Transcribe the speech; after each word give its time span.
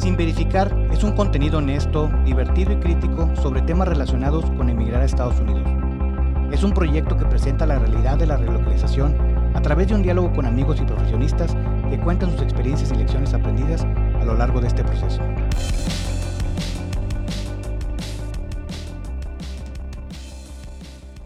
Sin 0.00 0.16
verificar 0.16 0.74
es 0.90 1.04
un 1.04 1.12
contenido 1.12 1.58
honesto, 1.58 2.10
divertido 2.24 2.72
y 2.72 2.76
crítico 2.76 3.36
sobre 3.36 3.60
temas 3.60 3.86
relacionados 3.86 4.46
con 4.52 4.70
emigrar 4.70 5.02
a 5.02 5.04
Estados 5.04 5.38
Unidos. 5.40 5.68
Es 6.50 6.62
un 6.62 6.72
proyecto 6.72 7.18
que 7.18 7.26
presenta 7.26 7.66
la 7.66 7.78
realidad 7.78 8.16
de 8.16 8.24
la 8.24 8.38
relocalización 8.38 9.14
a 9.54 9.60
través 9.60 9.88
de 9.88 9.96
un 9.96 10.02
diálogo 10.02 10.32
con 10.32 10.46
amigos 10.46 10.80
y 10.80 10.86
profesionistas 10.86 11.54
que 11.90 12.00
cuentan 12.00 12.30
sus 12.30 12.40
experiencias 12.40 12.90
y 12.92 12.94
lecciones 12.94 13.34
aprendidas 13.34 13.82
a 13.82 14.24
lo 14.24 14.34
largo 14.38 14.62
de 14.62 14.68
este 14.68 14.82
proceso. 14.82 15.20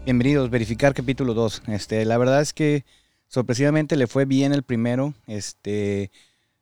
Bienvenidos, 0.04 0.50
verificar 0.50 0.94
capítulo 0.94 1.32
2. 1.32 1.62
Este, 1.68 2.04
la 2.04 2.18
verdad 2.18 2.40
es 2.40 2.52
que 2.52 2.84
sorpresivamente 3.28 3.94
le 3.94 4.08
fue 4.08 4.24
bien 4.24 4.52
el 4.52 4.64
primero. 4.64 5.14
Este, 5.28 6.10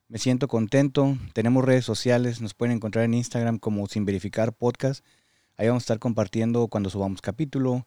me 0.07 0.19
siento 0.19 0.47
contento. 0.47 1.17
Tenemos 1.33 1.63
redes 1.63 1.85
sociales, 1.85 2.41
nos 2.41 2.53
pueden 2.53 2.75
encontrar 2.75 3.05
en 3.05 3.13
Instagram 3.13 3.59
como 3.59 3.87
Sin 3.87 4.05
Verificar 4.05 4.53
Podcast. 4.53 5.03
Ahí 5.57 5.67
vamos 5.67 5.83
a 5.83 5.85
estar 5.85 5.99
compartiendo 5.99 6.67
cuando 6.67 6.89
subamos 6.89 7.21
capítulo, 7.21 7.85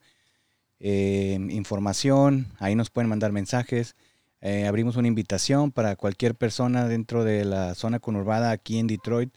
eh, 0.81 1.39
información. 1.51 2.53
Ahí 2.59 2.75
nos 2.75 2.91
pueden 2.91 3.09
mandar 3.09 3.33
mensajes. 3.33 3.97
Eh, 4.41 4.67
abrimos 4.67 4.97
una 4.97 5.09
invitación 5.09 5.73
para 5.73 5.97
cualquier 5.97 6.35
persona 6.35 6.87
dentro 6.89 7.25
de 7.25 7.45
la 7.45 7.75
zona 7.75 7.99
conurbada 7.99 8.51
aquí 8.51 8.79
en 8.79 8.87
Detroit. 8.87 9.35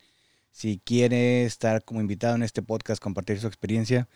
Si 0.52 0.80
quiere 0.84 1.46
estar 1.46 1.84
como 1.84 2.02
invitado 2.02 2.36
en 2.36 2.44
este 2.44 2.62
podcast, 2.62 3.02
compartir 3.02 3.40
su 3.40 3.48
experiencia 3.48 4.08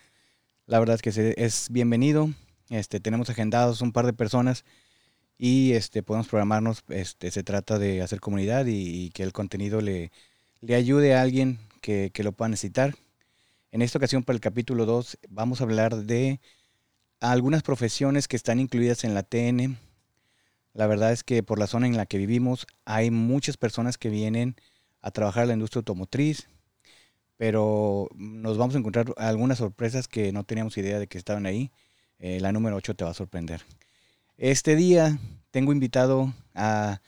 la 0.66 0.78
verdad 0.78 0.94
es 0.96 1.02
que 1.02 1.34
es 1.36 1.68
bienvenido. 1.70 2.30
Este, 2.70 2.98
tenemos 2.98 3.28
agendados 3.28 3.82
un 3.82 3.92
par 3.92 4.06
de 4.06 4.14
personas 4.14 4.64
y 5.38 5.72
este, 5.72 6.02
podemos 6.02 6.28
programarnos. 6.28 6.84
Este, 6.88 7.30
se 7.30 7.42
trata 7.42 7.78
de 7.78 8.02
hacer 8.02 8.20
comunidad 8.20 8.66
y, 8.66 9.10
que 9.10 9.22
el 9.22 9.32
contenido 9.32 9.80
le, 9.80 10.12
le 10.60 10.74
ayude 10.74 11.14
a 11.14 11.22
alguien 11.22 11.58
que, 11.80 12.10
que, 12.12 12.22
lo 12.24 12.32
pueda 12.32 12.48
necesitar. 12.48 12.94
En 13.72 13.82
esta 13.82 13.98
ocasión, 13.98 14.22
para 14.22 14.34
el 14.36 14.40
capítulo 14.40 14.86
2, 14.86 15.18
vamos 15.28 15.60
a 15.60 15.64
hablar 15.64 15.96
de 15.96 16.40
algunas 17.20 17.62
profesiones 17.62 18.28
que 18.28 18.36
están 18.36 18.60
incluidas 18.60 19.04
en 19.04 19.14
la 19.14 19.22
TN. 19.22 19.78
La 20.72 20.86
verdad 20.86 21.12
es 21.12 21.24
que 21.24 21.42
por 21.42 21.58
la 21.58 21.66
zona 21.66 21.86
en 21.86 21.96
la 21.96 22.06
que 22.06 22.18
vivimos 22.18 22.66
hay 22.84 23.10
muchas 23.10 23.56
personas 23.56 23.98
que 23.98 24.10
vienen 24.10 24.56
a 25.00 25.10
trabajar 25.10 25.44
en 25.44 25.48
la 25.48 25.54
industria 25.54 25.80
automotriz, 25.80 26.48
pero 27.36 28.08
nos 28.14 28.58
vamos 28.58 28.74
a 28.74 28.78
encontrar 28.78 29.12
algunas 29.16 29.58
sorpresas 29.58 30.08
que 30.08 30.32
no 30.32 30.44
teníamos 30.44 30.76
idea 30.78 30.98
de 30.98 31.06
que 31.06 31.18
estaban 31.18 31.46
ahí. 31.46 31.70
Eh, 32.18 32.40
la 32.40 32.52
número 32.52 32.76
8 32.76 32.94
te 32.94 33.04
va 33.04 33.10
a 33.10 33.14
sorprender. 33.14 33.62
Este 34.36 34.74
día 34.74 35.18
tengo 35.50 35.72
invitado 35.72 36.34
a 36.54 37.00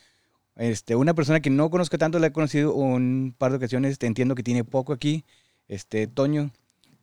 este, 0.56 0.94
una 0.94 1.14
persona 1.14 1.40
que 1.40 1.50
no 1.50 1.70
conozco 1.70 1.98
tanto, 1.98 2.18
la 2.18 2.28
he 2.28 2.32
conocido 2.32 2.72
un 2.72 3.34
par 3.36 3.50
de 3.50 3.58
ocasiones, 3.58 3.98
entiendo 4.00 4.34
que 4.34 4.42
tiene 4.42 4.64
poco 4.64 4.92
aquí. 4.92 5.24
Este, 5.68 6.06
Toño, 6.06 6.50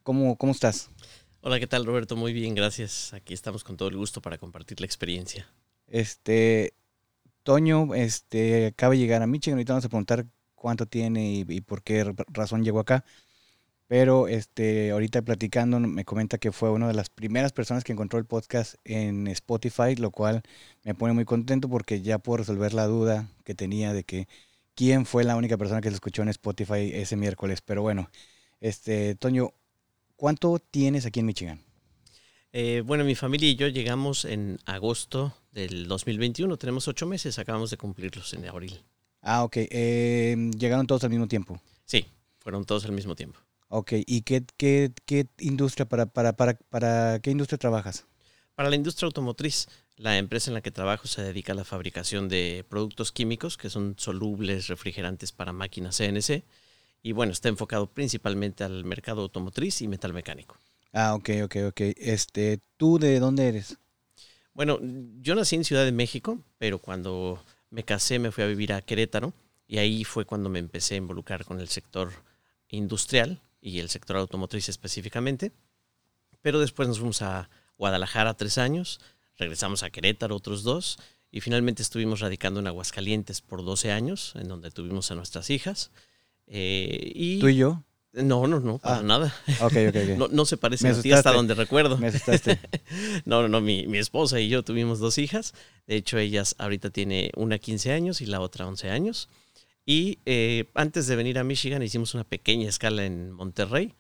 ¿cómo, 0.02 0.38
cómo 0.38 0.54
estás? 0.54 0.90
Hola, 1.42 1.60
¿qué 1.60 1.68
tal 1.68 1.86
Roberto? 1.86 2.16
Muy 2.16 2.32
bien, 2.32 2.56
gracias. 2.56 3.14
Aquí 3.14 3.34
estamos 3.34 3.66
con 3.66 3.76
todo 3.76 3.90
el 3.90 3.98
gusto 3.98 4.22
para 4.22 4.38
compartir 4.38 4.80
la 4.80 4.86
experiencia. 4.86 5.52
Este, 5.88 6.74
Toño, 7.44 7.94
este, 7.94 8.68
acaba 8.68 8.94
de 8.94 9.00
llegar 9.00 9.22
a 9.22 9.28
Michigan, 9.28 9.58
ahorita 9.58 9.74
vamos 9.74 9.86
a 9.86 9.90
preguntar 9.90 10.26
cuánto 10.56 10.86
tiene 10.86 11.44
y, 11.48 11.62
por 11.62 11.84
qué 11.84 12.16
razón 12.30 12.64
llegó 12.64 12.80
acá. 12.80 13.04
Pero 13.88 14.28
este, 14.28 14.92
ahorita 14.92 15.22
platicando 15.22 15.80
me 15.80 16.06
comenta 16.06 16.38
que 16.38 16.52
fue 16.52 16.70
una 16.72 16.88
de 16.88 16.94
las 16.94 17.10
primeras 17.10 17.52
personas 17.52 17.84
que 17.84 17.92
encontró 17.92 18.18
el 18.18 18.26
podcast 18.26 18.76
en 18.86 19.28
Spotify, 19.28 19.96
lo 19.96 20.12
cual 20.12 20.42
me 20.84 20.96
pone 20.96 21.14
muy 21.14 21.26
contento 21.26 21.70
porque 21.70 22.02
ya 22.02 22.18
puedo 22.18 22.38
resolver 22.38 22.74
la 22.74 22.88
duda 22.88 23.28
que 23.44 23.54
tenía 23.56 23.94
de 23.94 24.04
que 24.04 24.28
quién 24.76 25.06
fue 25.06 25.24
la 25.24 25.36
única 25.36 25.58
persona 25.58 25.82
que 25.82 25.90
se 25.90 25.96
escuchó 25.96 26.22
en 26.22 26.30
Spotify 26.30 26.92
ese 26.94 27.16
miércoles. 27.16 27.62
Pero 27.62 27.82
bueno, 27.82 28.10
este, 28.62 29.16
Toño, 29.16 29.54
¿cuánto 30.16 30.60
tienes 30.60 31.06
aquí 31.06 31.20
en 31.20 31.26
Michigan? 31.26 31.60
Eh, 32.54 32.84
bueno, 32.86 33.04
mi 33.04 33.16
familia 33.16 33.50
y 33.50 33.56
yo 33.56 33.68
llegamos 33.68 34.26
en 34.26 34.60
agosto 34.66 35.34
del 35.52 35.88
2021. 35.88 36.56
Tenemos 36.58 36.88
ocho 36.88 37.08
meses, 37.08 37.40
acabamos 37.40 37.72
de 37.72 37.78
cumplirlos 37.78 38.34
en 38.34 38.46
abril. 38.46 38.80
Ah, 39.22 39.44
ok. 39.44 39.58
Eh, 39.58 40.52
¿Llegaron 40.58 40.86
todos 40.86 41.04
al 41.04 41.10
mismo 41.10 41.28
tiempo? 41.28 41.60
Sí, 41.86 42.06
fueron 42.40 42.64
todos 42.66 42.86
al 42.86 42.92
mismo 42.92 43.16
tiempo. 43.16 43.40
Ok, 43.76 43.94
¿y 44.06 44.22
qué, 44.22 44.46
qué, 44.56 44.92
qué 45.08 45.26
industria, 45.40 45.90
para, 45.90 46.06
para, 46.06 46.34
para, 46.34 46.54
para 46.70 47.20
qué 47.24 47.32
industria 47.32 47.58
trabajas? 47.58 48.06
Para 48.54 48.70
la 48.70 48.76
industria 48.76 49.08
automotriz. 49.08 49.68
La 49.98 50.20
empresa 50.20 50.52
en 50.52 50.54
la 50.54 50.62
que 50.62 50.70
trabajo 50.70 51.08
se 51.08 51.24
dedica 51.24 51.54
a 51.54 51.56
la 51.56 51.64
fabricación 51.64 52.30
de 52.30 52.64
productos 52.70 53.12
químicos 53.12 53.58
que 53.58 53.72
son 53.72 53.96
solubles, 53.98 54.68
refrigerantes 54.68 55.32
para 55.32 55.54
máquinas 55.54 55.98
CNC. 55.98 56.44
Y 57.02 57.14
bueno, 57.14 57.32
está 57.32 57.50
enfocado 57.50 57.88
principalmente 57.88 58.64
al 58.64 58.86
mercado 58.86 59.24
automotriz 59.24 59.82
y 59.82 59.88
metal 59.88 60.14
mecánico. 60.14 60.56
Ah, 60.92 61.16
ok, 61.16 61.30
ok, 61.46 61.56
ok. 61.70 61.82
Este, 61.98 62.60
¿Tú 62.78 63.00
de 63.00 63.20
dónde 63.20 63.48
eres? 63.48 63.80
Bueno, 64.54 64.78
yo 65.20 65.34
nací 65.34 65.56
en 65.56 65.64
Ciudad 65.64 65.84
de 65.84 65.92
México, 65.92 66.38
pero 66.60 66.78
cuando 66.78 67.44
me 67.72 67.84
casé, 67.84 68.20
me 68.20 68.32
fui 68.32 68.44
a 68.44 68.48
vivir 68.48 68.72
a 68.72 68.84
Querétaro 68.84 69.34
y 69.68 69.80
ahí 69.80 70.04
fue 70.04 70.26
cuando 70.26 70.52
me 70.52 70.60
empecé 70.60 70.94
a 70.94 70.98
involucrar 70.98 71.44
con 71.44 71.60
el 71.60 71.70
sector 71.70 72.12
industrial 72.68 73.42
y 73.64 73.80
el 73.80 73.90
sector 73.90 74.18
automotriz 74.18 74.70
específicamente. 74.70 75.54
Pero 76.42 76.60
después 76.60 76.88
nos 76.88 77.00
fuimos 77.00 77.22
a 77.22 77.50
Guadalajara 77.78 78.36
tres 78.36 78.58
años, 78.58 79.00
regresamos 79.38 79.82
a 79.82 79.90
Querétaro 79.90 80.36
otros 80.36 80.64
dos 80.64 81.00
y 81.32 81.42
finalmente 81.42 81.82
estuvimos 81.82 82.20
radicando 82.20 82.60
en 82.60 82.68
Aguascalientes 82.68 83.42
por 83.42 83.64
12 83.64 83.92
años, 83.92 84.34
en 84.36 84.50
donde 84.50 84.70
tuvimos 84.70 85.10
a 85.10 85.16
nuestras 85.16 85.50
hijas. 85.50 85.92
Eh, 86.46 87.12
y 87.16 87.40
¿Tú 87.40 87.48
y 87.48 87.56
yo? 87.56 87.84
No, 88.12 88.46
no, 88.46 88.60
no, 88.60 88.78
para 88.78 88.98
ah, 88.98 89.04
nada. 89.04 89.34
Okay, 89.62 89.88
okay, 89.88 90.16
No, 90.32 90.46
se 90.46 90.58
parece 90.58 90.90
a 90.90 91.02
ti 91.02 91.12
hasta 91.12 91.32
donde 91.32 91.56
recuerdo. 91.56 91.98
Me 91.98 92.08
asustaste. 92.08 92.60
no, 93.26 93.42
no, 93.42 93.48
no, 93.48 93.62
mi, 93.62 93.88
mi, 93.88 93.98
esposa 93.98 94.40
y 94.40 94.50
yo 94.50 94.62
tuvimos 94.62 95.00
dos 95.00 95.18
hijas. 95.18 95.56
De 95.88 95.96
hecho, 95.96 96.20
ellas 96.20 96.54
ahorita 96.60 96.92
tiene 96.92 97.32
una 97.36 97.58
15 97.58 97.92
años 97.92 98.22
y 98.22 98.28
la 98.28 98.40
otra 98.40 98.68
11 98.68 98.92
años. 98.92 99.30
Y 99.86 100.20
eh, 100.26 100.70
antes 100.76 101.08
de 101.08 101.16
venir 101.16 101.38
a 101.38 101.44
Michigan 101.44 101.84
hicimos 101.84 102.14
una 102.14 102.24
pequeña 102.24 102.70
escala 102.70 103.06
en 103.06 103.32
Monterrey 103.32 103.94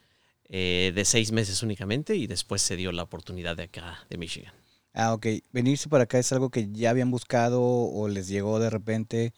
eh, 0.47 0.91
de 0.95 1.05
seis 1.05 1.31
meses 1.31 1.61
únicamente 1.63 2.15
y 2.15 2.27
después 2.27 2.61
se 2.61 2.75
dio 2.75 2.91
la 2.91 3.03
oportunidad 3.03 3.57
de 3.57 3.63
acá, 3.63 4.05
de 4.09 4.17
Michigan. 4.17 4.53
Ah, 4.93 5.13
ok. 5.13 5.27
¿Venirse 5.51 5.89
para 5.89 6.03
acá 6.03 6.19
es 6.19 6.31
algo 6.31 6.49
que 6.49 6.69
ya 6.71 6.91
habían 6.91 7.11
buscado 7.11 7.61
o 7.61 8.07
les 8.07 8.27
llegó 8.27 8.59
de 8.59 8.69
repente? 8.69 9.33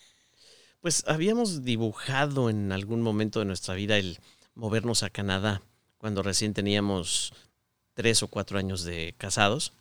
Pues 0.82 1.04
habíamos 1.08 1.64
dibujado 1.64 2.50
en 2.50 2.72
algún 2.72 3.02
momento 3.02 3.40
de 3.40 3.46
nuestra 3.46 3.74
vida 3.74 3.98
el 3.98 4.20
movernos 4.54 5.04
a 5.04 5.10
Canadá 5.10 5.62
cuando 5.98 6.22
recién 6.22 6.54
teníamos 6.54 7.34
tres 7.94 8.22
o 8.22 8.28
cuatro 8.28 8.60
años 8.60 8.84
de 8.84 9.16
casados 9.18 9.74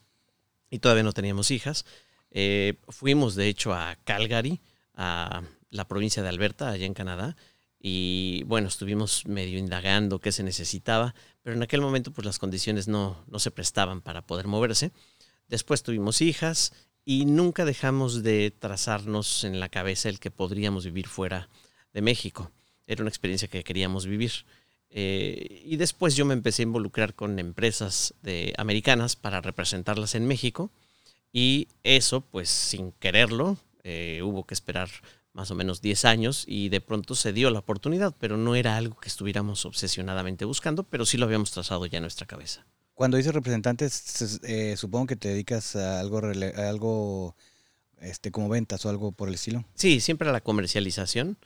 y 0.70 0.78
todavía 0.78 1.02
no 1.02 1.12
teníamos 1.12 1.50
hijas. 1.50 1.84
Eh, 2.30 2.74
fuimos 2.88 3.34
de 3.34 3.48
hecho 3.48 3.74
a 3.74 3.96
Calgary, 4.04 4.60
a 4.94 5.42
la 5.74 5.88
provincia 5.88 6.22
de 6.22 6.28
Alberta, 6.28 6.70
allá 6.70 6.86
en 6.86 6.94
Canadá, 6.94 7.36
y 7.80 8.44
bueno, 8.44 8.68
estuvimos 8.68 9.26
medio 9.26 9.58
indagando 9.58 10.20
qué 10.20 10.32
se 10.32 10.42
necesitaba, 10.42 11.14
pero 11.42 11.56
en 11.56 11.62
aquel 11.62 11.80
momento 11.80 12.12
pues 12.12 12.24
las 12.24 12.38
condiciones 12.38 12.88
no, 12.88 13.22
no 13.26 13.38
se 13.38 13.50
prestaban 13.50 14.00
para 14.00 14.22
poder 14.22 14.46
moverse. 14.46 14.92
Después 15.48 15.82
tuvimos 15.82 16.22
hijas 16.22 16.72
y 17.04 17.26
nunca 17.26 17.64
dejamos 17.64 18.22
de 18.22 18.52
trazarnos 18.56 19.44
en 19.44 19.60
la 19.60 19.68
cabeza 19.68 20.08
el 20.08 20.20
que 20.20 20.30
podríamos 20.30 20.84
vivir 20.84 21.08
fuera 21.08 21.50
de 21.92 22.00
México. 22.00 22.50
Era 22.86 23.02
una 23.02 23.10
experiencia 23.10 23.48
que 23.48 23.64
queríamos 23.64 24.06
vivir. 24.06 24.32
Eh, 24.88 25.62
y 25.66 25.76
después 25.76 26.14
yo 26.14 26.24
me 26.24 26.34
empecé 26.34 26.62
a 26.62 26.70
involucrar 26.70 27.14
con 27.14 27.38
empresas 27.38 28.14
de, 28.22 28.54
americanas 28.56 29.16
para 29.16 29.40
representarlas 29.40 30.14
en 30.14 30.26
México. 30.26 30.70
Y 31.32 31.68
eso, 31.82 32.20
pues 32.22 32.48
sin 32.48 32.92
quererlo, 32.92 33.58
eh, 33.82 34.20
hubo 34.22 34.46
que 34.46 34.54
esperar 34.54 34.88
más 35.34 35.50
o 35.50 35.54
menos 35.54 35.82
10 35.82 36.04
años 36.06 36.44
y 36.46 36.70
de 36.70 36.80
pronto 36.80 37.14
se 37.14 37.32
dio 37.32 37.50
la 37.50 37.58
oportunidad, 37.58 38.14
pero 38.18 38.38
no 38.38 38.54
era 38.54 38.76
algo 38.76 38.96
que 38.96 39.08
estuviéramos 39.08 39.66
obsesionadamente 39.66 40.46
buscando, 40.46 40.84
pero 40.84 41.04
sí 41.04 41.18
lo 41.18 41.26
habíamos 41.26 41.50
trazado 41.50 41.84
ya 41.84 41.98
en 41.98 42.02
nuestra 42.02 42.26
cabeza. 42.26 42.64
Cuando 42.94 43.16
dices 43.16 43.34
representantes, 43.34 44.40
eh, 44.44 44.76
supongo 44.76 45.08
que 45.08 45.16
te 45.16 45.28
dedicas 45.28 45.74
a 45.76 46.00
algo, 46.00 46.18
a 46.18 46.68
algo 46.68 47.34
este, 48.00 48.30
como 48.30 48.48
ventas 48.48 48.86
o 48.86 48.88
algo 48.88 49.10
por 49.12 49.28
el 49.28 49.34
estilo. 49.34 49.64
Sí, 49.74 50.00
siempre 50.00 50.28
a 50.28 50.32
la 50.32 50.40
comercialización. 50.40 51.36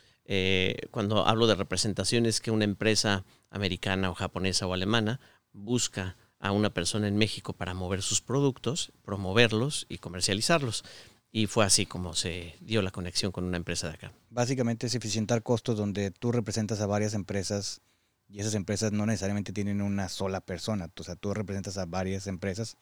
cuando 0.90 1.26
hablo 1.26 1.46
de 1.46 1.54
representaciones 1.54 2.42
que 2.42 2.50
una 2.50 2.64
empresa 2.64 3.24
americana 3.48 4.10
o 4.10 4.14
japonesa 4.14 4.66
o 4.66 4.74
alemana 4.74 5.20
busca 5.54 6.16
a 6.40 6.52
una 6.52 6.70
persona 6.70 7.08
en 7.08 7.16
México 7.16 7.52
para 7.54 7.74
mover 7.74 8.02
sus 8.02 8.20
productos, 8.20 8.92
promoverlos 9.04 9.86
y 9.88 9.98
comercializarlos. 9.98 10.84
Y 11.30 11.46
fue 11.46 11.64
así 11.64 11.84
como 11.84 12.14
se 12.14 12.54
dio 12.60 12.80
la 12.82 12.90
conexión 12.90 13.32
con 13.32 13.44
una 13.44 13.58
empresa 13.58 13.88
de 13.88 13.94
acá. 13.94 14.12
Básicamente 14.30 14.86
es 14.86 14.94
eficientar 14.94 15.42
costos 15.42 15.76
donde 15.76 16.10
tú 16.10 16.32
representas 16.32 16.80
a 16.80 16.86
varias 16.86 17.14
empresas 17.14 17.82
y 18.28 18.40
esas 18.40 18.54
empresas 18.54 18.92
no 18.92 19.06
necesariamente 19.06 19.52
tienen 19.52 19.80
una 19.82 20.08
sola 20.08 20.40
persona. 20.40 20.90
O 20.96 21.02
sea, 21.02 21.16
tú 21.16 21.34
representas 21.34 21.78
a 21.78 21.86
varias 21.86 22.26
empresas. 22.26 22.76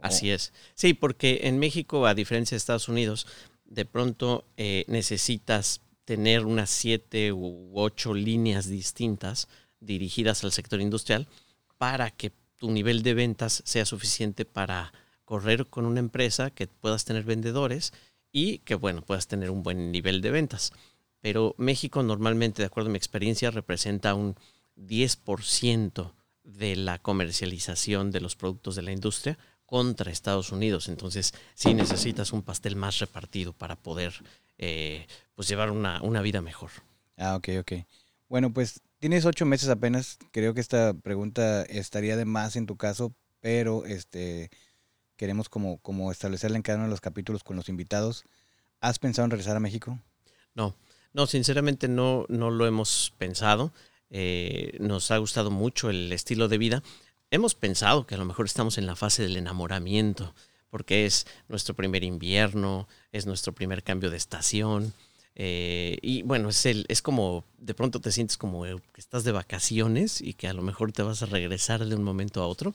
Así 0.00 0.30
es. 0.30 0.52
Sí, 0.74 0.94
porque 0.94 1.40
en 1.44 1.58
México, 1.58 2.06
a 2.06 2.14
diferencia 2.14 2.54
de 2.54 2.58
Estados 2.58 2.88
Unidos, 2.88 3.26
de 3.64 3.84
pronto 3.84 4.44
eh, 4.56 4.84
necesitas 4.88 5.82
tener 6.04 6.44
unas 6.44 6.70
siete 6.70 7.32
u 7.32 7.70
ocho 7.74 8.14
líneas 8.14 8.66
distintas 8.66 9.48
dirigidas 9.78 10.42
al 10.42 10.52
sector 10.52 10.80
industrial 10.80 11.28
para 11.78 12.10
que 12.10 12.32
tu 12.56 12.70
nivel 12.70 13.02
de 13.02 13.14
ventas 13.14 13.62
sea 13.64 13.86
suficiente 13.86 14.44
para 14.44 14.92
correr 15.30 15.68
con 15.68 15.86
una 15.86 16.00
empresa, 16.00 16.50
que 16.50 16.66
puedas 16.66 17.04
tener 17.04 17.22
vendedores 17.22 17.92
y 18.32 18.58
que, 18.58 18.74
bueno, 18.74 19.00
puedas 19.00 19.28
tener 19.28 19.52
un 19.52 19.62
buen 19.62 19.92
nivel 19.92 20.22
de 20.22 20.32
ventas. 20.32 20.72
Pero 21.20 21.54
México 21.56 22.02
normalmente, 22.02 22.62
de 22.62 22.66
acuerdo 22.66 22.90
a 22.90 22.92
mi 22.92 22.96
experiencia, 22.96 23.52
representa 23.52 24.14
un 24.14 24.34
10% 24.74 26.12
de 26.42 26.74
la 26.74 26.98
comercialización 26.98 28.10
de 28.10 28.20
los 28.20 28.34
productos 28.34 28.74
de 28.74 28.82
la 28.82 28.90
industria 28.90 29.38
contra 29.66 30.10
Estados 30.10 30.50
Unidos. 30.50 30.88
Entonces, 30.88 31.32
sí 31.54 31.74
necesitas 31.74 32.32
un 32.32 32.42
pastel 32.42 32.74
más 32.74 32.98
repartido 32.98 33.52
para 33.52 33.76
poder 33.76 34.12
eh, 34.58 35.06
pues 35.36 35.46
llevar 35.46 35.70
una, 35.70 36.02
una, 36.02 36.22
vida 36.22 36.42
mejor. 36.42 36.72
Ah, 37.16 37.36
ok, 37.36 37.50
ok. 37.60 37.72
Bueno, 38.28 38.52
pues 38.52 38.80
tienes 38.98 39.24
ocho 39.26 39.46
meses 39.46 39.68
apenas. 39.68 40.18
Creo 40.32 40.54
que 40.54 40.60
esta 40.60 40.92
pregunta 40.92 41.62
estaría 41.62 42.16
de 42.16 42.24
más 42.24 42.56
en 42.56 42.66
tu 42.66 42.76
caso, 42.76 43.14
pero 43.40 43.84
este 43.84 44.50
queremos 45.20 45.50
como, 45.50 45.76
como 45.82 46.10
establecerla 46.10 46.56
en 46.56 46.62
cada 46.62 46.78
uno 46.78 46.86
de 46.86 46.92
los 46.92 47.02
capítulos 47.02 47.44
con 47.44 47.54
los 47.54 47.68
invitados. 47.68 48.24
¿Has 48.80 48.98
pensado 48.98 49.26
en 49.26 49.30
regresar 49.30 49.54
a 49.54 49.60
México? 49.60 49.98
No, 50.54 50.74
no, 51.12 51.26
sinceramente 51.26 51.88
no, 51.88 52.24
no 52.30 52.48
lo 52.50 52.66
hemos 52.66 53.12
pensado. 53.18 53.70
Eh, 54.08 54.78
nos 54.80 55.10
ha 55.10 55.18
gustado 55.18 55.50
mucho 55.50 55.90
el 55.90 56.10
estilo 56.10 56.48
de 56.48 56.56
vida. 56.56 56.82
Hemos 57.30 57.54
pensado 57.54 58.06
que 58.06 58.14
a 58.14 58.18
lo 58.18 58.24
mejor 58.24 58.46
estamos 58.46 58.78
en 58.78 58.86
la 58.86 58.96
fase 58.96 59.22
del 59.22 59.36
enamoramiento, 59.36 60.34
porque 60.70 61.04
es 61.04 61.26
nuestro 61.48 61.74
primer 61.74 62.02
invierno, 62.02 62.88
es 63.12 63.26
nuestro 63.26 63.52
primer 63.52 63.82
cambio 63.82 64.08
de 64.08 64.16
estación. 64.16 64.94
Eh, 65.42 65.96
y 66.02 66.20
bueno, 66.20 66.50
es, 66.50 66.66
el, 66.66 66.84
es 66.88 67.00
como, 67.00 67.46
de 67.56 67.72
pronto 67.72 67.98
te 67.98 68.12
sientes 68.12 68.36
como 68.36 68.62
que 68.62 69.00
estás 69.00 69.24
de 69.24 69.32
vacaciones 69.32 70.20
y 70.20 70.34
que 70.34 70.48
a 70.48 70.52
lo 70.52 70.60
mejor 70.60 70.92
te 70.92 71.02
vas 71.02 71.22
a 71.22 71.26
regresar 71.26 71.82
de 71.82 71.96
un 71.96 72.04
momento 72.04 72.42
a 72.42 72.46
otro. 72.46 72.74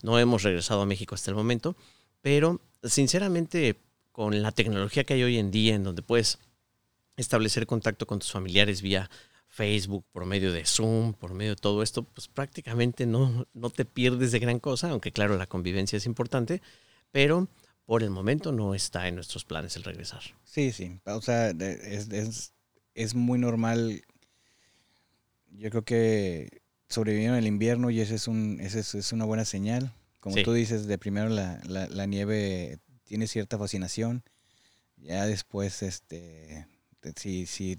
No 0.00 0.16
hemos 0.20 0.44
regresado 0.44 0.82
a 0.82 0.86
México 0.86 1.16
hasta 1.16 1.32
el 1.32 1.34
momento, 1.34 1.74
pero 2.22 2.60
sinceramente 2.84 3.80
con 4.12 4.42
la 4.42 4.52
tecnología 4.52 5.02
que 5.02 5.14
hay 5.14 5.24
hoy 5.24 5.38
en 5.38 5.50
día, 5.50 5.74
en 5.74 5.82
donde 5.82 6.02
puedes 6.02 6.38
establecer 7.16 7.66
contacto 7.66 8.06
con 8.06 8.20
tus 8.20 8.30
familiares 8.30 8.80
vía 8.80 9.10
Facebook, 9.48 10.04
por 10.12 10.24
medio 10.24 10.52
de 10.52 10.64
Zoom, 10.66 11.14
por 11.14 11.34
medio 11.34 11.56
de 11.56 11.60
todo 11.60 11.82
esto, 11.82 12.04
pues 12.04 12.28
prácticamente 12.28 13.06
no, 13.06 13.48
no 13.54 13.70
te 13.70 13.84
pierdes 13.84 14.30
de 14.30 14.38
gran 14.38 14.60
cosa, 14.60 14.90
aunque 14.90 15.10
claro, 15.10 15.36
la 15.36 15.48
convivencia 15.48 15.96
es 15.96 16.06
importante, 16.06 16.62
pero 17.10 17.48
por 17.86 18.02
el 18.02 18.10
momento 18.10 18.52
no 18.52 18.74
está 18.74 19.08
en 19.08 19.14
nuestros 19.14 19.44
planes 19.44 19.76
el 19.76 19.84
regresar. 19.84 20.22
Sí, 20.44 20.72
sí, 20.72 21.00
o 21.04 21.20
sea, 21.20 21.50
es, 21.50 22.10
es, 22.10 22.52
es 22.94 23.14
muy 23.14 23.38
normal. 23.38 24.02
Yo 25.50 25.70
creo 25.70 25.84
que 25.84 26.62
sobrevivieron 26.88 27.36
el 27.36 27.46
invierno 27.46 27.90
y 27.90 28.00
ese 28.00 28.14
es, 28.14 28.28
un, 28.28 28.58
ese 28.60 28.80
es, 28.80 29.12
una 29.12 29.24
buena 29.24 29.44
señal. 29.44 29.92
Como 30.20 30.36
tú 30.42 30.52
dices, 30.52 30.86
de 30.86 30.96
primero 30.98 31.28
la, 31.28 31.60
la, 31.64 31.86
la 31.88 32.06
nieve 32.06 32.78
tiene 33.04 33.26
cierta 33.26 33.58
fascinación, 33.58 34.24
ya 34.96 35.26
después 35.26 35.82
este 35.82 36.66
sí, 37.16 37.46
sí, 37.46 37.78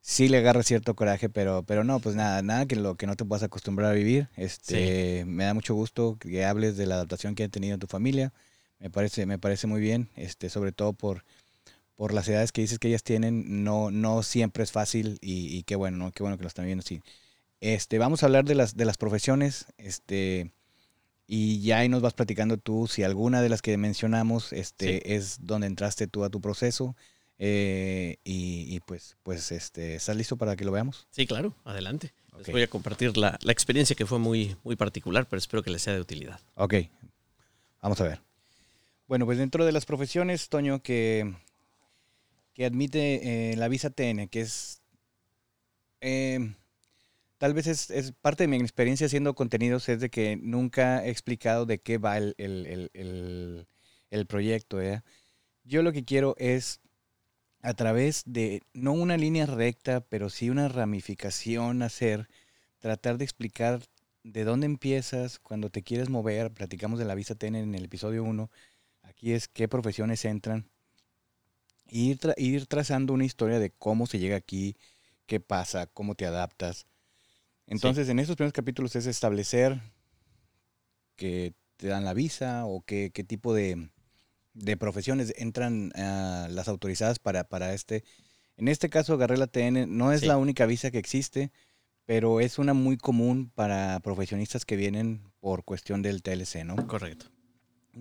sí 0.00 0.28
le 0.28 0.38
agarra 0.38 0.62
cierto 0.62 0.94
coraje, 0.94 1.28
pero, 1.28 1.62
pero 1.62 1.84
no, 1.84 2.00
pues 2.00 2.16
nada, 2.16 2.42
nada 2.42 2.66
que 2.66 2.76
lo 2.76 2.96
que 2.96 3.06
no 3.06 3.16
te 3.16 3.24
puedas 3.24 3.42
acostumbrar 3.42 3.90
a 3.90 3.94
vivir. 3.94 4.28
Este, 4.36 5.24
me 5.26 5.44
da 5.44 5.54
mucho 5.54 5.74
gusto 5.74 6.16
que 6.18 6.44
hables 6.44 6.76
de 6.76 6.86
la 6.86 6.96
adaptación 6.96 7.34
que 7.34 7.44
ha 7.44 7.48
tenido 7.48 7.78
tu 7.78 7.86
familia. 7.86 8.32
Me 8.80 8.90
parece, 8.90 9.26
me 9.26 9.38
parece 9.38 9.66
muy 9.66 9.80
bien, 9.80 10.08
este, 10.16 10.48
sobre 10.48 10.72
todo 10.72 10.94
por, 10.94 11.24
por 11.96 12.14
las 12.14 12.26
edades 12.28 12.50
que 12.50 12.62
dices 12.62 12.78
que 12.78 12.88
ellas 12.88 13.02
tienen, 13.02 13.62
no, 13.62 13.90
no 13.90 14.22
siempre 14.22 14.64
es 14.64 14.72
fácil 14.72 15.18
y, 15.20 15.62
qué 15.64 15.76
bueno, 15.76 15.98
¿no? 15.98 16.12
Qué 16.12 16.22
bueno 16.22 16.38
que 16.38 16.44
lo 16.44 16.48
están 16.48 16.64
viendo 16.64 16.82
así. 16.82 17.02
Este, 17.60 17.98
vamos 17.98 18.22
a 18.22 18.26
hablar 18.26 18.46
de 18.46 18.54
las, 18.54 18.74
de 18.74 18.86
las 18.86 18.96
profesiones, 18.96 19.66
este, 19.76 20.50
y 21.26 21.60
ya 21.60 21.80
ahí 21.80 21.90
nos 21.90 22.00
vas 22.00 22.14
platicando 22.14 22.56
tú 22.56 22.86
si 22.86 23.02
alguna 23.02 23.42
de 23.42 23.50
las 23.50 23.60
que 23.60 23.76
mencionamos, 23.76 24.54
este, 24.54 25.14
es 25.14 25.46
donde 25.46 25.66
entraste 25.66 26.06
tú 26.06 26.24
a 26.24 26.30
tu 26.30 26.40
proceso 26.40 26.96
eh, 27.38 28.16
y, 28.24 28.80
pues, 28.80 29.18
pues 29.22 29.52
este, 29.52 29.94
¿estás 29.94 30.16
listo 30.16 30.38
para 30.38 30.56
que 30.56 30.64
lo 30.64 30.72
veamos? 30.72 31.06
Sí, 31.10 31.26
claro, 31.26 31.54
adelante. 31.64 32.14
Les 32.38 32.50
voy 32.50 32.62
a 32.62 32.68
compartir 32.68 33.16
la, 33.18 33.38
la, 33.42 33.52
experiencia 33.52 33.94
que 33.94 34.06
fue 34.06 34.18
muy, 34.18 34.56
muy 34.64 34.76
particular, 34.76 35.26
pero 35.28 35.38
espero 35.38 35.62
que 35.62 35.70
les 35.70 35.82
sea 35.82 35.92
de 35.92 36.00
utilidad. 36.00 36.40
Ok, 36.54 36.74
vamos 37.82 38.00
a 38.00 38.04
ver. 38.04 38.29
Bueno, 39.10 39.26
pues 39.26 39.38
dentro 39.38 39.64
de 39.66 39.72
las 39.72 39.86
profesiones, 39.86 40.48
Toño, 40.48 40.84
que, 40.84 41.34
que 42.54 42.64
admite 42.64 43.50
eh, 43.50 43.56
la 43.56 43.66
visa 43.66 43.90
TN, 43.90 44.28
que 44.28 44.42
es... 44.42 44.82
Eh, 46.00 46.54
tal 47.36 47.52
vez 47.52 47.66
es, 47.66 47.90
es, 47.90 48.12
parte 48.12 48.44
de 48.44 48.46
mi 48.46 48.58
experiencia 48.58 49.06
haciendo 49.06 49.34
contenidos, 49.34 49.88
es 49.88 49.98
de 49.98 50.10
que 50.10 50.38
nunca 50.40 51.04
he 51.04 51.10
explicado 51.10 51.66
de 51.66 51.80
qué 51.80 51.98
va 51.98 52.18
el, 52.18 52.36
el, 52.38 52.88
el, 52.94 53.66
el 54.10 54.26
proyecto. 54.26 54.78
Yo 55.64 55.82
lo 55.82 55.90
que 55.90 56.04
quiero 56.04 56.36
es 56.38 56.78
a 57.62 57.74
través 57.74 58.22
de, 58.26 58.62
no 58.74 58.92
una 58.92 59.16
línea 59.16 59.46
recta, 59.46 60.02
pero 60.02 60.30
sí 60.30 60.50
una 60.50 60.68
ramificación 60.68 61.82
hacer, 61.82 62.28
tratar 62.78 63.18
de 63.18 63.24
explicar 63.24 63.80
de 64.22 64.44
dónde 64.44 64.66
empiezas, 64.66 65.40
cuando 65.40 65.68
te 65.68 65.82
quieres 65.82 66.10
mover, 66.10 66.52
platicamos 66.52 67.00
de 67.00 67.06
la 67.06 67.16
visa 67.16 67.34
TN 67.34 67.56
en 67.56 67.74
el 67.74 67.86
episodio 67.86 68.22
1, 68.22 68.50
aquí 69.10 69.32
es 69.32 69.48
qué 69.48 69.68
profesiones 69.68 70.24
entran, 70.24 70.68
ir, 71.88 72.18
ir 72.36 72.66
trazando 72.66 73.12
una 73.12 73.24
historia 73.24 73.58
de 73.58 73.70
cómo 73.70 74.06
se 74.06 74.18
llega 74.18 74.36
aquí, 74.36 74.76
qué 75.26 75.40
pasa, 75.40 75.86
cómo 75.86 76.14
te 76.14 76.26
adaptas. 76.26 76.86
Entonces, 77.66 78.08
en 78.08 78.18
esos 78.18 78.36
primeros 78.36 78.52
capítulos 78.52 78.96
es 78.96 79.06
establecer 79.06 79.80
que 81.16 81.54
te 81.76 81.88
dan 81.88 82.04
la 82.04 82.14
visa 82.14 82.66
o 82.66 82.82
qué, 82.82 83.10
qué 83.12 83.22
tipo 83.22 83.54
de, 83.54 83.90
de 84.54 84.76
profesiones 84.76 85.32
entran 85.36 85.92
uh, 85.94 86.50
las 86.50 86.68
autorizadas 86.68 87.18
para, 87.18 87.44
para 87.44 87.74
este. 87.74 88.04
En 88.56 88.68
este 88.68 88.90
caso, 88.90 89.14
agarré 89.14 89.36
la 89.36 89.46
TN, 89.46 89.96
no 89.96 90.12
es 90.12 90.24
la 90.24 90.36
única 90.36 90.66
visa 90.66 90.90
que 90.90 90.98
existe, 90.98 91.52
pero 92.04 92.40
es 92.40 92.58
una 92.58 92.74
muy 92.74 92.96
común 92.96 93.50
para 93.54 94.00
profesionistas 94.00 94.64
que 94.64 94.76
vienen 94.76 95.22
por 95.40 95.64
cuestión 95.64 96.02
del 96.02 96.22
TLC, 96.22 96.64
¿no? 96.64 96.76
Correcto. 96.86 97.26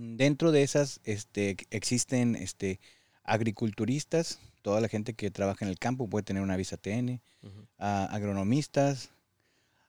Dentro 0.02 0.52
de 0.52 0.64
esas 0.64 1.02
este, 1.04 1.58
existen 1.72 2.36
este, 2.36 2.80
agriculturistas, 3.24 4.40
toda 4.62 4.80
la 4.80 4.88
gente 4.88 5.14
que 5.14 5.30
trabaja 5.30 5.66
en 5.66 5.70
el 5.70 5.78
campo 5.78 6.08
puede 6.08 6.24
tener 6.24 6.42
una 6.42 6.56
visa 6.56 6.78
TN, 6.78 7.22
uh, 7.44 7.50
agronomistas, 7.78 9.10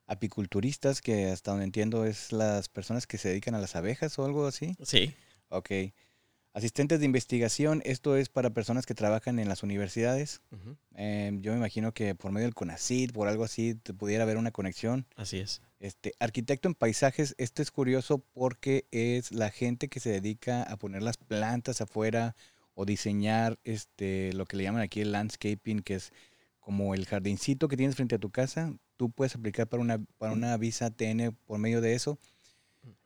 apiculturistas, 0.07 1.01
que 1.01 1.27
hasta 1.27 1.51
donde 1.51 1.63
entiendo 1.65 2.05
es 2.05 2.33
las 2.33 2.67
personas 2.67 3.07
que 3.07 3.17
se 3.17 3.29
dedican 3.29 3.55
a 3.55 3.59
las 3.59 3.75
abejas 3.77 4.19
o 4.19 4.25
algo 4.25 4.47
así. 4.47 4.75
Sí. 4.83 5.13
Ok. 5.49 5.71
Asistentes 6.53 6.99
de 6.99 7.05
investigación, 7.05 7.81
esto 7.85 8.17
es 8.17 8.27
para 8.27 8.49
personas 8.49 8.85
que 8.85 8.93
trabajan 8.93 9.39
en 9.39 9.47
las 9.47 9.63
universidades. 9.63 10.41
Em, 10.95 11.41
yo 11.41 11.53
me 11.53 11.57
imagino 11.57 11.93
que 11.93 12.13
por 12.13 12.33
medio 12.33 12.45
del 12.45 12.53
CONACID, 12.53 13.13
por 13.13 13.29
algo 13.29 13.45
así, 13.45 13.75
te 13.75 13.93
pudiera 13.93 14.23
haber 14.23 14.35
una 14.35 14.51
conexión. 14.51 15.05
Así 15.15 15.39
es. 15.39 15.61
Este, 15.79 16.13
arquitecto 16.19 16.67
en 16.67 16.75
paisajes, 16.75 17.35
esto 17.37 17.61
es 17.61 17.71
curioso 17.71 18.19
porque 18.33 18.85
es 18.91 19.31
la 19.31 19.49
gente 19.49 19.87
que 19.87 20.01
se 20.01 20.09
dedica 20.09 20.63
a 20.63 20.75
poner 20.75 21.03
las 21.03 21.15
plantas 21.15 21.79
afuera 21.79 22.35
o 22.75 22.83
diseñar 22.83 23.57
este, 23.63 24.33
lo 24.33 24.45
que 24.45 24.57
le 24.57 24.63
llaman 24.63 24.81
aquí 24.81 24.99
el 24.99 25.13
landscaping, 25.13 25.79
que 25.79 25.95
es 25.95 26.11
como 26.59 26.93
el 26.93 27.05
jardincito 27.05 27.69
que 27.69 27.77
tienes 27.77 27.95
frente 27.95 28.15
a 28.15 28.19
tu 28.19 28.29
casa. 28.29 28.73
Tú 28.97 29.09
puedes 29.09 29.35
aplicar 29.35 29.67
para 29.67 29.81
una, 29.81 29.99
para 30.17 30.33
una 30.33 30.57
visa 30.57 30.91
TN 30.91 31.33
por 31.45 31.59
medio 31.59 31.79
de 31.79 31.95
eso. 31.95 32.19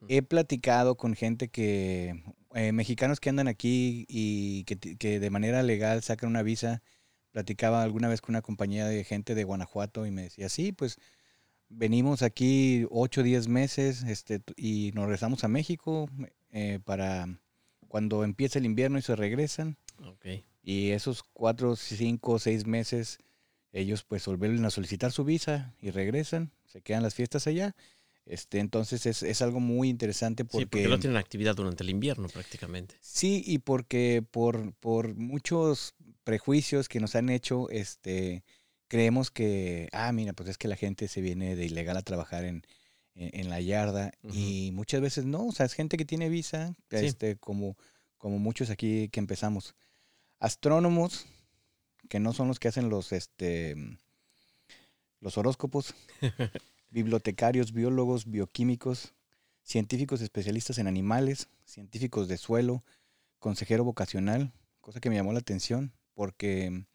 He 0.07 0.21
platicado 0.21 0.95
con 0.95 1.15
gente 1.15 1.49
que, 1.49 2.23
eh, 2.55 2.71
mexicanos 2.71 3.19
que 3.19 3.29
andan 3.29 3.49
aquí 3.49 4.05
y 4.07 4.63
que, 4.63 5.19
de 5.19 5.29
manera 5.29 5.61
legal 5.61 6.01
sacan 6.03 6.29
una 6.29 6.41
visa. 6.41 6.81
Platicaba 7.31 7.83
alguna 7.83 8.07
vez 8.07 8.21
con 8.21 8.31
una 8.31 8.41
compañía 8.41 8.85
de 8.87 9.03
gente 9.03 9.35
de 9.35 9.43
Guanajuato 9.43 10.05
y 10.05 10.11
me 10.11 10.23
decía, 10.23 10.47
sí, 10.47 10.71
pues 10.71 10.97
venimos 11.67 12.21
aquí 12.21 12.87
8 12.91 13.21
o 13.21 13.23
10 13.25 13.49
meses 13.49 14.03
este, 14.03 14.41
y 14.55 14.91
nos 14.95 15.03
regresamos 15.03 15.43
a 15.43 15.49
México 15.49 16.09
eh, 16.51 16.79
para 16.85 17.27
cuando 17.89 18.23
empieza 18.23 18.57
el 18.57 18.65
invierno 18.65 18.99
y 18.99 19.01
se 19.01 19.17
regresan. 19.17 19.77
Y 20.63 20.91
esos 20.91 21.23
4, 21.33 21.75
5, 21.75 22.39
6 22.39 22.65
meses 22.67 23.19
ellos 23.73 24.05
pues 24.05 24.25
vuelven 24.25 24.63
a 24.63 24.69
solicitar 24.69 25.11
su 25.11 25.25
visa 25.25 25.75
y 25.81 25.91
regresan, 25.91 26.53
se 26.67 26.81
quedan 26.81 27.03
las 27.03 27.15
fiestas 27.15 27.47
allá 27.47 27.75
este, 28.25 28.59
entonces 28.59 29.05
es, 29.05 29.23
es, 29.23 29.41
algo 29.41 29.59
muy 29.59 29.89
interesante 29.89 30.45
porque... 30.45 30.59
Sí, 30.59 30.65
porque 30.65 30.87
no 30.87 30.99
tienen 30.99 31.17
actividad 31.17 31.55
durante 31.55 31.83
el 31.83 31.89
invierno 31.89 32.27
prácticamente. 32.27 32.95
Sí, 33.01 33.43
y 33.45 33.59
porque 33.59 34.23
por, 34.29 34.73
por 34.75 35.15
muchos 35.15 35.93
prejuicios 36.23 36.89
que 36.89 36.99
nos 36.99 37.15
han 37.15 37.29
hecho, 37.29 37.69
este, 37.69 38.43
creemos 38.87 39.31
que, 39.31 39.89
ah, 39.91 40.11
mira, 40.11 40.33
pues 40.33 40.49
es 40.49 40.57
que 40.57 40.67
la 40.67 40.75
gente 40.75 41.07
se 41.07 41.21
viene 41.21 41.55
de 41.55 41.65
ilegal 41.65 41.97
a 41.97 42.01
trabajar 42.01 42.45
en, 42.45 42.63
en, 43.15 43.49
la 43.49 43.61
yarda 43.61 44.11
y 44.23 44.71
muchas 44.73 45.01
veces 45.01 45.25
no, 45.25 45.47
o 45.47 45.51
sea, 45.51 45.65
es 45.65 45.73
gente 45.73 45.97
que 45.97 46.05
tiene 46.05 46.29
visa, 46.29 46.75
este, 46.89 47.37
como, 47.37 47.77
como 48.17 48.39
muchos 48.39 48.69
aquí 48.69 49.09
que 49.09 49.19
empezamos. 49.19 49.75
Astrónomos, 50.39 51.25
que 52.09 52.19
no 52.19 52.33
son 52.33 52.47
los 52.47 52.59
que 52.59 52.67
hacen 52.67 52.89
los, 52.89 53.11
este, 53.11 53.75
los 55.21 55.37
horóscopos, 55.37 55.95
bibliotecarios, 56.95 57.73
biólogos, 57.73 58.25
bioquímicos, 58.25 59.13
científicos 59.63 60.21
especialistas 60.21 60.77
en 60.77 60.87
animales, 60.87 61.49
científicos 61.65 62.29
de 62.29 62.37
suelo, 62.37 62.85
consejero 63.37 63.83
vocacional, 63.83 64.53
cosa 64.79 65.01
que 65.01 65.09
me 65.09 65.17
llamó 65.17 65.33
la 65.33 65.39
atención, 65.39 65.91
porque 66.13 66.85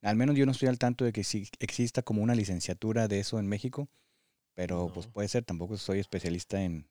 al 0.00 0.14
menos 0.14 0.36
yo 0.36 0.46
no 0.46 0.52
estoy 0.52 0.68
al 0.68 0.78
tanto 0.78 1.04
de 1.04 1.12
que 1.12 1.26
exista 1.58 2.02
como 2.02 2.22
una 2.22 2.36
licenciatura 2.36 3.08
de 3.08 3.18
eso 3.18 3.40
en 3.40 3.48
México, 3.48 3.88
pero 4.54 4.92
pues 4.94 5.08
puede 5.08 5.26
ser, 5.26 5.44
tampoco 5.44 5.76
soy 5.76 5.98
especialista 5.98 6.62
en, 6.62 6.86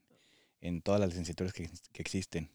todas 0.84 1.00
las 1.00 1.12
licenciaturas 1.12 1.54
que, 1.54 1.70
existen. 1.94 2.50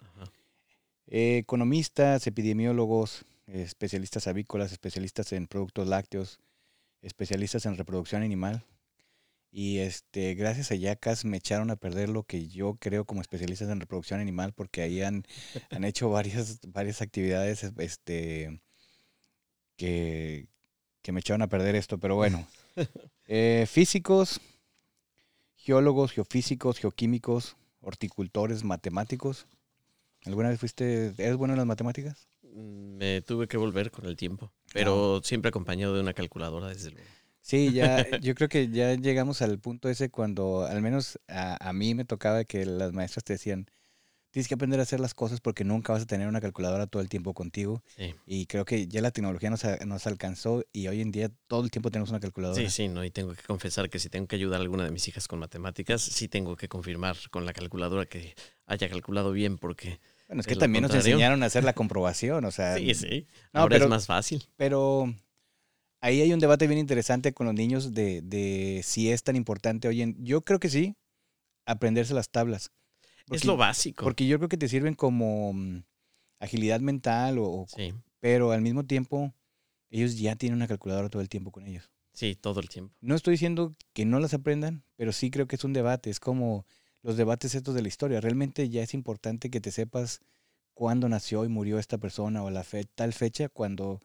economistas, 1.06 2.26
epidemiólogos, 2.26 3.24
especialistas 3.46 4.26
avícolas, 4.26 4.72
especialistas 4.72 5.32
en 5.32 5.46
productos 5.46 5.88
lácteos, 5.88 6.38
especialistas 7.00 7.64
en 7.64 7.78
reproducción 7.78 8.22
animal. 8.22 8.62
Y 9.58 9.78
este, 9.78 10.34
gracias 10.34 10.70
a 10.70 10.74
Yacas 10.74 11.24
me 11.24 11.38
echaron 11.38 11.70
a 11.70 11.76
perder 11.76 12.10
lo 12.10 12.24
que 12.24 12.46
yo 12.46 12.76
creo 12.78 13.06
como 13.06 13.22
especialistas 13.22 13.70
en 13.70 13.80
reproducción 13.80 14.20
animal, 14.20 14.52
porque 14.52 14.82
ahí 14.82 15.00
han, 15.00 15.24
han 15.70 15.84
hecho 15.84 16.10
varias, 16.10 16.60
varias 16.68 17.00
actividades 17.00 17.62
este, 17.78 18.60
que, 19.78 20.46
me 21.10 21.20
echaron 21.20 21.40
a 21.40 21.48
perder 21.48 21.74
esto. 21.74 21.96
Pero 21.96 22.16
bueno, 22.16 22.46
eh, 23.28 23.64
físicos, 23.66 24.42
geólogos, 25.54 26.12
geofísicos, 26.12 26.76
geoquímicos, 26.76 27.56
horticultores, 27.80 28.62
matemáticos. 28.62 29.46
¿Alguna 30.26 30.50
vez 30.50 30.60
fuiste, 30.60 31.14
eres 31.16 31.36
bueno 31.36 31.54
en 31.54 31.58
las 31.60 31.66
matemáticas? 31.66 32.28
Mm, 32.42 32.96
me 32.98 33.22
tuve 33.22 33.48
que 33.48 33.56
volver 33.56 33.90
con 33.90 34.04
el 34.04 34.16
tiempo, 34.16 34.52
pero 34.74 35.22
siempre 35.22 35.48
acompañado 35.48 35.94
de 35.94 36.02
una 36.02 36.12
calculadora, 36.12 36.68
desde 36.68 36.90
luego. 36.90 37.08
Sí, 37.46 37.72
ya, 37.72 38.04
yo 38.20 38.34
creo 38.34 38.48
que 38.48 38.68
ya 38.70 38.94
llegamos 38.94 39.40
al 39.40 39.60
punto 39.60 39.88
ese 39.88 40.10
cuando, 40.10 40.66
al 40.66 40.82
menos 40.82 41.20
a, 41.28 41.72
mí 41.72 41.94
me 41.94 42.04
tocaba 42.04 42.42
que 42.42 42.66
las 42.66 42.92
maestras 42.92 43.22
te 43.22 43.34
decían, 43.34 43.70
tienes 44.30 44.48
que 44.48 44.54
aprender 44.54 44.80
a 44.80 44.82
hacer 44.82 44.98
las 44.98 45.14
cosas 45.14 45.40
porque 45.40 45.62
nunca 45.62 45.92
vas 45.92 46.02
a 46.02 46.06
tener 46.06 46.26
una 46.26 46.40
calculadora 46.40 46.88
todo 46.88 47.02
el 47.02 47.08
tiempo 47.08 47.34
contigo. 47.34 47.84
Y 48.26 48.46
creo 48.46 48.64
que 48.64 48.88
ya 48.88 49.00
la 49.00 49.12
tecnología 49.12 49.48
nos, 49.48 49.62
nos, 49.86 50.08
alcanzó 50.08 50.64
y 50.72 50.88
hoy 50.88 51.00
en 51.00 51.12
día 51.12 51.30
todo 51.46 51.62
el 51.62 51.70
tiempo 51.70 51.92
tenemos 51.92 52.10
una 52.10 52.18
calculadora. 52.18 52.60
Sí, 52.60 52.68
sí, 52.68 52.88
no, 52.88 53.04
y 53.04 53.12
tengo 53.12 53.32
que 53.32 53.42
confesar 53.44 53.90
que 53.90 54.00
si 54.00 54.08
tengo 54.08 54.26
que 54.26 54.34
ayudar 54.34 54.58
a 54.58 54.62
alguna 54.64 54.82
de 54.82 54.90
mis 54.90 55.06
hijas 55.06 55.28
con 55.28 55.38
matemáticas, 55.38 56.02
sí 56.02 56.26
tengo 56.26 56.56
que 56.56 56.66
confirmar 56.66 57.16
con 57.30 57.46
la 57.46 57.52
calculadora 57.52 58.06
que 58.06 58.34
haya 58.66 58.88
calculado 58.88 59.30
bien 59.30 59.56
porque 59.56 60.00
bueno, 60.26 60.40
es 60.40 60.48
que 60.48 60.56
también 60.56 60.82
nos 60.82 60.92
enseñaron 60.92 61.44
a 61.44 61.46
hacer 61.46 61.62
la 61.62 61.74
comprobación, 61.74 62.44
o 62.44 62.50
sea. 62.50 62.76
Sí, 62.76 62.92
sí. 62.94 63.28
Ahora 63.52 63.76
es 63.76 63.86
más 63.86 64.06
fácil. 64.06 64.44
Pero 64.56 65.14
ahí 66.00 66.20
hay 66.20 66.32
un 66.32 66.38
debate 66.38 66.66
bien 66.66 66.78
interesante 66.78 67.32
con 67.32 67.46
los 67.46 67.54
niños 67.54 67.92
de, 67.92 68.22
de 68.22 68.80
si 68.84 69.10
es 69.10 69.22
tan 69.22 69.36
importante 69.36 69.88
hoy 69.88 70.02
en. 70.02 70.24
Yo 70.24 70.42
creo 70.42 70.58
que 70.58 70.68
sí, 70.68 70.96
aprenderse 71.66 72.14
las 72.14 72.30
tablas. 72.30 72.70
es 73.30 73.44
lo 73.44 73.56
básico. 73.56 74.04
Porque 74.04 74.26
yo 74.26 74.38
creo 74.38 74.48
que 74.48 74.56
te 74.56 74.68
sirven 74.68 74.94
como 74.94 75.52
mm, 75.52 75.82
agilidad 76.40 76.80
mental, 76.80 77.38
o, 77.38 77.66
sí. 77.68 77.92
pero 78.20 78.52
al 78.52 78.62
mismo 78.62 78.84
tiempo, 78.84 79.34
ellos 79.90 80.18
ya 80.18 80.36
tienen 80.36 80.56
una 80.56 80.68
calculadora 80.68 81.08
todo 81.08 81.22
el 81.22 81.28
tiempo 81.28 81.50
con 81.50 81.66
ellos. 81.66 81.90
Sí, 82.12 82.34
todo 82.34 82.60
el 82.60 82.68
tiempo. 82.68 82.94
No 83.00 83.14
estoy 83.14 83.32
diciendo 83.32 83.76
que 83.92 84.06
no 84.06 84.20
las 84.20 84.32
aprendan, 84.32 84.84
pero 84.96 85.12
sí 85.12 85.30
creo 85.30 85.46
que 85.46 85.56
es 85.56 85.64
un 85.64 85.74
debate. 85.74 86.08
Es 86.08 86.18
como 86.18 86.64
los 87.02 87.18
debates 87.18 87.54
estos 87.54 87.74
de 87.74 87.82
la 87.82 87.88
historia. 87.88 88.22
Realmente 88.22 88.70
ya 88.70 88.82
es 88.82 88.94
importante 88.94 89.50
que 89.50 89.60
te 89.60 89.70
sepas 89.70 90.20
cuándo 90.72 91.08
nació 91.10 91.44
y 91.44 91.48
murió 91.48 91.78
esta 91.78 91.98
persona 91.98 92.42
o 92.42 92.50
la 92.50 92.64
fe, 92.64 92.84
tal 92.94 93.12
fecha 93.12 93.50
cuando 93.50 94.00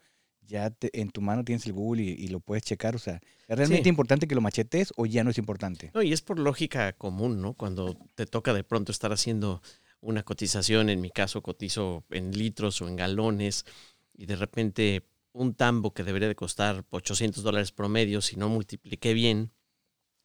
ya 0.47 0.73
en 0.81 1.09
tu 1.09 1.21
mano 1.21 1.43
tienes 1.43 1.65
el 1.65 1.73
Google 1.73 2.03
y, 2.03 2.27
lo 2.27 2.39
puedes 2.39 2.63
checar. 2.63 2.95
O 2.95 2.99
sea, 2.99 3.21
¿es 3.47 3.57
realmente 3.57 3.89
importante 3.89 4.27
que 4.27 4.35
lo 4.35 4.41
machetes 4.41 4.93
o 4.97 5.05
ya 5.05 5.23
no 5.23 5.29
es 5.29 5.37
importante? 5.37 5.91
No, 5.93 6.01
y 6.01 6.13
es 6.13 6.21
por 6.21 6.39
lógica 6.39 6.93
común, 6.93 7.41
¿no? 7.41 7.53
Cuando 7.53 7.97
te 8.15 8.25
toca 8.25 8.53
de 8.53 8.63
pronto 8.63 8.91
estar 8.91 9.11
haciendo 9.11 9.61
una 10.01 10.23
cotización, 10.23 10.89
en 10.89 10.99
mi 10.99 11.11
caso 11.11 11.41
cotizo 11.41 12.03
en 12.09 12.31
litros 12.31 12.81
o 12.81 12.87
en 12.87 12.95
galones, 12.95 13.65
y 14.13 14.25
de 14.25 14.35
repente 14.35 15.05
un 15.33 15.53
tambo 15.53 15.93
que 15.93 16.03
debería 16.03 16.27
de 16.27 16.35
costar 16.35 16.83
800 16.89 17.43
dólares 17.43 17.71
promedio, 17.71 18.21
si 18.21 18.35
no 18.35 18.49
multipliqué 18.49 19.13
bien, 19.13 19.51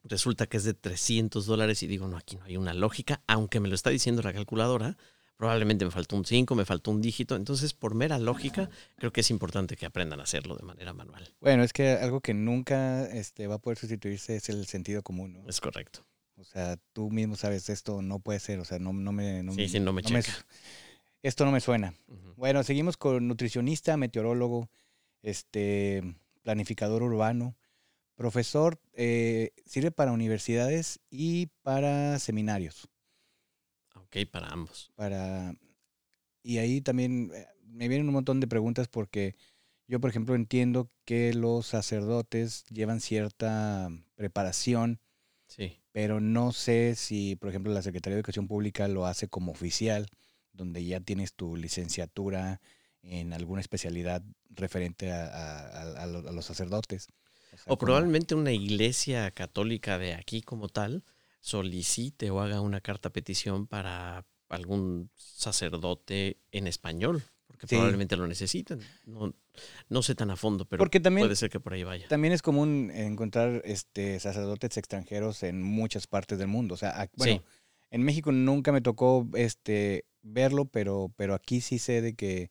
resulta 0.02 0.46
que 0.46 0.56
es 0.56 0.64
de 0.64 0.74
300 0.74 1.46
dólares 1.46 1.82
y 1.82 1.86
digo, 1.86 2.08
no, 2.08 2.16
aquí 2.16 2.36
no 2.36 2.44
hay 2.44 2.56
una 2.56 2.74
lógica, 2.74 3.22
aunque 3.26 3.60
me 3.60 3.68
lo 3.68 3.74
está 3.74 3.90
diciendo 3.90 4.22
la 4.22 4.32
calculadora, 4.32 4.96
probablemente 5.36 5.84
me 5.84 5.90
faltó 5.90 6.16
un 6.16 6.24
5, 6.24 6.54
me 6.54 6.64
faltó 6.64 6.90
un 6.90 7.00
dígito, 7.00 7.36
entonces 7.36 7.74
por 7.74 7.94
mera 7.94 8.18
lógica 8.18 8.70
creo 8.96 9.12
que 9.12 9.20
es 9.20 9.30
importante 9.30 9.76
que 9.76 9.86
aprendan 9.86 10.20
a 10.20 10.24
hacerlo 10.24 10.56
de 10.56 10.64
manera 10.64 10.92
manual. 10.92 11.34
Bueno, 11.40 11.62
es 11.62 11.72
que 11.72 11.90
algo 11.90 12.20
que 12.20 12.34
nunca 12.34 13.06
este, 13.06 13.46
va 13.46 13.56
a 13.56 13.58
poder 13.58 13.78
sustituirse 13.78 14.36
es 14.36 14.48
el 14.48 14.66
sentido 14.66 15.02
común, 15.02 15.34
¿no? 15.34 15.48
Es 15.48 15.60
correcto. 15.60 16.06
O 16.36 16.44
sea, 16.44 16.76
tú 16.92 17.10
mismo 17.10 17.36
sabes, 17.36 17.68
esto 17.70 18.02
no 18.02 18.18
puede 18.18 18.40
ser, 18.40 18.60
o 18.60 18.64
sea, 18.64 18.78
no, 18.78 18.92
no 18.92 19.12
me... 19.12 19.42
No, 19.42 19.52
sí, 19.52 19.68
sí, 19.68 19.80
no 19.80 19.92
me, 19.92 20.02
Esto 21.22 21.44
no 21.44 21.52
me 21.52 21.60
suena. 21.60 21.94
Bueno, 22.36 22.62
seguimos 22.62 22.96
con 22.96 23.26
nutricionista, 23.26 23.96
meteorólogo, 23.96 24.68
este, 25.22 26.02
planificador 26.42 27.02
urbano, 27.02 27.56
Profesor, 28.16 28.80
eh, 28.94 29.50
sirve 29.66 29.90
para 29.90 30.12
universidades 30.12 31.00
y 31.10 31.48
para 31.62 32.18
seminarios. 32.18 32.88
Ok, 34.06 34.26
para 34.30 34.48
ambos. 34.48 34.90
Para, 34.94 35.54
y 36.42 36.58
ahí 36.58 36.80
también 36.80 37.30
eh, 37.34 37.46
me 37.64 37.88
vienen 37.88 38.08
un 38.08 38.14
montón 38.14 38.40
de 38.40 38.46
preguntas 38.46 38.88
porque 38.88 39.36
yo, 39.88 40.00
por 40.00 40.10
ejemplo, 40.10 40.34
entiendo 40.34 40.90
que 41.04 41.34
los 41.34 41.66
sacerdotes 41.66 42.64
llevan 42.70 43.00
cierta 43.00 43.88
preparación, 44.14 45.00
sí. 45.46 45.80
pero 45.92 46.20
no 46.20 46.52
sé 46.52 46.94
si, 46.96 47.36
por 47.36 47.50
ejemplo, 47.50 47.72
la 47.72 47.82
Secretaría 47.82 48.14
de 48.16 48.20
Educación 48.20 48.48
Pública 48.48 48.88
lo 48.88 49.06
hace 49.06 49.28
como 49.28 49.52
oficial, 49.52 50.08
donde 50.52 50.84
ya 50.84 51.00
tienes 51.00 51.34
tu 51.34 51.56
licenciatura 51.56 52.60
en 53.02 53.32
alguna 53.32 53.60
especialidad 53.60 54.22
referente 54.50 55.12
a 55.12 56.06
los 56.32 56.44
sacerdotes. 56.44 57.08
O, 57.66 57.78
probablemente 57.78 58.34
una 58.34 58.52
iglesia 58.52 59.30
católica 59.30 59.98
de 59.98 60.14
aquí 60.14 60.42
como 60.42 60.68
tal 60.68 61.04
solicite 61.46 62.32
o 62.32 62.40
haga 62.40 62.60
una 62.60 62.80
carta 62.80 63.10
petición 63.10 63.68
para 63.68 64.26
algún 64.48 65.10
sacerdote 65.14 66.40
en 66.50 66.66
español, 66.66 67.22
porque 67.46 67.68
probablemente 67.68 68.16
lo 68.16 68.26
necesitan. 68.26 68.80
No, 69.04 69.32
no, 69.88 70.02
sé 70.02 70.16
tan 70.16 70.32
a 70.32 70.36
fondo, 70.36 70.64
pero 70.64 70.84
puede 70.84 71.36
ser 71.36 71.48
que 71.48 71.60
por 71.60 71.74
ahí 71.74 71.84
vaya. 71.84 72.08
También 72.08 72.32
es 72.32 72.42
común 72.42 72.90
encontrar 72.92 73.62
este 73.64 74.18
sacerdotes 74.18 74.76
extranjeros 74.76 75.44
en 75.44 75.62
muchas 75.62 76.08
partes 76.08 76.36
del 76.40 76.48
mundo. 76.48 76.74
O 76.74 76.78
sea, 76.78 77.08
bueno, 77.14 77.44
en 77.92 78.02
México 78.02 78.32
nunca 78.32 78.72
me 78.72 78.80
tocó 78.80 79.28
este 79.34 80.04
verlo, 80.22 80.64
pero, 80.64 81.12
pero 81.16 81.32
aquí 81.32 81.60
sí 81.60 81.78
sé 81.78 82.02
de 82.02 82.16
que 82.16 82.50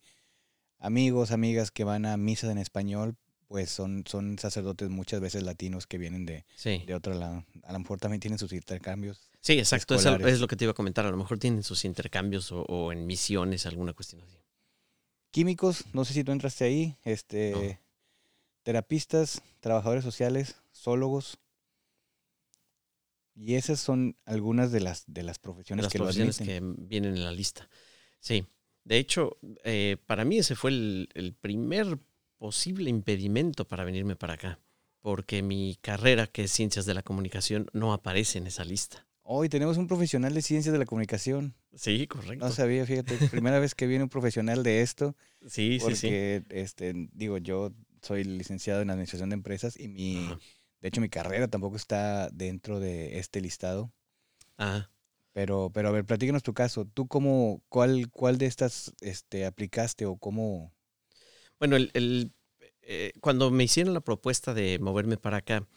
amigos, 0.80 1.32
amigas 1.32 1.70
que 1.70 1.84
van 1.84 2.06
a 2.06 2.16
misas 2.16 2.50
en 2.50 2.60
español, 2.60 3.18
pues 3.48 3.70
son, 3.70 4.04
son 4.08 4.38
sacerdotes 4.40 4.90
muchas 4.90 5.22
veces 5.22 5.44
latinos 5.44 5.88
que 5.88 5.98
vienen 5.98 6.26
de, 6.26 6.46
de 6.64 6.96
otro 6.96 7.14
lado. 7.14 7.46
A 7.64 7.74
lo 7.74 7.80
mejor 7.80 8.00
también 8.00 8.20
tienen 8.20 8.40
sus 8.40 8.54
intercambios. 8.54 9.30
Sí, 9.42 9.54
exacto, 9.54 9.96
es 9.96 10.40
lo 10.40 10.48
que 10.48 10.56
te 10.56 10.66
iba 10.66 10.72
a 10.72 10.76
comentar. 10.76 11.06
A 11.06 11.12
lo 11.12 11.18
mejor 11.18 11.38
tienen 11.38 11.64
sus 11.64 11.86
intercambios 11.86 12.52
o, 12.52 12.92
en 12.92 13.06
misiones, 13.06 13.66
alguna 13.66 13.94
cuestión 13.94 14.22
así. 14.22 14.38
Químicos, 15.32 15.86
no 15.94 16.06
sé 16.06 16.14
si 16.14 16.24
tú 16.24 16.32
entraste 16.32 16.64
ahí, 16.64 16.96
este, 17.04 17.80
terapistas, 18.64 19.42
trabajadores 19.60 20.04
sociales, 20.04 20.56
zoólogos. 20.74 21.38
Y 23.36 23.56
esas 23.56 23.80
son 23.82 24.16
algunas 24.26 24.72
de 24.72 24.80
las, 24.80 25.04
de 25.08 25.24
las 25.24 25.40
profesiones, 25.40 25.84
las 25.84 25.92
que, 25.92 26.00
profesiones 26.00 26.38
que 26.38 26.62
vienen 26.64 27.16
en 27.16 27.24
la 27.26 27.32
lista. 27.32 27.70
Sí, 28.20 28.46
de 28.86 28.98
hecho, 28.98 29.38
eh, 29.64 29.98
para 30.08 30.24
mí 30.24 30.38
ese 30.38 30.56
fue 30.56 30.72
el, 30.72 31.10
el 31.14 31.34
primer 31.34 32.00
posible 32.38 32.90
impedimento 32.90 33.68
para 33.68 33.84
venirme 33.84 34.16
para 34.16 34.34
acá, 34.34 34.60
porque 35.02 35.42
mi 35.42 35.78
carrera, 35.82 36.28
que 36.28 36.44
es 36.44 36.52
Ciencias 36.52 36.86
de 36.86 36.94
la 36.94 37.04
Comunicación, 37.04 37.68
no 37.74 37.94
aparece 37.94 38.38
en 38.38 38.48
esa 38.48 38.64
lista. 38.64 39.08
Hoy 39.22 39.50
tenemos 39.50 39.78
un 39.78 39.88
profesional 39.88 40.34
de 40.34 40.42
Ciencias 40.42 40.72
de 40.72 40.80
la 40.80 40.86
Comunicación. 40.86 41.56
Sí, 41.74 42.06
correcto. 42.06 42.46
No 42.46 42.52
sabía, 42.52 42.86
fíjate, 42.86 43.18
primera 43.30 43.60
vez 43.60 43.74
que 43.74 43.88
viene 43.88 44.04
un 44.04 44.10
profesional 44.10 44.64
de 44.64 44.82
esto. 44.82 45.16
Sí, 45.48 45.80
sí, 45.80 45.96
sí. 45.96 46.08
Este, 46.50 46.94
digo, 47.14 47.38
yo 47.38 47.72
soy 48.02 48.24
licenciado 48.24 48.82
en 48.82 48.90
Administración 48.90 49.30
de 49.30 49.36
Empresas 49.36 49.80
y 49.80 49.88
mi, 49.88 50.28
de 50.86 50.90
hecho, 50.90 51.02
mi 51.02 51.10
carrera 51.10 51.48
tampoco 51.48 51.78
está 51.78 52.30
dentro 52.30 52.80
de 52.80 53.18
este 53.18 53.42
listado. 53.42 53.92
Ah. 54.60 54.92
Pero, 55.34 55.72
pero 55.74 55.90
a 55.90 55.92
ver, 55.92 56.06
platícanos 56.06 56.44
tu 56.44 56.54
caso. 56.54 56.86
¿Tú 56.86 57.08
cómo, 57.08 57.64
cuál, 57.70 58.12
cuál 58.12 58.38
de 58.38 58.46
estas 58.46 58.94
este, 59.02 59.48
aplicaste 59.48 60.06
o 60.06 60.18
cómo, 60.18 60.75
bueno, 61.68 61.90
el, 61.94 62.32
eh, 62.84 63.14
cuando 63.20 63.50
me 63.50 63.64
hicieron 63.64 63.96
la 63.96 64.02
propuesta 64.02 64.54
de 64.54 64.78
moverme 64.78 65.18
para 65.18 65.38
acá, 65.38 65.68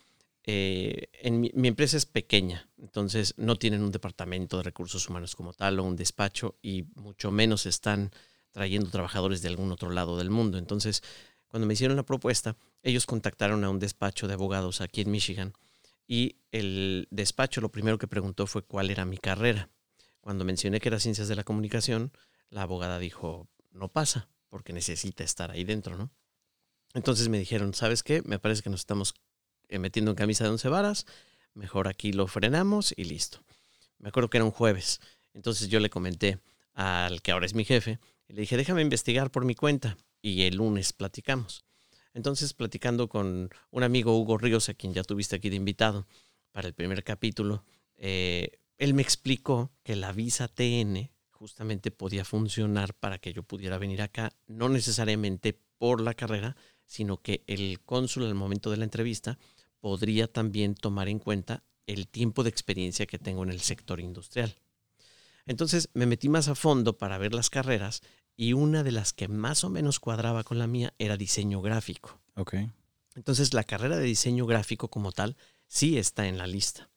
eh, 0.45 1.09
en 1.23 1.41
mi, 1.41 1.51
empresa 1.69 1.97
es 1.97 2.05
pequeña, 2.05 2.69
entonces 2.77 3.35
no 3.39 3.57
tienen 3.57 3.83
un 3.83 3.91
departamento 3.91 4.59
de 4.59 4.65
recursos 4.65 5.09
humanos 5.09 5.35
como 5.35 5.55
tal 5.55 5.79
o 5.79 5.85
un 5.85 5.97
despacho 5.97 6.57
y 6.63 6.85
mucho 6.95 7.31
menos 7.31 7.65
están 7.65 8.11
trayendo 8.51 8.91
trabajadores 8.91 9.41
de 9.41 9.49
algún 9.49 9.73
otro 9.73 9.91
lado 9.91 10.19
del 10.19 10.31
mundo. 10.31 10.59
Entonces, 10.59 11.03
Cuando 11.49 11.67
me 11.67 11.73
hicieron 11.73 11.97
la 11.97 12.03
propuesta, 12.03 12.57
ellos 12.83 13.07
contactaron 13.07 13.65
a 13.65 13.71
un 13.71 13.79
despacho 13.79 14.29
de 14.29 14.35
abogados 14.35 14.83
aquí 14.83 15.01
en 15.01 15.11
Michigan 15.11 15.55
y 16.07 16.37
el 16.53 17.09
despacho 17.11 17.63
lo 17.63 17.71
primero 17.71 17.97
que 17.97 18.07
preguntó 18.07 18.47
fue 18.47 18.61
cuál 18.63 18.91
era 18.91 19.07
mi 19.07 19.17
carrera. 19.17 19.71
Cuando 20.21 20.45
mencioné 20.45 20.79
que 20.79 20.91
era 20.91 21.01
ciencias 21.01 21.29
de 21.29 21.37
la 21.37 21.45
comunicación, 21.45 22.13
la 22.51 22.63
abogada 22.63 22.99
dijo, 22.99 23.49
no 23.73 23.89
pasa, 23.89 24.29
porque 24.49 24.73
necesita 24.73 25.25
estar 25.25 25.51
ahí 25.51 25.65
dentro, 25.65 25.97
¿no? 25.97 26.11
Entonces 26.95 27.29
me 27.29 27.39
dijeron, 27.39 27.75
¿sabes 27.75 28.03
qué? 28.03 28.23
Me 28.23 28.39
parece 28.39 28.63
que 28.63 28.71
nos 28.71 28.81
estamos 28.81 29.15
eh, 29.69 29.79
metiendo 29.79 30.11
en 30.11 30.17
camisa 30.17 30.45
de 30.45 30.51
once 30.51 30.69
varas, 30.69 31.07
mejor 31.55 31.89
aquí 31.89 32.13
lo 32.13 32.27
frenamos 32.27 32.95
y 32.97 33.05
listo. 33.05 33.45
Me 33.99 34.09
acuerdo 34.09 34.31
que 34.31 34.39
era 34.39 34.45
un 34.45 34.51
jueves, 34.51 35.01
entonces 35.35 35.69
yo 35.69 35.81
le 35.81 35.91
comenté 35.91 36.41
al 36.75 37.21
que 37.23 37.33
ahora 37.33 37.47
es 37.47 37.55
mi 37.55 37.65
jefe, 37.65 37.99
le 38.29 38.43
dije, 38.43 38.57
déjame 38.57 38.83
investigar 38.83 39.31
por 39.31 39.45
mi 39.45 39.55
cuenta 39.55 39.97
y 40.23 40.43
el 40.43 40.57
lunes 40.57 40.93
platicamos. 40.93 41.65
Entonces, 42.15 42.53
platicando 42.55 43.09
con 43.09 43.51
un 43.71 43.83
amigo 43.83 44.19
Hugo 44.19 44.39
Ríos, 44.39 44.69
a 44.69 44.75
quien 44.75 44.93
ya 44.93 45.05
tuviste 45.05 45.37
aquí 45.37 45.51
de 45.51 45.57
invitado 45.57 46.07
para 46.53 46.69
el 46.69 46.75
primer 46.75 47.05
capítulo, 47.05 47.65
eh, 47.97 48.61
él 48.77 48.95
me 48.95 49.03
explicó 49.03 49.73
que 49.83 49.97
la 49.97 50.13
visa 50.13 50.49
TN 50.49 51.11
justamente 51.39 51.93
podía 51.93 52.25
funcionar 52.25 52.95
para 52.95 53.19
que 53.19 53.33
yo 53.33 53.45
pudiera 53.45 53.79
venir 53.79 54.03
acá, 54.03 54.33
no 54.49 54.69
necesariamente 54.69 55.57
por 55.79 56.01
la 56.01 56.15
carrera, 56.15 56.57
sino 56.85 57.23
que 57.23 57.45
el 57.47 57.81
cónsul 57.85 58.25
al 58.25 58.35
momento 58.35 58.71
de 58.71 58.77
la 58.77 58.85
entrevista 58.85 59.39
podría 59.79 60.27
también 60.27 60.75
tomar 60.75 61.09
en 61.09 61.21
cuenta 61.21 61.63
el 61.87 62.09
tiempo 62.09 62.43
de 62.43 62.51
experiencia 62.51 63.07
que 63.07 63.21
tengo 63.21 63.45
en 63.45 63.51
el 63.51 63.61
sector 63.61 64.01
industrial. 64.01 64.57
Entonces 65.47 65.91
me 65.95 66.07
metí 66.07 66.29
más 66.29 66.49
a 66.49 66.57
fondo 66.57 66.99
para 66.99 67.19
ver 67.19 67.33
las 67.33 67.51
carreras 67.51 68.03
y 68.37 68.53
una 68.53 68.83
de 68.83 68.93
las 68.93 69.13
que 69.13 69.29
más 69.29 69.63
o 69.63 69.71
menos 69.71 70.01
cuadraba 70.01 70.43
con 70.43 70.59
la 70.59 70.67
mía 70.67 70.93
era 70.99 71.17
diseño 71.17 71.63
gráfico. 71.63 72.21
Ok. 72.35 72.57
Entonces 73.15 73.55
la 73.55 73.63
carrera 73.63 73.97
de 73.97 74.05
diseño 74.05 74.45
gráfico 74.45 74.89
como 74.89 75.13
tal 75.13 75.37
sí 75.69 75.99
está 75.99 76.27
en 76.27 76.37
la 76.37 76.49
lista. 76.49 76.91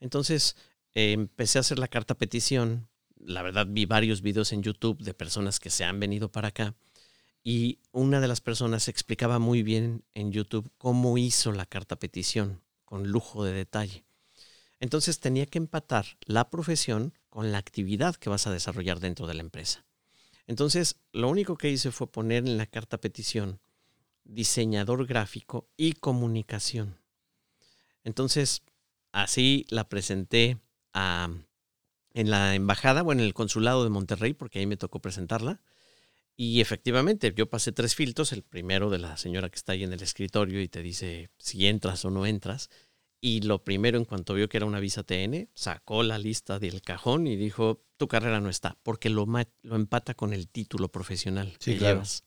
Entonces 0.00 0.56
eh, 0.92 1.12
empecé 1.12 1.58
a 1.58 1.60
hacer 1.60 1.78
la 1.78 1.88
carta 1.88 2.14
petición. 2.14 2.88
La 3.26 3.42
verdad 3.42 3.66
vi 3.68 3.86
varios 3.86 4.22
videos 4.22 4.52
en 4.52 4.62
YouTube 4.62 5.02
de 5.02 5.12
personas 5.12 5.58
que 5.58 5.68
se 5.68 5.84
han 5.84 5.98
venido 5.98 6.30
para 6.30 6.48
acá 6.48 6.76
y 7.42 7.80
una 7.90 8.20
de 8.20 8.28
las 8.28 8.40
personas 8.40 8.86
explicaba 8.86 9.40
muy 9.40 9.64
bien 9.64 10.04
en 10.14 10.30
YouTube 10.30 10.70
cómo 10.78 11.18
hizo 11.18 11.50
la 11.50 11.66
carta 11.66 11.98
petición 11.98 12.62
con 12.84 13.08
lujo 13.08 13.42
de 13.42 13.52
detalle. 13.52 14.04
Entonces 14.78 15.18
tenía 15.18 15.46
que 15.46 15.58
empatar 15.58 16.06
la 16.24 16.50
profesión 16.50 17.14
con 17.28 17.50
la 17.50 17.58
actividad 17.58 18.14
que 18.14 18.30
vas 18.30 18.46
a 18.46 18.52
desarrollar 18.52 19.00
dentro 19.00 19.26
de 19.26 19.34
la 19.34 19.42
empresa. 19.42 19.84
Entonces, 20.46 21.00
lo 21.10 21.28
único 21.28 21.56
que 21.56 21.70
hice 21.70 21.90
fue 21.90 22.06
poner 22.06 22.46
en 22.46 22.56
la 22.56 22.66
carta 22.66 22.98
petición 22.98 23.60
diseñador 24.22 25.04
gráfico 25.04 25.68
y 25.76 25.94
comunicación. 25.94 26.96
Entonces, 28.04 28.62
así 29.10 29.66
la 29.68 29.88
presenté 29.88 30.60
en 32.16 32.30
la 32.30 32.54
embajada, 32.54 33.02
bueno, 33.02 33.20
en 33.20 33.26
el 33.26 33.34
consulado 33.34 33.84
de 33.84 33.90
Monterrey, 33.90 34.32
porque 34.32 34.58
ahí 34.58 34.66
me 34.66 34.78
tocó 34.78 35.00
presentarla. 35.00 35.60
Y 36.34 36.62
efectivamente, 36.62 37.30
yo 37.36 37.50
pasé 37.50 37.72
tres 37.72 37.94
filtros. 37.94 38.32
El 38.32 38.42
primero 38.42 38.88
de 38.88 38.96
la 38.96 39.18
señora 39.18 39.50
que 39.50 39.56
está 39.56 39.72
ahí 39.72 39.84
en 39.84 39.92
el 39.92 40.02
escritorio 40.02 40.62
y 40.62 40.68
te 40.68 40.82
dice 40.82 41.28
si 41.36 41.66
entras 41.66 42.06
o 42.06 42.10
no 42.10 42.24
entras. 42.24 42.70
Y 43.20 43.42
lo 43.42 43.64
primero, 43.64 43.98
en 43.98 44.06
cuanto 44.06 44.32
vio 44.32 44.48
que 44.48 44.56
era 44.56 44.64
una 44.64 44.80
visa 44.80 45.02
TN, 45.02 45.50
sacó 45.52 46.02
la 46.02 46.16
lista 46.18 46.58
del 46.58 46.80
cajón 46.80 47.26
y 47.26 47.36
dijo, 47.36 47.84
tu 47.98 48.08
carrera 48.08 48.40
no 48.40 48.48
está, 48.48 48.78
porque 48.82 49.10
lo, 49.10 49.26
lo 49.62 49.76
empata 49.76 50.14
con 50.14 50.32
el 50.32 50.48
título 50.48 50.88
profesional 50.88 51.58
que 51.58 51.78
llevas. 51.78 52.24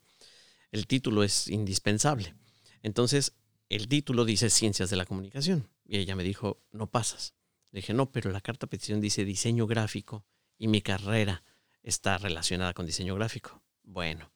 El 0.72 0.86
título 0.86 1.24
es 1.24 1.48
indispensable. 1.48 2.36
Entonces, 2.84 3.34
el 3.70 3.88
título 3.88 4.24
dice 4.24 4.52
Ciencias 4.52 4.92
de 4.92 4.98
la 4.98 5.06
Comunicación. 5.06 5.68
Y 5.84 5.98
ella 5.98 6.16
me 6.16 6.24
dijo, 6.24 6.62
no 6.72 6.92
pasas. 6.92 7.34
Dije, 7.72 7.94
no, 7.94 8.12
pero 8.12 8.32
la 8.32 8.42
carta 8.42 8.68
petición 8.68 9.00
dice 9.00 9.26
diseño 9.26 9.68
gráfico 9.68 10.26
y 10.58 10.68
mi 10.68 10.82
carrera 10.82 11.44
está 11.84 12.18
relacionada 12.18 12.74
con 12.74 12.86
diseño 12.86 13.16
gráfico. 13.16 13.62
Bueno, 13.84 14.32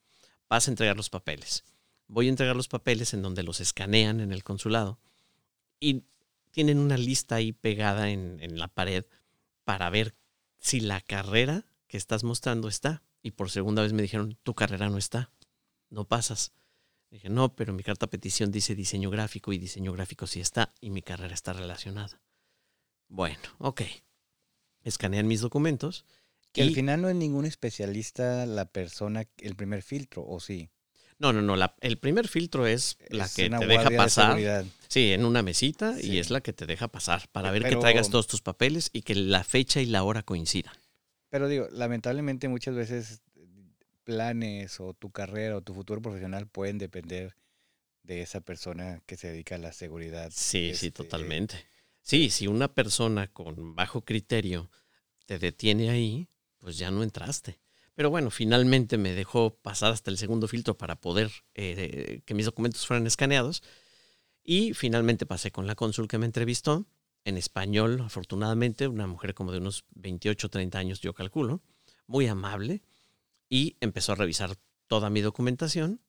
vas 0.49 0.67
a 0.67 0.71
entregar 0.71 0.95
los 0.95 1.09
papeles. 1.09 1.63
Voy 2.07 2.27
a 2.27 2.29
entregar 2.29 2.55
los 2.55 2.67
papeles 2.67 3.13
en 3.13 3.21
donde 3.21 3.43
los 3.43 3.59
escanean 3.59 4.19
en 4.19 4.31
el 4.31 4.43
consulado 4.43 4.99
y 5.79 6.03
tienen 6.51 6.77
una 6.77 6.97
lista 6.97 7.35
ahí 7.35 7.51
pegada 7.51 8.09
en, 8.09 8.59
la 8.59 8.67
pared 8.67 9.05
para 9.63 9.89
ver 9.89 10.15
si 10.59 10.79
la 10.79 11.01
carrera 11.01 11.65
que 11.87 11.97
estás 11.97 12.23
mostrando 12.23 12.67
está. 12.67 13.01
Y 13.23 13.31
por 13.31 13.49
segunda 13.49 13.81
vez 13.81 13.93
me 13.93 14.01
dijeron, 14.01 14.37
tu 14.43 14.53
carrera 14.53 14.89
no 14.89 14.97
está, 14.97 15.31
no 15.89 16.05
pasas. 16.07 16.51
Dije, 17.09 17.29
no, 17.29 17.55
pero 17.55 17.73
mi 17.73 17.83
carta 17.83 18.07
petición 18.07 18.51
dice 18.51 18.75
diseño 18.75 19.09
gráfico 19.09 19.53
y 19.53 19.57
diseño 19.57 19.93
gráfico 19.93 20.27
sí 20.27 20.39
está 20.41 20.73
y 20.79 20.89
mi 20.89 21.01
carrera 21.01 21.33
está 21.33 21.53
relacionada. 21.53 22.21
Bueno, 23.07 23.41
ok. 23.59 23.81
Escanean 24.83 25.27
mis 25.27 25.41
documentos. 25.41 26.05
Que 26.51 26.61
al 26.61 26.71
final 26.71 27.01
no 27.01 27.09
es 27.09 27.15
ningún 27.15 27.45
especialista 27.45 28.45
la 28.45 28.65
persona, 28.65 29.25
el 29.37 29.55
primer 29.55 29.81
filtro, 29.81 30.23
¿o 30.25 30.39
sí? 30.39 30.69
No, 31.17 31.31
no, 31.33 31.41
no. 31.41 31.55
el 31.81 31.97
primer 31.97 32.27
filtro 32.27 32.67
es 32.67 32.97
la 33.09 33.27
que 33.29 33.49
te 33.49 33.65
deja 33.65 33.89
pasar. 33.91 34.65
sí, 34.87 35.13
en 35.13 35.25
una 35.25 35.41
mesita 35.41 35.95
y 36.01 36.17
es 36.19 36.29
la 36.29 36.41
que 36.41 36.53
te 36.53 36.65
deja 36.65 36.89
pasar 36.89 37.27
para 37.31 37.49
ver 37.49 37.63
que 37.63 37.75
traigas 37.75 38.09
todos 38.09 38.27
tus 38.27 38.41
papeles 38.41 38.89
y 38.93 39.01
que 39.03 39.15
la 39.15 39.43
fecha 39.43 39.81
y 39.81 39.85
la 39.85 40.03
hora 40.03 40.23
coincidan. 40.23 40.73
Pero 41.29 41.47
digo, 41.47 41.67
lamentablemente 41.71 42.47
muchas 42.47 42.75
veces 42.75 43.21
planes 44.03 44.79
o 44.79 44.93
tu 44.93 45.11
carrera 45.11 45.55
o 45.55 45.61
tu 45.61 45.73
futuro 45.73 46.01
profesional 46.01 46.47
pueden 46.47 46.77
depender 46.77 47.35
de 48.03 48.21
esa 48.21 48.41
persona 48.41 49.01
que 49.05 49.15
se 49.15 49.29
dedica 49.29 49.55
a 49.55 49.59
la 49.59 49.71
seguridad. 49.71 50.29
Sí, 50.31 50.73
sí, 50.75 50.87
este, 50.87 50.91
totalmente. 50.91 51.65
Sí, 52.03 52.29
si 52.29 52.47
una 52.47 52.73
persona 52.73 53.27
con 53.27 53.75
bajo 53.75 54.01
criterio 54.03 54.69
te 55.25 55.39
detiene 55.39 55.89
ahí, 55.89 56.27
pues 56.59 56.77
ya 56.77 56.91
no 56.91 57.01
entraste. 57.01 57.59
Pero 57.95 58.09
bueno, 58.09 58.29
finalmente 58.29 58.97
me 58.97 59.13
dejó 59.13 59.55
pasar 59.55 59.93
hasta 59.93 60.11
el 60.11 60.17
segundo 60.17 60.49
filtro 60.49 60.77
para 60.77 60.99
poder 60.99 61.31
eh, 61.55 62.21
que 62.25 62.33
mis 62.33 62.45
documentos 62.45 62.85
fueran 62.85 63.07
escaneados. 63.07 63.63
Y 64.43 64.73
finalmente 64.73 65.25
pasé 65.25 65.51
con 65.51 65.65
la 65.65 65.75
cónsul 65.75 66.09
que 66.09 66.17
me 66.17 66.25
entrevistó, 66.25 66.85
en 67.23 67.37
español, 67.37 68.01
afortunadamente, 68.01 68.87
una 68.87 69.07
mujer 69.07 69.33
como 69.33 69.53
de 69.53 69.59
unos 69.59 69.85
28, 69.95 70.49
30 70.49 70.77
años, 70.77 70.99
yo 70.99 71.13
calculo, 71.13 71.61
muy 72.05 72.27
amable, 72.27 72.81
y 73.47 73.77
empezó 73.79 74.11
a 74.11 74.15
revisar 74.15 74.57
toda 74.87 75.09
mi 75.09 75.21
documentación 75.21 76.01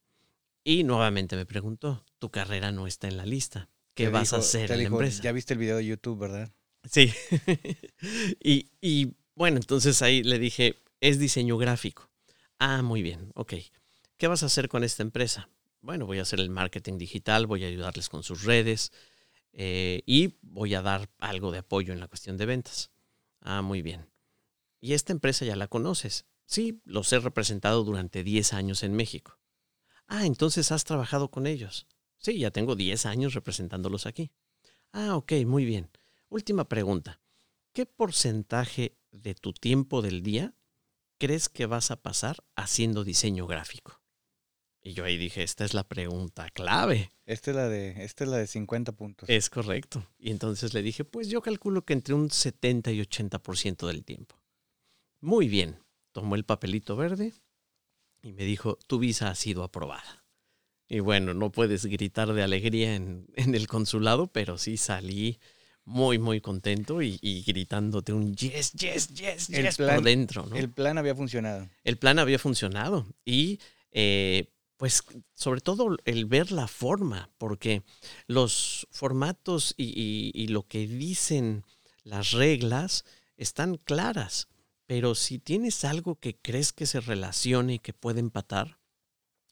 y 0.61 0.83
nuevamente 0.83 1.37
me 1.37 1.45
preguntó, 1.45 2.03
tu 2.19 2.31
carrera 2.31 2.73
no 2.73 2.85
está 2.85 3.07
en 3.07 3.15
la 3.15 3.25
lista, 3.25 3.69
¿qué 3.95 4.09
vas 4.09 4.33
a 4.33 4.37
hacer 4.37 4.71
en 4.71 4.77
la 4.77 4.83
empresa? 4.83 5.23
Ya 5.23 5.31
viste 5.31 5.53
el 5.53 5.59
video 5.59 5.77
de 5.77 5.85
YouTube, 5.85 6.19
¿verdad? 6.19 6.51
Sí. 6.89 7.11
y, 8.43 8.69
y 8.79 9.15
bueno, 9.33 9.57
entonces 9.57 10.01
ahí 10.01 10.21
le 10.21 10.37
dije, 10.37 10.83
es 11.01 11.17
diseño 11.17 11.57
gráfico. 11.57 12.09
Ah, 12.59 12.81
muy 12.81 13.01
bien, 13.01 13.31
ok. 13.35 13.53
¿Qué 14.17 14.27
vas 14.27 14.43
a 14.43 14.45
hacer 14.45 14.69
con 14.69 14.83
esta 14.83 15.03
empresa? 15.03 15.49
Bueno, 15.81 16.05
voy 16.05 16.19
a 16.19 16.23
hacer 16.23 16.39
el 16.39 16.49
marketing 16.49 16.97
digital, 16.97 17.47
voy 17.47 17.63
a 17.63 17.67
ayudarles 17.67 18.09
con 18.09 18.23
sus 18.23 18.43
redes 18.43 18.91
eh, 19.53 20.01
y 20.05 20.37
voy 20.41 20.73
a 20.73 20.81
dar 20.81 21.09
algo 21.19 21.51
de 21.51 21.59
apoyo 21.59 21.93
en 21.93 21.99
la 21.99 22.07
cuestión 22.07 22.37
de 22.37 22.45
ventas. 22.45 22.91
Ah, 23.41 23.61
muy 23.61 23.81
bien. 23.81 24.09
¿Y 24.81 24.93
esta 24.93 25.13
empresa 25.13 25.45
ya 25.45 25.55
la 25.55 25.67
conoces? 25.67 26.25
Sí, 26.45 26.81
los 26.85 27.11
he 27.13 27.19
representado 27.19 27.83
durante 27.83 28.23
10 28.23 28.53
años 28.53 28.83
en 28.83 28.93
México. 28.93 29.39
Ah, 30.07 30.25
entonces 30.25 30.71
has 30.71 30.83
trabajado 30.83 31.29
con 31.29 31.47
ellos. 31.47 31.87
Sí, 32.25 32.39
ya 32.39 32.49
tengo 32.49 32.75
10 32.75 33.05
años 33.05 33.35
representándolos 33.35 34.07
aquí. 34.07 34.31
Ah, 34.91 35.15
ok, 35.15 35.33
muy 35.45 35.63
bien. 35.63 35.91
Última 36.29 36.67
pregunta. 36.67 37.21
¿Qué 37.71 37.85
porcentaje 37.85 38.97
de 39.11 39.35
tu 39.35 39.53
tiempo 39.53 40.01
del 40.01 40.23
día 40.23 40.55
crees 41.19 41.49
que 41.49 41.67
vas 41.67 41.91
a 41.91 42.01
pasar 42.01 42.43
haciendo 42.55 43.03
diseño 43.03 43.45
gráfico? 43.45 44.01
Y 44.81 44.93
yo 44.93 45.05
ahí 45.05 45.17
dije, 45.17 45.43
esta 45.43 45.65
es 45.65 45.75
la 45.75 45.87
pregunta 45.87 46.49
clave. 46.49 47.11
Esta 47.27 47.51
es 47.51 47.57
la 47.57 47.69
de, 47.69 48.03
esta 48.03 48.23
es 48.23 48.29
la 48.31 48.37
de 48.37 48.47
50 48.47 48.93
puntos. 48.93 49.29
Es 49.29 49.51
correcto. 49.51 50.03
Y 50.17 50.31
entonces 50.31 50.73
le 50.73 50.81
dije, 50.81 51.05
pues 51.05 51.27
yo 51.27 51.43
calculo 51.43 51.85
que 51.85 51.93
entre 51.93 52.15
un 52.15 52.31
70 52.31 52.91
y 52.91 53.01
80% 53.01 53.85
del 53.85 54.03
tiempo. 54.03 54.35
Muy 55.21 55.47
bien. 55.47 55.77
Tomó 56.11 56.33
el 56.33 56.43
papelito 56.43 56.95
verde 56.95 57.33
y 58.23 58.31
me 58.31 58.45
dijo, 58.45 58.79
tu 58.87 58.97
visa 58.97 59.29
ha 59.29 59.35
sido 59.35 59.61
aprobada. 59.63 60.24
Y 60.87 60.99
bueno, 60.99 61.33
no 61.33 61.51
puedes 61.51 61.85
gritar 61.85 62.33
de 62.33 62.43
alegría 62.43 62.95
en, 62.95 63.25
en 63.35 63.55
el 63.55 63.67
consulado, 63.67 64.27
pero 64.27 64.57
sí 64.57 64.77
salí 64.77 65.39
muy, 65.85 66.17
muy 66.17 66.41
contento 66.41 67.01
y, 67.01 67.43
gritándote 67.45 68.11
un 68.11 68.35
yes, 68.35 68.73
yes, 68.73 69.07
yes, 69.13 69.47
yes 69.47 69.77
por 69.77 70.01
dentro. 70.01 70.47
El 70.53 70.69
plan 70.69 70.97
había 70.97 71.15
funcionado. 71.15 71.69
El 71.83 71.97
plan 71.97 72.19
había 72.19 72.39
funcionado 72.39 73.07
y 73.23 73.59
eh, 73.91 74.51
pues 74.77 75.03
sobre 75.35 75.61
todo 75.61 75.95
el 76.05 76.25
ver 76.25 76.51
la 76.51 76.67
forma, 76.67 77.29
porque 77.37 77.83
los 78.27 78.87
formatos 78.91 79.73
y, 79.77 80.31
y 80.33 80.47
lo 80.47 80.67
que 80.67 80.87
dicen 80.87 81.63
las 82.03 82.31
reglas 82.31 83.05
están 83.37 83.77
claras, 83.77 84.47
pero 84.87 85.15
si 85.15 85.39
tienes 85.39 85.85
algo 85.85 86.19
que 86.19 86.35
crees 86.35 86.73
que 86.73 86.85
se 86.85 86.99
relacione 86.99 87.75
y 87.75 87.79
que 87.79 87.93
puede 87.93 88.19
empatar, 88.19 88.77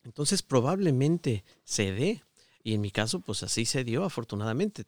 Entonces 0.04 0.42
probablemente 0.42 1.44
se 1.64 1.92
dé. 1.92 2.22
Y 2.62 2.74
en 2.74 2.80
mi 2.80 2.90
caso, 2.90 3.20
pues 3.20 3.42
así 3.42 3.64
se 3.64 3.84
dio, 3.84 4.04
afortunadamente. 4.04 4.84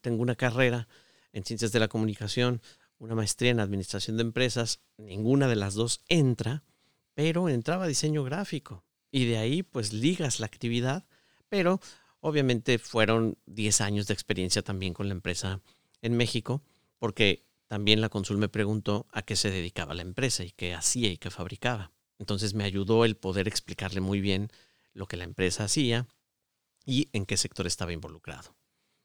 tengo 0.00 0.22
una 0.22 0.36
carrera 0.36 0.88
en 1.32 1.44
ciencias 1.44 1.72
de 1.72 1.80
la 1.80 1.88
comunicación, 1.88 2.60
una 2.98 3.14
maestría 3.14 3.50
en 3.50 3.60
administración 3.60 4.16
de 4.16 4.22
empresas. 4.22 4.80
Ninguna 4.98 5.48
de 5.48 5.56
las 5.56 5.74
dos 5.74 6.02
entra, 6.08 6.64
pero 7.14 7.48
entraba 7.48 7.86
diseño 7.86 8.24
gráfico. 8.24 8.84
Y 9.10 9.26
de 9.26 9.38
ahí, 9.38 9.62
pues 9.62 9.92
ligas 9.92 10.40
la 10.40 10.46
actividad, 10.46 11.06
pero 11.48 11.80
obviamente 12.20 12.78
fueron 12.78 13.38
10 13.46 13.80
años 13.80 14.06
de 14.06 14.14
experiencia 14.14 14.62
también 14.62 14.94
con 14.94 15.08
la 15.08 15.14
empresa 15.14 15.60
en 16.02 16.16
México, 16.16 16.62
porque 16.98 17.46
también 17.66 18.00
la 18.00 18.08
consul 18.08 18.36
me 18.38 18.48
preguntó 18.48 19.06
a 19.10 19.22
qué 19.22 19.36
se 19.36 19.50
dedicaba 19.50 19.94
la 19.94 20.02
empresa 20.02 20.44
y 20.44 20.50
qué 20.50 20.74
hacía 20.74 21.10
y 21.10 21.18
qué 21.18 21.30
fabricaba. 21.30 21.92
Entonces 22.20 22.52
me 22.52 22.64
ayudó 22.64 23.06
el 23.06 23.16
poder 23.16 23.48
explicarle 23.48 24.02
muy 24.02 24.20
bien 24.20 24.50
lo 24.92 25.06
que 25.06 25.16
la 25.16 25.24
empresa 25.24 25.64
hacía 25.64 26.06
y 26.84 27.08
en 27.14 27.24
qué 27.24 27.38
sector 27.38 27.66
estaba 27.66 27.94
involucrado. 27.94 28.54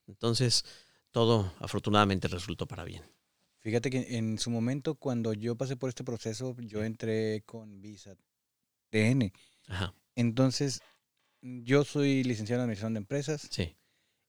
Entonces, 0.06 0.66
todo 1.12 1.54
afortunadamente 1.60 2.28
resultó 2.28 2.68
para 2.68 2.84
bien. 2.84 3.04
Fíjate 3.62 3.90
que 3.90 4.18
en 4.18 4.38
su 4.38 4.52
momento, 4.52 4.96
cuando 4.96 5.34
yo 5.34 5.56
pasé 5.56 5.78
por 5.78 5.88
este 5.88 6.04
proceso, 6.04 6.56
yo 6.60 6.84
entré 6.84 7.42
con 7.46 7.82
Visa 7.82 8.16
TN. 8.90 9.32
Ajá. 9.68 9.96
Entonces, 10.16 10.82
yo 11.42 11.86
soy 11.86 12.22
licenciado 12.24 12.62
en 12.62 12.66
Administración 12.66 12.94
de 12.96 12.98
Empresas. 13.00 13.48
Sí. 13.50 13.78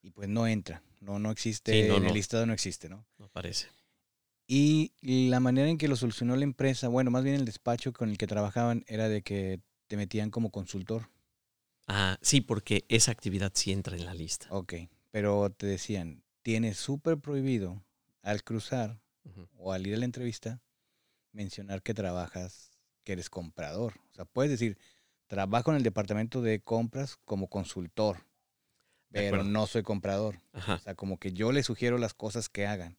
Y 0.01 0.11
pues 0.11 0.29
no 0.29 0.46
entra. 0.46 0.83
No, 1.01 1.18
no 1.18 1.33
existe. 1.33 1.88
en 1.88 2.05
el 2.05 2.14
listado 2.14 2.46
no 2.46 2.53
existe, 2.53 2.88
¿no? 2.88 3.05
No 3.18 3.29
parece. 3.29 3.66
Y 4.47 4.93
la 5.03 5.41
manera 5.41 5.69
en 5.69 5.79
que 5.79 5.89
lo 5.89 5.97
solucionó 5.97 6.37
la 6.37 6.45
empresa, 6.45 6.89
bueno, 6.89 7.11
más 7.11 7.25
bien 7.25 7.37
el 7.37 7.45
despacho 7.45 7.93
con 7.93 8.11
el 8.11 8.19
que 8.19 8.27
trabajaban, 8.27 8.85
era 8.87 9.09
de 9.09 9.23
que 9.23 9.61
te 9.89 9.97
metían 9.97 10.31
como 10.31 10.51
consultor. 10.51 11.11
Ah, 11.89 12.19
sí, 12.21 12.41
porque 12.41 12.85
esa 12.89 13.13
actividad 13.13 13.53
sí 13.55 13.73
entra 13.73 13.97
en 13.97 14.05
la 14.05 14.15
lista. 14.15 14.47
Ok, 14.51 14.75
pero 15.11 15.51
te 15.51 15.67
decían, 15.67 16.23
tienes 16.43 16.77
súper 16.77 17.19
prohibido 17.19 17.83
al 18.23 18.45
cruzar 18.45 19.01
o 19.57 19.73
al 19.73 19.87
ir 19.87 19.95
a 19.95 19.99
la 19.99 20.05
entrevista 20.05 20.61
mencionar 21.33 21.83
que 21.83 21.95
trabajas, 21.95 22.71
que 23.05 23.13
eres 23.13 23.29
comprador. 23.29 23.95
O 24.13 24.15
sea, 24.15 24.25
puedes 24.25 24.51
decir, 24.51 24.79
trabajo 25.27 25.71
en 25.71 25.77
el 25.77 25.83
departamento 25.83 26.41
de 26.41 26.61
compras 26.61 27.19
como 27.25 27.49
consultor, 27.49 28.25
pero 29.11 29.45
no 29.45 29.67
soy 29.67 29.83
comprador. 29.83 30.39
O 30.53 30.79
sea, 30.79 30.95
como 30.95 31.19
que 31.19 31.33
yo 31.33 31.53
le 31.53 31.63
sugiero 31.63 31.99
las 31.99 32.15
cosas 32.15 32.49
que 32.49 32.67
hagan. 32.67 32.97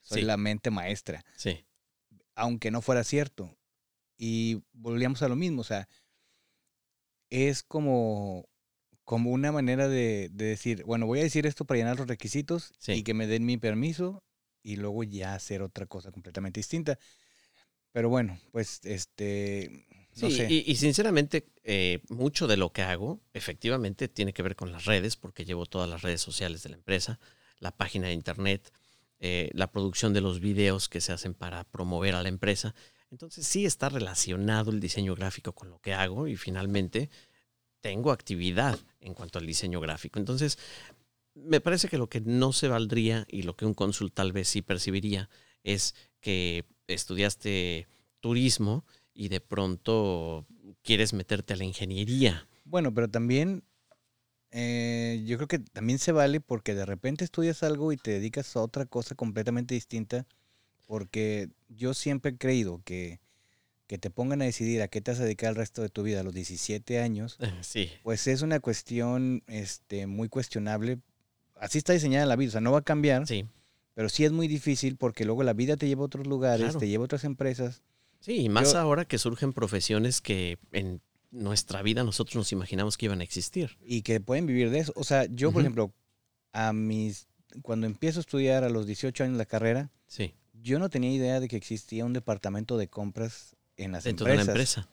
Soy 0.00 0.22
la 0.22 0.36
mente 0.36 0.70
maestra. 0.70 1.24
Sí. 1.36 1.64
Aunque 2.34 2.70
no 2.70 2.80
fuera 2.80 3.04
cierto. 3.04 3.56
Y 4.16 4.62
volvíamos 4.72 5.22
a 5.22 5.28
lo 5.28 5.36
mismo. 5.36 5.60
O 5.60 5.64
sea, 5.64 5.88
es 7.30 7.62
como, 7.62 8.48
como 9.04 9.30
una 9.30 9.52
manera 9.52 9.88
de, 9.88 10.28
decir, 10.32 10.84
bueno, 10.84 11.06
voy 11.06 11.20
a 11.20 11.24
decir 11.24 11.46
esto 11.46 11.64
para 11.64 11.78
llenar 11.78 11.98
los 11.98 12.08
requisitos 12.08 12.72
y 12.86 13.02
que 13.02 13.14
me 13.14 13.26
den 13.26 13.44
mi 13.44 13.56
permiso 13.56 14.22
y 14.62 14.76
luego 14.76 15.04
ya 15.04 15.34
hacer 15.34 15.62
otra 15.62 15.86
cosa 15.86 16.10
completamente 16.10 16.60
distinta. 16.60 16.98
Pero 17.92 18.08
bueno, 18.08 18.38
pues 18.52 18.80
este... 18.84 19.86
No 20.20 20.30
sé. 20.30 20.48
y, 20.50 20.64
y, 20.66 20.74
sinceramente, 20.74 21.46
eh, 21.62 22.00
mucho 22.08 22.48
de 22.48 22.56
lo 22.56 22.72
que 22.72 22.82
hago 22.82 23.20
efectivamente 23.34 24.08
tiene 24.08 24.32
que 24.32 24.42
ver 24.42 24.56
con 24.56 24.72
las 24.72 24.84
redes, 24.84 25.16
porque 25.16 25.44
llevo 25.44 25.64
todas 25.64 25.88
las 25.88 26.02
redes 26.02 26.20
sociales 26.20 26.64
de 26.64 26.70
la 26.70 26.76
empresa, 26.76 27.20
la 27.60 27.70
página 27.70 28.08
de 28.08 28.14
internet, 28.14 28.72
eh, 29.20 29.50
la 29.52 29.70
producción 29.70 30.12
de 30.12 30.20
los 30.20 30.40
videos 30.40 30.88
que 30.88 31.00
se 31.00 31.12
hacen 31.12 31.34
para 31.34 31.64
promover 31.64 32.14
a 32.14 32.22
la 32.22 32.28
empresa. 32.28 32.74
Entonces 33.10 33.46
sí 33.46 33.64
está 33.64 33.88
relacionado 33.88 34.70
el 34.70 34.80
diseño 34.80 35.14
gráfico 35.14 35.52
con 35.52 35.70
lo 35.70 35.80
que 35.80 35.94
hago 35.94 36.28
y 36.28 36.36
finalmente 36.36 37.10
tengo 37.80 38.12
actividad 38.12 38.78
en 39.00 39.14
cuanto 39.14 39.38
al 39.38 39.46
diseño 39.46 39.80
gráfico. 39.80 40.18
Entonces, 40.18 40.58
me 41.34 41.60
parece 41.60 41.88
que 41.88 41.98
lo 41.98 42.08
que 42.08 42.20
no 42.20 42.52
se 42.52 42.68
valdría 42.68 43.24
y 43.28 43.42
lo 43.42 43.56
que 43.56 43.64
un 43.64 43.74
cónsul 43.74 44.12
tal 44.12 44.32
vez 44.32 44.48
sí 44.48 44.62
percibiría 44.62 45.28
es 45.62 45.94
que 46.20 46.64
estudiaste 46.86 47.86
turismo 48.20 48.84
y 49.14 49.28
de 49.28 49.40
pronto 49.40 50.46
quieres 50.82 51.12
meterte 51.12 51.54
a 51.54 51.56
la 51.56 51.64
ingeniería. 51.64 52.48
Bueno, 52.64 52.92
pero 52.92 53.08
también 53.08 53.64
eh, 54.50 55.22
yo 55.26 55.36
creo 55.36 55.48
que 55.48 55.58
también 55.58 55.98
se 55.98 56.12
vale 56.12 56.40
porque 56.40 56.74
de 56.74 56.86
repente 56.86 57.24
estudias 57.24 57.62
algo 57.62 57.92
y 57.92 57.96
te 57.96 58.12
dedicas 58.12 58.56
a 58.56 58.62
otra 58.62 58.86
cosa 58.86 59.14
completamente 59.14 59.74
distinta. 59.74 60.26
Porque 60.86 61.50
yo 61.68 61.92
siempre 61.92 62.30
he 62.30 62.36
creído 62.38 62.80
que, 62.84 63.20
que 63.86 63.98
te 63.98 64.10
pongan 64.10 64.40
a 64.40 64.46
decidir 64.46 64.80
a 64.80 64.88
qué 64.88 65.00
te 65.00 65.10
vas 65.10 65.20
a 65.20 65.24
dedicar 65.24 65.50
el 65.50 65.56
resto 65.56 65.82
de 65.82 65.90
tu 65.90 66.02
vida 66.02 66.20
a 66.20 66.22
los 66.22 66.32
17 66.32 66.98
años, 66.98 67.38
sí. 67.60 67.90
pues 68.02 68.26
es 68.26 68.42
una 68.42 68.60
cuestión 68.60 69.42
este, 69.48 70.06
muy 70.06 70.28
cuestionable. 70.28 70.98
Así 71.56 71.78
está 71.78 71.92
diseñada 71.92 72.24
la 72.24 72.36
vida, 72.36 72.48
o 72.48 72.52
sea, 72.52 72.60
no 72.60 72.72
va 72.72 72.78
a 72.78 72.82
cambiar. 72.82 73.26
Sí. 73.26 73.46
Pero 73.94 74.08
sí 74.08 74.24
es 74.24 74.30
muy 74.30 74.46
difícil 74.46 74.96
porque 74.96 75.24
luego 75.24 75.42
la 75.42 75.52
vida 75.52 75.76
te 75.76 75.88
lleva 75.88 76.02
a 76.02 76.06
otros 76.06 76.26
lugares, 76.26 76.78
te 76.78 76.86
lleva 76.86 77.02
a 77.02 77.06
otras 77.06 77.24
empresas. 77.24 77.82
Sí, 78.20 78.42
y 78.42 78.48
más 78.48 78.74
ahora 78.74 79.04
que 79.04 79.18
surgen 79.18 79.52
profesiones 79.52 80.20
que 80.20 80.58
en 80.72 81.00
nuestra 81.30 81.82
vida 81.82 82.04
nosotros 82.04 82.36
nos 82.36 82.52
imaginamos 82.52 82.96
que 82.96 83.06
iban 83.06 83.20
a 83.20 83.24
existir. 83.24 83.76
Y 83.82 84.02
que 84.02 84.20
pueden 84.20 84.46
vivir 84.46 84.70
de 84.70 84.80
eso. 84.80 84.92
O 84.96 85.04
sea, 85.04 85.26
yo, 85.26 85.52
por 85.52 85.62
ejemplo, 85.62 85.92
a 86.52 86.72
mis 86.72 87.28
cuando 87.62 87.86
empiezo 87.86 88.20
a 88.20 88.22
estudiar 88.22 88.64
a 88.64 88.68
los 88.68 88.86
18 88.86 89.24
años 89.24 89.38
la 89.38 89.46
carrera, 89.46 89.90
sí. 90.06 90.34
yo 90.52 90.78
no 90.78 90.90
tenía 90.90 91.12
idea 91.12 91.40
de 91.40 91.48
que 91.48 91.56
existía 91.56 92.04
un 92.04 92.12
departamento 92.12 92.76
de 92.76 92.88
compras 92.88 93.56
en 93.76 93.92
las 93.92 94.04
Dentro 94.04 94.26
empresas. 94.26 94.46
De 94.46 94.52
una 94.52 94.52
empresa. 94.52 94.88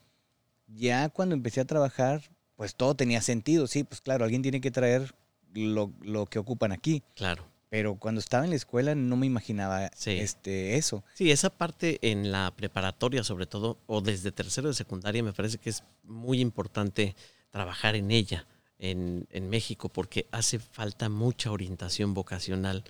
Ya 0.68 1.10
cuando 1.10 1.36
empecé 1.36 1.62
a 1.62 1.66
trabajar, 1.66 2.32
pues 2.56 2.76
todo 2.76 2.96
tenía 2.96 3.22
sentido. 3.22 3.68
Sí, 3.68 3.84
pues 3.84 4.02
claro, 4.02 4.24
alguien 4.24 4.42
tiene 4.42 4.62
que 4.62 4.72
traer 4.72 5.14
lo, 5.54 5.94
lo 6.02 6.26
que 6.26 6.40
ocupan 6.40 6.72
aquí. 6.72 7.04
Claro 7.16 7.55
pero 7.76 7.96
cuando 7.96 8.20
estaba 8.20 8.46
en 8.46 8.52
la 8.52 8.56
escuela 8.56 8.96
no 8.96 9.18
me 9.18 9.26
imaginaba 9.26 9.88
este, 9.88 10.78
eso. 10.78 11.04
Sí, 11.14 11.30
esa 11.30 11.50
parte 11.50 12.00
en 12.02 12.32
la 12.32 12.54
preparatoria 12.56 13.22
sobre 13.22 13.48
todo, 13.48 13.80
o 13.86 14.00
desde 14.00 14.32
tercero 14.32 14.70
de 14.70 14.74
secundaria, 14.74 15.22
me 15.22 15.34
parece 15.34 15.58
que 15.58 15.72
es 15.72 15.84
muy 16.04 16.40
importante 16.40 17.18
trabajar 17.50 17.98
en 17.98 18.12
ella 18.12 18.48
en, 18.80 19.28
en 19.30 19.50
México 19.50 19.90
porque 19.90 20.26
hace 20.32 20.58
falta 20.58 21.10
mucha 21.10 21.52
orientación 21.52 22.14
vocacional 22.14 22.86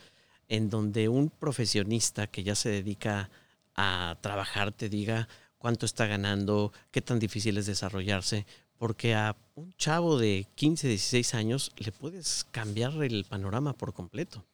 en 0.49 0.69
donde 0.69 1.09
un 1.09 1.31
profesionista 1.31 2.27
que 2.27 2.43
ya 2.43 2.53
se 2.53 2.69
dedica 2.69 3.31
a 3.75 4.19
trabajar 4.21 4.71
te 4.71 4.87
diga 4.87 5.27
cuánto 5.57 5.87
está 5.87 6.05
ganando, 6.05 6.71
qué 6.91 7.01
tan 7.01 7.17
difícil 7.17 7.57
es 7.57 7.65
desarrollarse, 7.65 8.45
porque 8.77 9.15
a 9.15 9.35
un 9.55 9.73
chavo 9.77 10.19
de 10.19 10.45
15, 10.53 10.89
16 10.89 11.33
años 11.33 11.71
le 11.77 11.91
puedes 11.91 12.45
cambiar 12.51 13.01
el 13.01 13.25
panorama 13.25 13.73
por 13.73 13.93
completo. 13.93 14.45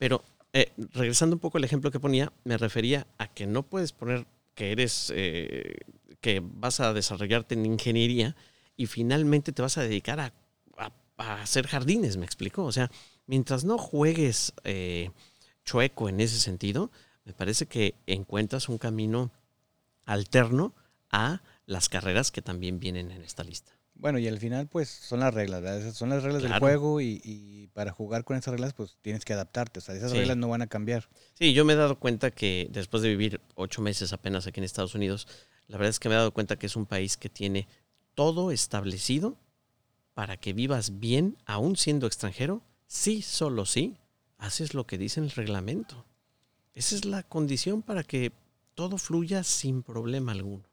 Pero 0.00 0.24
eh, 0.54 0.72
regresando 0.94 1.36
un 1.36 1.40
poco 1.40 1.58
al 1.58 1.64
ejemplo 1.64 1.90
que 1.90 2.00
ponía, 2.00 2.32
me 2.44 2.56
refería 2.56 3.06
a 3.18 3.28
que 3.28 3.46
no 3.46 3.64
puedes 3.64 3.92
poner 3.92 4.26
que 4.54 4.72
eres, 4.72 5.12
eh, 5.14 5.76
que 6.22 6.40
vas 6.42 6.80
a 6.80 6.94
desarrollarte 6.94 7.54
en 7.54 7.66
ingeniería 7.66 8.34
y 8.78 8.86
finalmente 8.86 9.52
te 9.52 9.60
vas 9.60 9.76
a 9.76 9.82
dedicar 9.82 10.18
a, 10.18 10.32
hacer 11.18 11.66
jardines, 11.66 12.16
me 12.16 12.24
explicó. 12.24 12.64
O 12.64 12.72
sea, 12.72 12.90
mientras 13.26 13.64
no 13.64 13.76
juegues 13.76 14.54
eh, 14.64 15.10
chueco 15.66 16.08
en 16.08 16.20
ese 16.20 16.40
sentido, 16.40 16.90
me 17.26 17.34
parece 17.34 17.66
que 17.66 17.94
encuentras 18.06 18.70
un 18.70 18.78
camino 18.78 19.30
alterno 20.06 20.74
a 21.10 21.42
las 21.66 21.90
carreras 21.90 22.30
que 22.30 22.40
también 22.40 22.80
vienen 22.80 23.10
en 23.10 23.20
esta 23.20 23.44
lista. 23.44 23.76
Bueno, 24.00 24.18
y 24.18 24.26
al 24.26 24.38
final, 24.38 24.66
pues, 24.66 24.88
son 24.88 25.20
las 25.20 25.34
reglas, 25.34 25.94
Son 25.94 26.08
las 26.08 26.22
reglas 26.22 26.42
del 26.42 26.58
juego 26.58 27.02
y, 27.02 27.68
para 27.74 27.92
jugar 27.92 28.24
con 28.24 28.36
esas 28.36 28.52
reglas, 28.52 28.72
pues, 28.72 28.96
tienes 29.02 29.26
que 29.26 29.34
adaptarte. 29.34 29.78
O 29.78 29.82
sea, 29.82 29.94
esas 29.94 30.12
reglas 30.12 30.38
no 30.38 30.48
van 30.48 30.62
a 30.62 30.66
cambiar. 30.66 31.08
Sí, 31.34 31.52
yo 31.52 31.66
me 31.66 31.74
he 31.74 31.76
dado 31.76 31.98
cuenta 31.98 32.30
que 32.30 32.68
después 32.70 33.02
de 33.02 33.10
vivir 33.10 33.40
ocho 33.54 33.82
meses 33.82 34.14
apenas 34.14 34.46
aquí 34.46 34.58
en 34.58 34.64
Estados 34.64 34.94
Unidos, 34.94 35.28
la 35.66 35.76
verdad 35.76 35.90
es 35.90 36.00
que 36.00 36.08
me 36.08 36.14
he 36.14 36.18
dado 36.18 36.32
cuenta 36.32 36.58
que 36.58 36.66
es 36.66 36.76
un 36.76 36.86
país 36.86 37.18
que 37.18 37.28
tiene 37.28 37.68
todo 38.14 38.50
establecido 38.50 39.36
para 40.14 40.38
que 40.38 40.54
vivas 40.54 40.98
bien, 40.98 41.36
aún 41.44 41.76
siendo 41.76 42.06
extranjero, 42.06 42.62
sí, 42.86 43.20
solo 43.20 43.66
sí, 43.66 43.98
haces 44.38 44.72
lo 44.72 44.86
que 44.86 44.96
dice 44.96 45.20
el 45.20 45.30
reglamento. 45.30 46.06
Esa 46.72 46.94
es 46.94 47.04
la 47.04 47.22
condición 47.22 47.82
para 47.82 48.02
que 48.02 48.32
todo 48.74 48.96
fluya 48.96 49.44
sin 49.44 49.82
problema 49.82 50.32
alguno. 50.32 50.64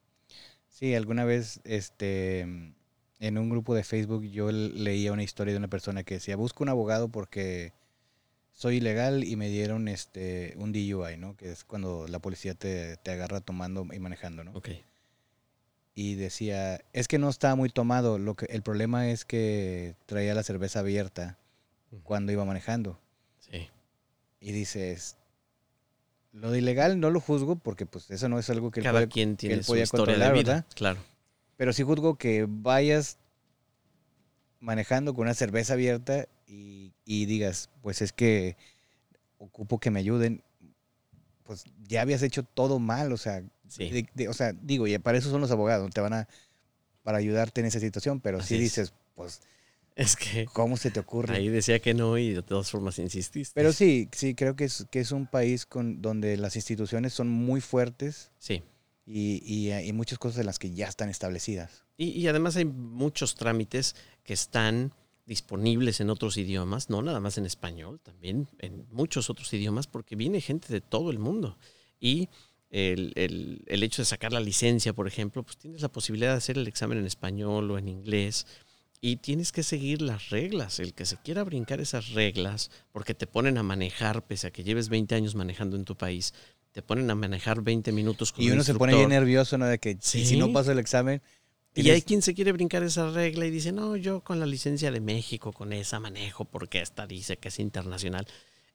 Sí, 0.69 0.95
alguna 0.95 1.25
vez, 1.25 1.59
este 1.65 2.75
en 3.19 3.37
un 3.37 3.49
grupo 3.49 3.73
de 3.73 3.83
Facebook 3.83 4.23
yo 4.25 4.51
leía 4.51 5.11
una 5.11 5.23
historia 5.23 5.53
de 5.53 5.57
una 5.57 5.67
persona 5.67 6.03
que 6.03 6.15
decía, 6.15 6.35
busco 6.35 6.63
un 6.63 6.69
abogado 6.69 7.09
porque 7.09 7.73
soy 8.53 8.77
ilegal 8.77 9.23
y 9.23 9.35
me 9.35 9.49
dieron 9.49 9.87
este 9.87 10.53
un 10.57 10.71
DUI, 10.71 11.17
¿no? 11.17 11.35
Que 11.35 11.51
es 11.51 11.63
cuando 11.63 12.07
la 12.07 12.19
policía 12.19 12.53
te, 12.53 12.99
agarra 13.05 13.41
tomando 13.41 13.87
y 13.91 13.99
manejando, 13.99 14.43
¿no? 14.43 14.51
Ok. 14.51 14.69
Y 15.95 16.13
decía, 16.13 16.81
es 16.93 17.07
que 17.07 17.17
no 17.17 17.29
estaba 17.29 17.55
muy 17.55 17.69
tomado, 17.69 18.19
lo 18.19 18.35
que, 18.35 18.45
el 18.47 18.61
problema 18.61 19.09
es 19.09 19.25
que 19.25 19.95
traía 20.05 20.35
la 20.35 20.43
cerveza 20.43 20.79
abierta 20.79 21.39
cuando 22.03 22.31
iba 22.31 22.45
manejando. 22.45 22.99
Sí. 23.39 23.67
Y 24.39 24.51
dices, 24.51 25.17
lo 26.33 26.51
de 26.51 26.59
ilegal 26.59 26.99
no 26.99 27.09
lo 27.09 27.19
juzgo 27.19 27.55
porque 27.55 27.87
pues 27.87 28.11
eso 28.11 28.29
no 28.29 28.37
es 28.37 28.47
algo 28.51 28.69
que 28.69 28.81
él, 28.81 28.83
Cada 28.83 29.07
quien 29.07 29.37
tiene 29.37 29.63
su 29.63 29.75
historia 29.75 30.17
de 30.17 30.31
vida, 30.33 30.67
Claro 30.75 30.99
pero 31.57 31.73
sí 31.73 31.83
juzgo 31.83 32.15
que 32.15 32.45
vayas 32.47 33.17
manejando 34.59 35.13
con 35.13 35.23
una 35.23 35.33
cerveza 35.33 35.73
abierta 35.73 36.27
y, 36.47 36.93
y 37.05 37.25
digas, 37.25 37.69
pues 37.81 38.01
es 38.01 38.11
que 38.11 38.57
ocupo 39.37 39.79
que 39.79 39.91
me 39.91 39.99
ayuden, 39.99 40.41
pues 41.43 41.65
ya 41.87 42.01
habías 42.01 42.23
hecho 42.23 42.43
todo 42.43 42.79
mal, 42.79 43.11
o 43.11 43.17
sea, 43.17 43.43
Sí. 43.67 43.89
de- 43.89 44.09
de- 44.13 44.29
o 44.29 44.33
sea, 44.33 44.53
digo, 44.53 44.87
y 44.87 44.97
para 44.97 45.17
eso 45.17 45.29
son 45.29 45.41
los 45.41 45.51
abogados, 45.51 45.91
te 45.91 46.01
van 46.01 46.13
a, 46.13 46.27
para 47.03 47.17
ayudarte 47.19 47.61
en 47.61 47.67
esa 47.67 47.79
situación, 47.79 48.19
pero 48.19 48.41
si 48.41 48.55
es. 48.55 48.61
dices, 48.61 48.93
pues, 49.15 49.41
Es 49.95 50.15
que 50.15 50.45
¿cómo 50.45 50.77
se 50.77 50.91
te 50.91 50.99
ocurre? 50.99 51.35
ahí 51.35 51.49
decía 51.49 51.79
que 51.79 51.93
no 51.93 52.17
y 52.17 52.31
de 52.33 52.43
todas 52.43 52.69
formas 52.69 52.99
insististe. 52.99 53.51
Pero 53.55 53.73
sí, 53.73 54.09
sí, 54.11 54.35
creo 54.35 54.55
que 54.55 54.65
es, 54.65 54.85
que 54.91 54.99
es 54.99 55.11
un 55.11 55.25
país 55.27 55.65
con, 55.65 56.01
donde 56.01 56.37
las 56.37 56.55
instituciones 56.55 57.13
son 57.13 57.29
muy 57.29 57.61
fuertes 57.61 58.31
Sí. 58.39 58.61
Y, 59.07 59.41
y 59.45 59.71
hay 59.71 59.93
muchas 59.93 60.19
cosas 60.19 60.39
en 60.41 60.45
las 60.45 60.59
que 60.59 60.71
ya 60.71 60.87
están 60.87 61.09
establecidas. 61.09 61.83
Y, 61.97 62.09
y 62.09 62.27
además 62.27 62.55
hay 62.57 62.65
muchos 62.65 63.35
trámites 63.35 63.95
que 64.23 64.33
están 64.33 64.91
disponibles 65.25 65.99
en 65.99 66.09
otros 66.09 66.37
idiomas, 66.37 66.89
no 66.89 67.01
nada 67.01 67.19
más 67.19 67.37
en 67.37 67.45
español, 67.45 67.99
también 68.01 68.47
en 68.59 68.85
muchos 68.91 69.29
otros 69.29 69.51
idiomas, 69.53 69.87
porque 69.87 70.15
viene 70.15 70.41
gente 70.41 70.71
de 70.71 70.81
todo 70.81 71.09
el 71.11 71.19
mundo. 71.19 71.57
Y 71.99 72.29
el, 72.69 73.13
el- 73.15 73.63
el 73.67 73.83
hecho 73.83 74.01
de 74.01 74.05
sacar 74.05 74.33
la 74.33 74.39
licencia, 74.39 74.93
por 74.93 75.07
ejemplo, 75.07 75.43
pues 75.43 75.57
tienes 75.57 75.81
la 75.81 75.89
posibilidad 75.91 76.31
de 76.31 76.37
hacer 76.37 76.57
el 76.57 76.67
examen 76.67 76.97
en 76.97 77.05
español 77.05 77.71
o 77.71 77.77
en 77.77 77.87
inglés. 77.87 78.45
Y 78.99 79.17
tienes 79.17 79.51
que 79.51 79.61
seguir 79.63 80.01
las 80.01 80.29
reglas. 80.31 80.79
El 80.79 80.93
que 80.93 81.05
se 81.05 81.17
quiera 81.17 81.43
brincar 81.43 81.79
esas 81.81 82.09
reglas, 82.11 82.71
porque 82.91 83.13
te 83.13 83.27
ponen 83.27 83.57
a 83.57 83.63
manejar, 83.63 84.25
pese 84.25 84.47
a 84.47 84.51
que 84.51 84.63
lleves 84.63 84.89
20 84.89 85.13
años 85.15 85.35
manejando 85.35 85.75
en 85.77 85.85
tu 85.85 85.95
país, 85.95 86.33
te 86.71 86.81
ponen 86.81 87.09
a 87.09 87.15
manejar 87.15 87.61
20 87.61 87.91
minutos 87.91 88.31
con 88.31 88.43
Y 88.43 88.47
un 88.47 88.53
uno 88.53 88.63
se 88.63 88.75
pone 88.75 88.95
bien 88.95 89.09
nervioso, 89.09 89.57
¿no? 89.57 89.65
De 89.65 89.79
que 89.79 89.97
si- 89.99 90.25
si 90.25 90.37
no 90.37 90.47
Sí. 90.47 90.53
paso 90.53 90.71
el 90.71 90.79
examen... 90.79 91.21
Y 91.75 91.91
hay 91.91 92.01
quien 92.01 92.23
se 92.23 92.33
quiere 92.33 92.51
brincar 92.53 92.81
esa 92.81 93.11
regla 93.11 93.45
y 93.45 93.51
dice, 93.51 93.71
no, 93.71 93.95
yo 93.95 94.21
con 94.21 94.39
la 94.39 94.47
licencia 94.47 94.89
de 94.89 94.99
México, 94.99 95.51
con 95.53 95.73
esa 95.73 95.99
manejo, 95.99 96.43
porque 96.45 96.81
esta 96.81 97.05
dice 97.05 97.37
que 97.37 97.49
es 97.49 97.59
internacional. 97.59 98.25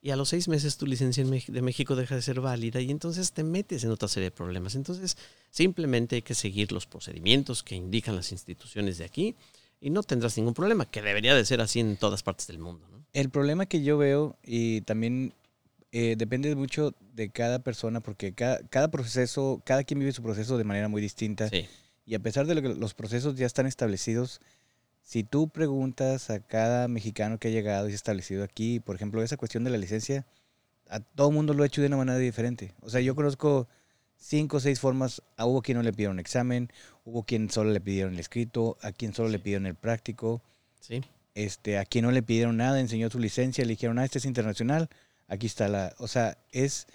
Y 0.00 0.11
a 0.11 0.16
los 0.16 0.28
seis 0.28 0.46
meses 0.46 0.76
tu 0.76 0.87
licencia 0.87 1.24
de 1.24 1.62
México 1.62 1.96
deja 1.96 2.14
de 2.14 2.22
ser 2.22 2.40
válida 2.40 2.81
y 2.81 2.92
entonces 2.92 3.33
te 3.33 3.42
metes 3.42 3.83
en 3.83 3.90
otra 3.90 4.07
serie 4.09 4.31
de 4.31 4.37
problemas. 4.37 4.76
Entonces, 4.76 5.16
simplemente 5.50 6.16
hay 6.16 6.22
que 6.22 6.35
seguir 6.35 6.70
los 6.70 6.87
procedimientos 6.87 7.62
que 7.64 7.74
indican 7.74 8.14
las 8.16 8.31
instituciones 8.33 8.98
de 8.98 9.05
aquí 9.05 9.35
y 9.81 9.90
no 9.90 10.05
tendrás 10.05 10.37
ningún 10.37 10.55
problema, 10.55 10.87
que 10.88 11.02
debería 11.02 11.35
de 11.35 11.44
ser 11.44 11.61
así 11.61 11.81
en 11.81 11.96
todas 11.96 12.22
partes 12.22 12.46
del 12.46 12.59
mundo. 12.61 12.87
¿no? 12.88 13.05
El 13.12 13.31
problema 13.31 13.66
que 13.66 13.83
yo 13.83 13.98
veo, 13.98 14.37
y 14.44 14.81
también 14.83 15.35
eh, 15.92 16.14
depende 16.16 16.55
mucho 16.57 16.94
de 17.14 17.31
cada 17.31 17.59
persona, 17.61 18.00
porque 18.00 18.33
cada, 18.33 18.59
cada 18.68 18.88
proceso, 18.88 19.62
cada 19.64 19.85
quien 19.85 20.00
vive 20.00 20.12
su 20.12 20.22
proceso 20.22 20.57
de 20.59 20.64
manera 20.64 20.88
muy 20.88 21.00
distinta. 21.02 21.48
Sí, 21.48 21.66
Y 22.07 22.14
a 22.14 22.18
pesar 22.18 22.46
de 22.46 22.55
lo 22.55 22.62
que 22.62 22.68
los 22.70 22.94
procesos 22.94 23.37
ya 23.37 23.46
están 23.46 23.66
establecidos, 23.66 24.40
si 25.02 25.22
tú 25.24 25.48
preguntas 25.48 26.31
a 26.31 26.40
cada 26.40 26.88
mexicano 26.88 27.38
que 27.38 27.48
ha 27.48 27.50
llegado 27.50 27.87
y 27.88 27.90
se 27.90 27.94
ha 27.94 27.96
establecido 27.96 28.42
aquí, 28.44 28.81
por 28.81 28.96
ejemplo, 28.96 29.22
esa 29.22 29.37
cuestión 29.37 29.64
de 29.64 29.70
la 29.70 29.78
licencia, 29.78 30.26
a 30.88 31.00
todo 31.00 31.31
mundo 31.31 31.55
lo 31.55 31.62
ha 31.62 31.66
hecho 31.66 31.81
de 31.81 31.88
una 31.88 31.96
manera 31.96 32.18
diferente. 32.18 32.72
O 32.81 32.88
sea, 32.90 33.00
yo 33.00 33.14
conozco 33.14 33.68
cinco 34.16 34.59
o 34.59 34.61
seis 34.61 34.78
formas. 34.81 35.22
Hubo 35.38 35.61
quien 35.62 35.76
no 35.78 35.83
le 35.83 35.92
pidieron 35.92 36.18
examen, 36.18 36.70
hubo 37.05 37.24
quien 37.24 37.50
solo 37.50 37.70
le 37.70 37.81
pidieron 37.81 38.14
el 38.14 38.20
escrito, 38.20 38.78
a 38.83 38.92
quien 38.92 39.12
solo 39.14 39.28
le 39.28 39.38
Sí. 39.38 39.44
pidieron 39.44 39.66
el 39.66 39.74
práctico, 39.74 40.42
sí, 40.81 41.02
este, 41.35 41.78
a 41.78 41.85
quien 41.85 42.05
no 42.05 42.11
le 42.12 42.22
pidieron 42.22 42.57
nada, 42.57 42.78
enseñó 42.81 43.11
su 43.11 43.18
licencia, 43.18 43.64
le 43.64 43.70
dijeron, 43.70 43.98
ah, 43.98 44.05
este 44.05 44.18
es 44.18 44.24
internacional, 44.24 44.88
aquí 45.32 45.46
está 45.46 45.68
la... 45.68 45.94
O 45.98 46.08
sea, 46.08 46.38
es... 46.50 46.86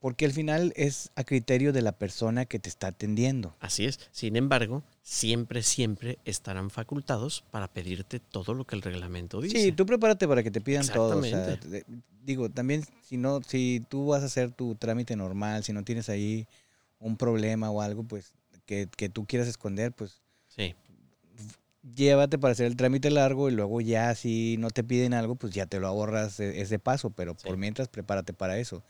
Porque 0.00 0.26
al 0.26 0.32
final 0.32 0.72
es 0.76 1.10
a 1.16 1.24
criterio 1.24 1.72
de 1.72 1.82
la 1.82 1.90
persona 1.90 2.46
que 2.46 2.60
te 2.60 2.68
está 2.68 2.86
atendiendo. 2.86 3.56
así 3.58 3.84
es. 3.84 3.98
Sin 4.12 4.36
embargo, 4.36 4.84
siempre, 5.02 5.64
siempre 5.64 6.18
estarán 6.24 6.70
facultados 6.70 7.44
para 7.50 7.66
pedirte 7.66 8.20
todo 8.20 8.54
lo 8.54 8.64
que 8.64 8.76
el 8.76 8.82
reglamento 8.82 9.40
dice. 9.40 9.60
Sí, 9.60 9.72
tú 9.72 9.86
prepárate 9.86 10.28
para 10.28 10.44
que 10.44 10.52
te 10.52 10.60
pidan 10.60 10.86
todo. 10.86 11.18
o 11.18 11.22
sea, 11.24 11.58
digo, 12.22 12.48
también 12.48 12.84
si 13.02 13.16
no, 13.16 13.42
si 13.42 13.84
tú 13.88 14.06
vas 14.06 14.22
a 14.22 14.26
hacer 14.26 14.52
tu 14.52 14.76
trámite 14.76 15.16
normal, 15.16 15.64
si 15.64 15.72
no 15.72 15.82
tienes 15.82 16.08
ahí 16.08 16.46
un 17.00 17.16
problema 17.16 17.68
o 17.70 17.80
algo, 17.80 18.04
pues 18.04 18.34
que, 18.66 18.88
que 18.96 19.08
tú 19.08 19.26
quieras 19.26 19.48
esconder, 19.48 19.92
pues 19.92 20.20
Sí. 20.48 20.74
Llévate 21.82 22.38
para 22.38 22.52
hacer 22.52 22.66
el 22.66 22.76
trámite 22.76 23.10
largo 23.10 23.48
y 23.48 23.52
luego 23.52 23.80
ya 23.80 24.14
si 24.14 24.56
no 24.58 24.70
te 24.70 24.84
piden 24.84 25.14
algo, 25.14 25.36
pues 25.36 25.52
ya 25.54 25.66
te 25.66 25.80
lo 25.80 25.86
ahorras 25.86 26.40
e- 26.40 26.60
ese 26.60 26.78
paso, 26.78 27.10
pero 27.10 27.34
Sí. 27.38 27.46
por 27.46 27.56
mientras 27.56 27.88
prepárate 27.88 28.32
para 28.32 28.58
eso. 28.58 28.82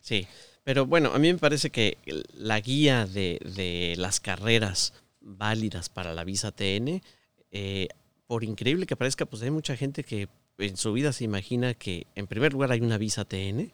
Sí, 0.00 0.26
pero 0.64 0.86
bueno, 0.86 1.12
a 1.14 1.18
mí 1.18 1.32
me 1.32 1.38
parece 1.38 1.70
que 1.70 1.98
la 2.34 2.60
guía 2.60 3.06
de, 3.06 3.40
de 3.56 3.94
las 3.98 4.20
carreras 4.20 4.92
válidas 5.20 5.88
para 5.88 6.14
la 6.14 6.22
visa 6.24 6.52
TN, 6.52 7.02
eh, 7.50 7.88
por 8.26 8.44
increíble 8.44 8.86
que 8.86 8.96
parezca, 8.96 9.26
pues 9.26 9.42
hay 9.42 9.50
mucha 9.50 9.76
gente 9.76 10.04
que 10.04 10.28
en 10.58 10.76
su 10.76 10.92
vida 10.92 11.12
se 11.12 11.24
imagina 11.24 11.74
que 11.74 12.06
en 12.14 12.26
primer 12.26 12.52
lugar 12.52 12.70
hay 12.72 12.80
una 12.80 12.98
visa 12.98 13.24
TN 13.24 13.72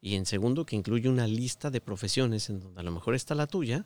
y 0.00 0.14
en 0.16 0.26
segundo 0.26 0.64
que 0.66 0.76
incluye 0.76 1.08
una 1.08 1.26
lista 1.26 1.70
de 1.70 1.80
profesiones 1.80 2.48
en 2.50 2.60
donde 2.60 2.80
a 2.80 2.84
lo 2.84 2.90
mejor 2.92 3.14
está 3.14 3.34
la 3.34 3.46
tuya 3.46 3.84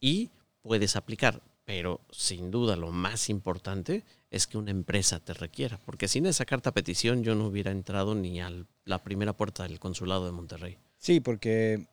y 0.00 0.30
puedes 0.62 0.96
aplicar. 0.96 1.40
Pero 1.68 2.00
sin 2.10 2.50
duda 2.50 2.76
lo 2.76 2.90
más 2.92 3.28
importante 3.28 4.02
es 4.30 4.46
que 4.46 4.56
una 4.56 4.70
empresa 4.70 5.20
te 5.20 5.34
requiera, 5.34 5.78
porque 5.84 6.08
sin 6.08 6.24
esa 6.24 6.46
carta 6.46 6.72
petición 6.72 7.22
yo 7.22 7.34
no 7.34 7.44
hubiera 7.46 7.70
entrado 7.72 8.14
ni 8.14 8.40
a 8.40 8.50
la 8.86 9.04
primera 9.04 9.34
puerta 9.36 9.64
del 9.64 9.78
consulado 9.78 10.24
de 10.24 10.32
Monterrey. 10.32 10.78
Sí, 10.96 11.20
porque 11.20 11.86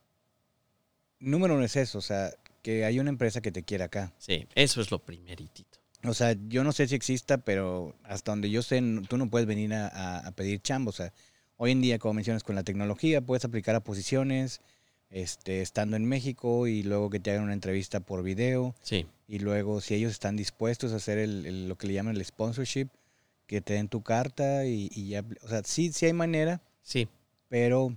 número 1.18 1.54
uno 1.56 1.64
es 1.64 1.76
eso, 1.76 1.98
o 1.98 2.00
sea, 2.00 2.30
que 2.62 2.86
hay 2.86 2.98
una 3.00 3.10
empresa 3.10 3.42
que 3.42 3.52
te 3.52 3.64
quiera 3.64 3.84
acá. 3.84 4.14
Sí, 4.16 4.46
eso 4.54 4.80
es 4.80 4.90
lo 4.90 4.98
primeritito. 4.98 5.78
O 6.04 6.14
sea, 6.14 6.34
yo 6.48 6.64
no 6.64 6.72
sé 6.72 6.88
si 6.88 6.94
exista, 6.94 7.36
pero 7.36 7.94
hasta 8.04 8.32
donde 8.32 8.48
yo 8.48 8.62
sé, 8.62 8.82
tú 9.10 9.18
no 9.18 9.28
puedes 9.28 9.46
venir 9.46 9.74
a, 9.74 9.88
a- 9.88 10.26
a 10.26 10.32
pedir 10.32 10.62
chamba. 10.62 10.88
O 10.88 10.92
sea, 10.92 11.12
hoy 11.58 11.72
en 11.72 11.82
día, 11.82 11.98
como 11.98 12.14
mencionas, 12.14 12.44
con 12.44 12.54
la 12.54 12.62
tecnología, 12.64 13.20
puedes 13.20 13.44
aplicar 13.44 13.74
a 13.76 13.80
posiciones, 13.80 14.62
este, 15.16 15.62
estando 15.62 15.96
en 15.96 16.04
México 16.04 16.66
y 16.66 16.82
luego 16.82 17.08
que 17.08 17.20
te 17.20 17.30
hagan 17.30 17.44
una 17.44 17.54
entrevista 17.54 18.00
por 18.00 18.22
video. 18.22 18.74
Sí, 18.82 19.06
Y 19.28 19.38
luego, 19.38 19.80
si 19.80 19.94
ellos 19.94 20.12
están 20.12 20.36
dispuestos 20.36 20.92
a 20.92 20.96
hacer 20.96 21.16
el, 21.18 21.46
el- 21.46 21.68
lo 21.68 21.76
que 21.76 21.86
le 21.86 21.94
llaman 21.94 22.16
el 22.16 22.24
sponsorship, 22.24 22.88
que 23.46 23.60
te 23.62 23.72
den 23.74 23.88
tu 23.88 24.02
carta 24.02 24.66
y, 24.66 24.90
y 24.94 25.08
ya. 25.08 25.24
O 25.42 25.48
sea, 25.48 25.62
sí, 25.64 25.90
sí 25.92 26.04
hay 26.06 26.12
manera, 26.12 26.60
sí, 26.82 27.08
pero 27.48 27.96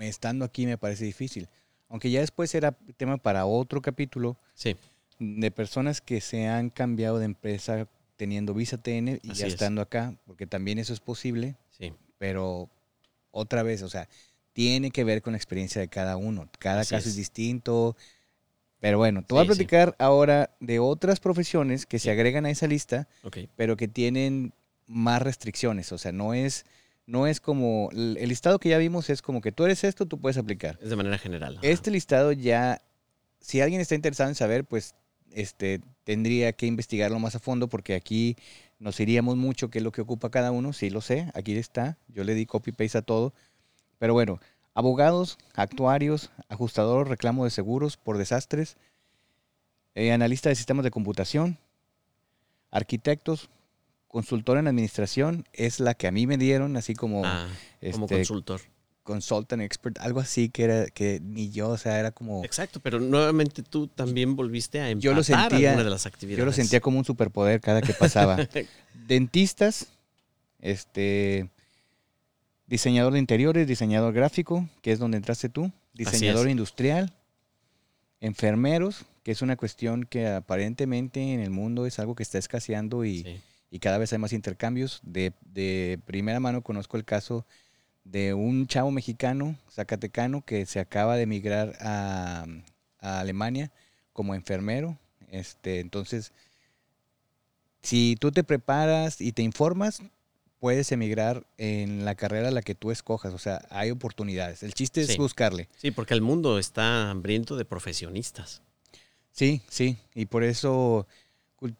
estando 0.00 0.44
aquí 0.44 0.66
me 0.66 0.78
parece 0.78 1.04
difícil. 1.04 1.48
Aunque 1.88 2.10
ya 2.10 2.20
después 2.20 2.50
será 2.50 2.72
tema 2.96 3.18
para 3.18 3.44
otro 3.44 3.82
capítulo 3.82 4.36
sí, 4.54 4.76
de 5.18 5.50
personas 5.50 6.00
que 6.00 6.20
se 6.20 6.46
han 6.46 6.70
cambiado 6.70 7.18
de 7.18 7.26
empresa 7.26 7.86
teniendo 8.16 8.54
visa 8.54 8.78
TN 8.78 9.20
y 9.22 9.30
Así 9.32 9.40
ya 9.40 9.46
es. 9.46 9.52
estando 9.54 9.82
acá, 9.82 10.14
porque 10.26 10.46
también 10.46 10.78
eso 10.78 10.92
es 10.94 11.00
posible, 11.00 11.56
sí. 11.70 11.92
pero 12.18 12.70
otra 13.30 13.62
vez, 13.62 13.82
o 13.82 13.88
sea, 13.88 14.08
tiene 14.52 14.90
que 14.90 15.04
ver 15.04 15.22
con 15.22 15.32
la 15.32 15.36
experiencia 15.38 15.80
de 15.80 15.88
cada 15.88 16.16
uno. 16.16 16.48
Cada 16.58 16.80
Así 16.82 16.90
caso 16.90 17.08
es. 17.08 17.12
es. 17.12 17.16
distinto. 17.16 17.96
Pero 18.80 18.98
bueno, 18.98 19.22
te 19.24 19.32
voy 19.34 19.42
a 19.42 19.44
sí. 19.44 19.48
platicar 19.48 19.94
ahora 19.98 20.50
de 20.60 20.78
otras 20.80 21.20
profesiones 21.20 21.86
que 21.86 21.98
Sí. 21.98 22.04
se 22.04 22.10
agregan 22.10 22.46
a 22.46 22.50
esa 22.50 22.66
lista, 22.66 23.08
pero 23.56 23.76
que 23.76 23.86
tienen 23.88 24.52
más 24.86 25.22
restricciones. 25.22 25.92
O 25.92 25.98
sea, 25.98 26.10
no 26.12 26.34
es, 26.34 26.66
no 27.06 27.26
es 27.28 27.40
como, 27.40 27.90
el 27.92 28.28
listado 28.28 28.58
que 28.58 28.70
ya 28.70 28.78
vimos 28.78 29.08
es 29.08 29.22
como 29.22 29.40
que 29.40 29.52
tú 29.52 29.64
eres 29.64 29.84
esto, 29.84 30.06
tú 30.06 30.18
puedes 30.20 30.36
aplicar. 30.36 30.78
es 30.82 30.90
de 30.90 30.96
manera 30.96 31.16
general. 31.18 31.58
ajá. 31.58 31.66
Este 31.66 31.90
listado 31.92 32.32
ya, 32.32 32.82
si 33.40 33.60
alguien 33.60 33.80
está 33.80 33.94
interesado 33.94 34.28
en 34.28 34.34
saber, 34.34 34.64
pues 34.64 34.94
este, 35.30 35.80
tendría 36.04 36.52
que 36.52 36.66
investigarlo 36.66 37.18
más 37.20 37.36
a 37.36 37.38
fondo 37.38 37.68
porque 37.68 37.94
aquí 37.94 38.36
nos 38.80 38.98
iríamos 38.98 39.36
mucho 39.36 39.70
qué 39.70 39.78
es 39.78 39.84
lo 39.84 39.92
que 39.92 40.00
ocupa 40.00 40.30
cada 40.30 40.50
uno. 40.50 40.72
Sí 40.72 40.90
lo 40.90 41.00
sé, 41.00 41.30
aquí 41.34 41.56
está. 41.56 41.98
Yo 42.08 42.24
le 42.24 42.34
di 42.34 42.46
copy-paste 42.46 42.98
a 42.98 43.02
todo. 43.02 43.32
Pero 44.02 44.14
bueno, 44.14 44.40
abogados, 44.74 45.38
actuarios, 45.54 46.30
ajustador, 46.48 47.08
reclamo 47.08 47.44
de 47.44 47.50
seguros 47.52 47.96
por 47.96 48.18
desastres, 48.18 48.76
eh, 49.94 50.10
analista 50.10 50.48
de 50.48 50.56
sistemas 50.56 50.82
de 50.82 50.90
computación, 50.90 51.56
arquitectos, 52.72 53.48
consultor 54.08 54.58
en 54.58 54.66
administración, 54.66 55.44
es 55.52 55.78
la 55.78 55.94
que 55.94 56.08
a 56.08 56.10
mí 56.10 56.26
me 56.26 56.36
dieron, 56.36 56.76
así 56.76 56.94
como 56.96 57.22
Ah, 57.24 57.46
como 57.92 58.06
este, 58.06 58.16
consultor. 58.16 58.60
consultant 59.04 59.62
expert, 59.62 59.96
algo 60.00 60.18
así 60.18 60.48
que 60.48 60.64
era 60.64 60.86
que 60.86 61.20
ni 61.22 61.50
yo, 61.52 61.68
o 61.68 61.78
sea, 61.78 62.00
era 62.00 62.10
como 62.10 62.44
Exacto, 62.44 62.80
pero 62.80 62.98
nuevamente 62.98 63.62
tú 63.62 63.86
también 63.86 64.34
volviste 64.34 64.80
a 64.80 64.90
empatar 64.90 65.10
Yo 65.12 65.14
lo 65.14 65.22
sentía- 65.22 65.68
alguna 65.70 65.84
de 65.84 65.90
las 65.90 66.06
actividades. 66.06 66.40
yo 66.40 66.44
lo 66.44 66.52
sentía 66.52 66.80
como 66.80 66.98
un 66.98 67.04
superpoder 67.04 67.60
cada 67.60 67.80
que 67.82 67.94
pasaba. 67.94 68.36
Dentistas, 69.06 69.86
este 70.58 71.48
diseñador 72.72 73.12
de 73.12 73.18
interiores, 73.18 73.66
diseñador 73.66 74.14
gráfico, 74.14 74.66
que 74.80 74.92
es 74.92 74.98
donde 74.98 75.18
entraste 75.18 75.50
tú, 75.50 75.70
diseñador 75.92 76.48
industrial, 76.48 77.12
enfermeros, 78.18 79.04
que 79.22 79.30
es 79.30 79.42
una 79.42 79.56
cuestión 79.56 80.04
que 80.04 80.26
aparentemente 80.26 81.34
en 81.34 81.40
el 81.40 81.50
mundo 81.50 81.84
es 81.84 81.98
algo 81.98 82.14
que 82.14 82.22
está 82.22 82.38
escaseando 82.38 83.04
y, 83.04 83.24
Sí, 83.24 83.40
y 83.70 83.78
cada 83.78 83.98
vez 83.98 84.10
hay 84.14 84.18
más 84.18 84.32
intercambios. 84.32 85.00
De, 85.02 85.34
de 85.42 86.00
primera 86.06 86.40
mano 86.40 86.62
conozco 86.62 86.96
el 86.96 87.04
caso 87.04 87.44
de 88.04 88.32
un 88.32 88.66
chavo 88.66 88.90
mexicano, 88.90 89.54
zacatecano, 89.70 90.42
que 90.42 90.64
se 90.64 90.80
acaba 90.80 91.16
de 91.16 91.24
emigrar 91.24 91.76
a, 91.78 92.46
a 93.00 93.20
Alemania 93.20 93.70
como 94.14 94.34
enfermero. 94.34 94.96
Este, 95.30 95.80
entonces, 95.80 96.32
si 97.82 98.16
tú 98.18 98.32
te 98.32 98.44
preparas 98.44 99.20
y 99.20 99.32
te 99.32 99.42
informas, 99.42 100.00
puedes 100.62 100.92
emigrar 100.92 101.44
en 101.58 102.04
la 102.04 102.14
carrera 102.14 102.46
a 102.46 102.50
la 102.52 102.62
que 102.62 102.76
tú 102.76 102.92
escojas. 102.92 103.34
O 103.34 103.38
sea, 103.38 103.66
hay 103.68 103.90
oportunidades. 103.90 104.62
El 104.62 104.74
chiste 104.74 105.00
es 105.00 105.16
buscarle. 105.16 105.68
Sí, 105.76 105.90
porque 105.90 106.14
el 106.14 106.20
mundo 106.20 106.60
está 106.60 107.10
hambriento 107.10 107.56
de 107.56 107.64
profesionistas. 107.64 108.62
Sí, 109.32 109.62
sí. 109.68 109.96
Y 110.14 110.26
por 110.26 110.44
eso 110.44 111.08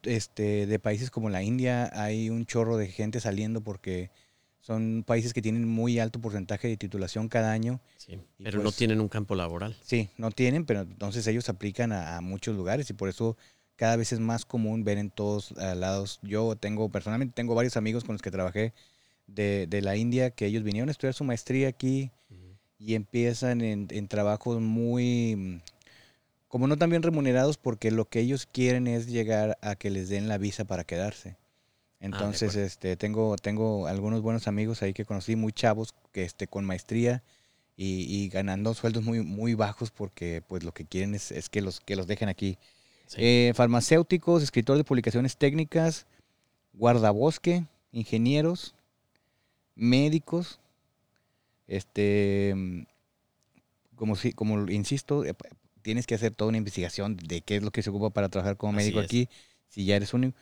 este, 0.03 0.67
de 0.67 0.79
países 0.81 1.13
como 1.13 1.31
la 1.31 1.45
India 1.45 1.93
hay 1.95 2.29
un 2.29 2.45
chorro 2.45 2.77
de 2.77 2.89
gente 2.89 3.21
saliendo 3.21 3.61
porque 3.61 4.11
son 4.61 5.05
países 5.07 5.33
que 5.33 5.43
tienen 5.43 5.69
muy 5.69 6.01
alto 6.01 6.21
porcentaje 6.21 6.67
de 6.67 6.77
titulación 6.77 7.29
cada 7.29 7.53
año. 7.53 7.81
Sí, 7.99 8.19
pero 8.43 8.57
no 8.59 8.65
pues 8.65 8.75
tienen 8.75 9.01
un 9.01 9.09
campo 9.09 9.37
laboral. 9.37 9.77
Sí, 9.85 10.09
no 10.17 10.33
tienen, 10.33 10.67
pero 10.67 10.81
entonces 10.81 11.25
ellos 11.29 11.49
aplican 11.49 11.93
a, 11.93 12.17
a 12.17 12.21
muchos 12.21 12.57
lugares 12.57 12.91
y 12.91 12.95
por 12.95 13.09
eso 13.09 13.37
cada 13.83 13.97
vez 13.97 14.13
es 14.13 14.21
más 14.21 14.45
común 14.45 14.85
ver 14.85 14.97
en 14.97 15.11
todos 15.11 15.51
lados. 15.57 16.21
Yo 16.23 16.55
tengo, 16.55 16.89
personalmente, 16.89 17.35
tengo 17.35 17.57
varios 17.57 17.77
amigos 17.77 18.05
con 18.05 18.15
los 18.15 18.23
que 18.23 18.31
trabajé 18.31 18.73
de, 19.27 19.81
la 19.83 19.97
India 19.97 20.31
que 20.31 20.47
ellos 20.47 20.63
vinieron 20.63 20.89
a 20.89 20.93
estudiar 20.93 21.15
su 21.15 21.25
maestría 21.25 21.67
aquí 21.67 22.13
y 22.79 22.95
empiezan 22.95 23.61
en, 23.61 24.07
trabajos 24.07 24.61
muy, 24.61 25.61
como 26.47 26.69
no 26.69 26.77
tan 26.77 26.91
bien 26.91 27.03
remunerados, 27.03 27.59
porque 27.59 27.91
lo 27.91 28.05
que 28.05 28.21
ellos 28.21 28.47
quieren 28.47 28.87
es 28.87 29.09
llegar 29.09 29.59
a 29.63 29.75
que 29.75 29.91
les 29.91 30.09
den 30.09 30.29
la 30.29 30.39
visa 30.39 30.65
para 30.65 30.85
quedarse. 30.85 31.31
Ah, 31.31 32.03
Entonces, 32.03 32.55
este, 32.55 32.97
tengo, 32.97 33.35
tengo 33.35 33.89
algunos 33.89 34.23
buenos 34.23 34.47
amigos 34.47 34.81
ahí 34.83 34.93
que 34.93 35.05
conocí, 35.05 35.35
muy 35.35 35.53
chavos, 35.53 35.93
que 36.13 36.23
este, 36.23 36.47
con 36.47 36.65
maestría 36.65 37.25
y, 37.77 38.29
ganando 38.29 38.75
sueldos 38.75 39.03
muy, 39.03 39.23
muy 39.23 39.55
bajos 39.55 39.91
porque 39.91 40.41
pues 40.47 40.63
lo 40.63 40.71
que 40.71 40.85
quieren 40.85 41.17
es, 41.17 41.33
es 41.33 41.49
que, 41.49 41.61
los, 41.63 41.81
que 41.81 41.97
los 41.97 42.07
dejen 42.07 42.29
aquí 42.29 42.59
eh, 43.17 43.53
farmacéuticos, 43.55 44.43
escritores 44.43 44.79
de 44.79 44.85
publicaciones 44.85 45.37
técnicas, 45.37 46.07
guardabosque, 46.73 47.65
ingenieros, 47.93 48.75
médicos, 49.75 50.61
este, 51.67 52.87
como, 53.97 54.17
si, 54.17 54.33
como 54.33 54.71
insisto, 54.71 55.25
eh, 55.25 55.35
tienes 55.83 56.07
que 56.07 56.15
hacer 56.15 56.35
toda 56.35 56.49
una 56.49 56.59
investigación 56.59 57.17
de 57.17 57.41
qué 57.41 57.57
es 57.57 57.63
lo 57.63 57.71
que 57.71 57.83
se 57.83 57.91
ocupa 57.91 58.11
para 58.11 58.29
trabajar 58.29 58.57
como 58.57 58.73
médico 58.73 59.01
aquí, 59.01 59.29
si 59.69 59.85
ya 59.85 59.97
eres 59.97 60.15
un 60.15 60.35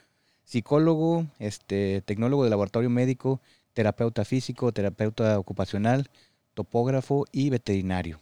psicólogo, 0.44 1.27
este, 1.38 2.03
tecnólogo 2.03 2.44
de 2.44 2.51
laboratorio 2.51 2.90
médico, 2.90 3.40
terapeuta 3.73 4.25
físico, 4.25 4.73
terapeuta 4.73 5.38
ocupacional, 5.38 6.11
topógrafo 6.55 7.25
y 7.33 7.51
veterinario. 7.51 8.20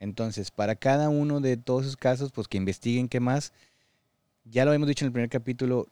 Entonces, 0.00 0.50
para 0.50 0.74
cada 0.74 1.08
uno 1.08 1.40
de 1.40 1.56
todos 1.56 1.84
esos 1.84 1.96
casos, 1.96 2.32
pues 2.32 2.48
que 2.48 2.56
investiguen 2.56 3.08
qué 3.08 3.20
más 3.20 3.52
ya 4.44 4.64
lo 4.64 4.72
hemos 4.72 4.88
dicho 4.88 5.04
en 5.04 5.08
el 5.08 5.12
primer 5.12 5.30
capítulo, 5.30 5.86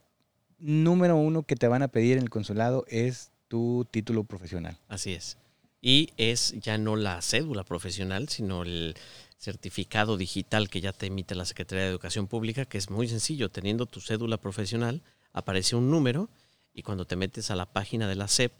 número 0.58 1.16
uno 1.16 1.42
que 1.42 1.56
te 1.56 1.68
van 1.68 1.82
a 1.82 1.88
pedir 1.88 2.16
en 2.16 2.24
el 2.24 2.30
consulado 2.30 2.84
es 2.88 3.30
tu 3.46 3.86
título 3.90 4.24
profesional. 4.24 4.78
Así 4.88 5.12
es. 5.12 5.38
Y 5.80 6.10
es 6.16 6.54
ya 6.60 6.76
no 6.76 6.96
la 6.96 7.22
cédula 7.22 7.64
profesional, 7.64 8.28
sino 8.28 8.62
el 8.62 8.96
certificado 9.36 10.16
digital 10.16 10.68
que 10.68 10.80
ya 10.80 10.92
te 10.92 11.06
emite 11.06 11.36
la 11.36 11.44
Secretaría 11.44 11.84
de 11.84 11.90
Educación 11.90 12.26
Pública, 12.26 12.64
que 12.64 12.78
es 12.78 12.90
muy 12.90 13.06
sencillo. 13.06 13.50
Teniendo 13.50 13.86
tu 13.86 14.00
cédula 14.00 14.38
profesional, 14.38 15.02
aparece 15.32 15.76
un 15.76 15.90
número 15.90 16.28
y 16.74 16.82
cuando 16.82 17.04
te 17.04 17.16
metes 17.16 17.50
a 17.50 17.56
la 17.56 17.66
página 17.66 18.08
de 18.08 18.16
la 18.16 18.26
SEP, 18.26 18.52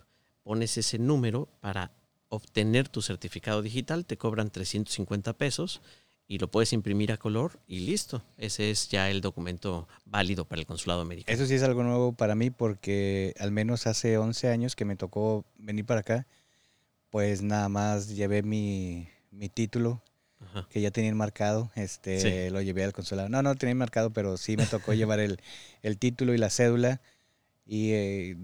pones 0.45 0.79
ese 0.79 0.99
número 0.99 1.49
para 1.61 1.91
obtener 2.29 2.89
tu 2.89 3.03
certificado 3.03 3.63
digital, 3.63 4.05
te 4.05 4.17
cobran 4.17 4.51
350 4.51 5.33
pesos 5.35 5.81
y 6.27 6.39
lo 6.39 6.51
puedes 6.51 6.75
imprimir 6.75 7.11
a 7.11 7.17
color 7.17 7.59
y 7.67 7.81
listo. 7.81 8.23
Ese 8.37 8.71
es 8.71 8.89
ya 8.91 9.11
el 9.11 9.23
documento 9.23 9.89
válido 10.05 10.45
para 10.45 10.61
el 10.61 10.67
consulado 10.67 11.01
americano. 11.01 11.35
Eso 11.35 11.47
sí 11.47 11.55
es 11.55 11.63
algo 11.63 11.83
nuevo 11.83 12.13
para 12.13 12.35
mí 12.35 12.51
porque 12.51 13.35
al 13.39 13.51
menos 13.51 13.87
hace 13.87 14.19
11 14.19 14.49
años 14.49 14.77
que 14.77 14.85
me 14.85 14.95
tocó 14.95 15.47
venir 15.57 15.87
para 15.87 16.01
acá, 16.01 16.27
pues 17.11 17.41
nada 17.41 17.71
más 17.71 18.09
llevé 18.09 18.43
mi, 18.43 19.09
título 19.55 20.03
que 20.71 20.83
ya 20.83 20.91
tenía 20.91 21.15
marcado, 21.15 21.71
este, 21.75 22.51
lo 22.51 22.61
llevé 22.61 22.85
al 22.85 22.93
consulado. 22.93 23.31
No, 23.31 23.43
no 23.43 23.55
tenía 23.55 23.75
marcado, 23.75 24.11
pero 24.13 24.37
sí 24.37 24.57
me 24.57 24.67
tocó 24.67 24.93
llevar 24.93 25.21
el, 25.21 25.39
título 25.99 26.35
y 26.35 26.39
la 26.39 26.51
cédula. 26.51 27.01
Y 27.67 27.93
eh, 27.93 28.37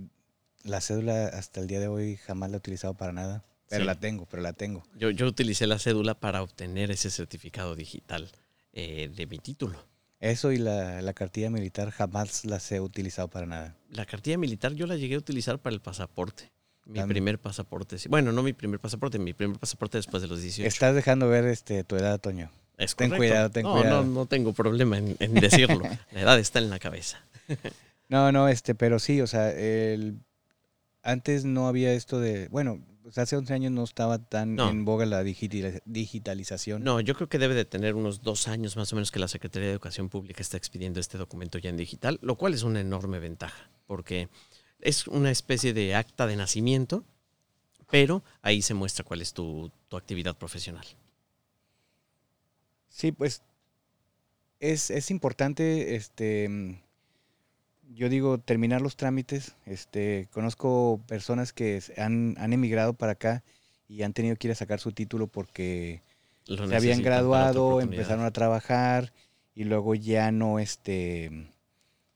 la 0.64 0.80
cédula 0.80 1.26
hasta 1.26 1.60
el 1.60 1.66
día 1.66 1.80
de 1.80 1.88
hoy 1.88 2.16
jamás 2.16 2.50
la 2.50 2.56
he 2.56 2.58
utilizado 2.58 2.94
para 2.94 3.12
nada. 3.12 3.44
Pero 3.78 3.84
la 3.84 3.98
tengo, 3.98 4.26
pero 4.26 4.42
la 4.42 4.52
tengo. 4.52 4.84
Yo, 4.96 5.10
yo 5.10 5.26
utilicé 5.26 5.66
la 5.66 5.78
cédula 5.78 6.14
para 6.14 6.42
obtener 6.42 6.90
ese 6.90 7.10
certificado 7.10 7.74
digital 7.74 8.30
eh, 8.72 9.10
de 9.14 9.26
mi 9.26 9.38
título. 9.38 9.78
Eso 10.20 10.52
y 10.52 10.58
la, 10.58 11.02
la, 11.02 11.12
cartilla 11.12 11.50
militar 11.50 11.90
jamás 11.90 12.44
las 12.44 12.70
he 12.72 12.80
utilizado 12.80 13.28
para 13.28 13.46
nada. 13.46 13.76
La 13.90 14.06
cartilla 14.06 14.38
militar 14.38 14.72
yo 14.72 14.86
la 14.86 14.96
llegué 14.96 15.16
a 15.16 15.18
utilizar 15.18 15.58
para 15.58 15.74
el 15.74 15.80
pasaporte. 15.80 16.50
Mi 16.86 17.02
primer 17.02 17.38
pasaporte. 17.38 17.96
Bueno, 18.08 18.32
no 18.32 18.42
mi 18.42 18.52
primer 18.52 18.78
pasaporte, 18.78 19.18
mi 19.18 19.32
primer 19.32 19.58
pasaporte 19.58 19.98
después 19.98 20.22
de 20.22 20.28
los 20.28 20.42
18. 20.42 20.66
Estás 20.68 20.94
dejando 20.94 21.28
ver 21.28 21.46
este, 21.46 21.82
tu 21.84 21.96
edad, 21.96 22.20
Toño. 22.20 22.50
Es 22.76 22.94
ten 22.94 23.10
cuidado, 23.10 23.50
ten 23.50 23.64
cuidado. 23.64 24.04
No, 24.04 24.12
no 24.12 24.26
tengo 24.26 24.52
problema 24.52 24.98
en, 24.98 25.16
en 25.18 25.34
decirlo. 25.34 25.80
la 26.12 26.20
edad 26.20 26.38
está 26.38 26.58
en 26.58 26.70
la 26.70 26.78
cabeza. 26.78 27.24
no, 28.08 28.32
no, 28.32 28.48
este, 28.48 28.74
pero 28.74 28.98
sí, 28.98 29.20
o 29.20 29.26
sea, 29.26 29.50
el, 29.50 30.18
antes 31.02 31.44
no 31.44 31.68
había 31.68 31.92
esto 31.94 32.20
de, 32.20 32.48
bueno, 32.48 32.80
pues 33.04 33.18
hace 33.18 33.36
11 33.36 33.52
años 33.52 33.70
no 33.70 33.84
estaba 33.84 34.18
tan 34.18 34.58
en 34.58 34.86
boga 34.86 35.04
la 35.04 35.22
digitalización. 35.22 36.82
No, 36.82 37.00
yo 37.00 37.14
creo 37.14 37.28
que 37.28 37.38
debe 37.38 37.54
de 37.54 37.66
tener 37.66 37.96
unos 37.96 38.22
dos 38.22 38.48
años 38.48 38.78
más 38.78 38.90
o 38.94 38.96
menos 38.96 39.12
que 39.12 39.18
la 39.18 39.28
Secretaría 39.28 39.68
de 39.68 39.74
Educación 39.74 40.08
Pública 40.08 40.40
está 40.40 40.56
expidiendo 40.56 41.00
este 41.00 41.18
documento 41.18 41.58
ya 41.58 41.68
en 41.68 41.76
digital, 41.76 42.18
lo 42.22 42.36
cual 42.36 42.54
es 42.54 42.62
una 42.62 42.80
enorme 42.80 43.18
ventaja, 43.18 43.68
porque 43.86 44.30
es 44.80 45.06
una 45.06 45.30
especie 45.30 45.74
de 45.74 45.94
acta 45.94 46.26
de 46.26 46.36
nacimiento, 46.36 47.04
pero 47.90 48.24
ahí 48.40 48.62
se 48.62 48.72
muestra 48.72 49.04
cuál 49.04 49.20
es 49.20 49.34
tu, 49.34 49.70
tu 49.88 49.98
actividad 49.98 50.38
profesional. 50.38 50.86
Sí, 52.88 53.12
pues 53.12 53.42
es, 54.60 54.88
es 54.88 55.10
importante 55.10 55.94
este 55.94 56.80
yo 57.92 58.08
digo, 58.08 58.38
terminar 58.38 58.80
los 58.80 58.96
trámites. 58.96 59.56
Este, 59.66 60.28
conozco 60.32 61.00
personas 61.06 61.52
que 61.52 61.82
han, 61.96 62.36
emigrado 62.52 62.94
para 62.94 63.12
acá 63.12 63.42
y 63.88 64.02
han 64.02 64.12
tenido 64.12 64.36
que 64.36 64.48
ir 64.48 64.52
a 64.52 64.56
sacar 64.56 64.80
su 64.80 64.92
título 64.92 65.26
porque 65.26 66.02
se 66.44 66.76
habían 66.76 67.02
graduado, 67.02 67.80
empezaron 67.80 68.24
a 68.24 68.30
trabajar 68.32 69.12
y 69.54 69.64
luego 69.64 69.94
ya 69.94 70.32
no, 70.32 70.58
este, 70.58 71.48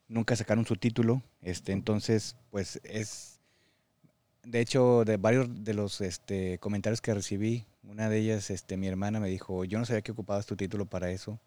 nunca 0.09 0.37
sacaron 0.37 0.67
su 0.67 0.77
título. 0.77 1.23
Este, 1.43 1.73
entonces, 1.73 2.37
pues 2.51 2.81
es, 2.85 3.39
de 4.45 4.61
hecho, 4.61 5.05
de 5.05 5.17
varios 5.17 5.65
de 5.65 5.75
los 5.75 6.01
este, 6.01 6.59
comentarios 6.59 7.01
que 7.01 7.15
recibí, 7.15 7.67
una 7.85 8.09
de 8.09 8.19
ellas, 8.19 8.51
este, 8.51 8.77
mi 8.77 8.87
hermana 8.89 9.21
me 9.21 9.29
dijo, 9.29 9.65
yo 9.65 9.79
no 9.79 9.85
sabía 9.85 10.03
que 10.03 10.13
ocupabas 10.13 10.47
tu 10.47 10.57
título 10.57 10.87
para 10.87 11.11
eso. 11.11 11.39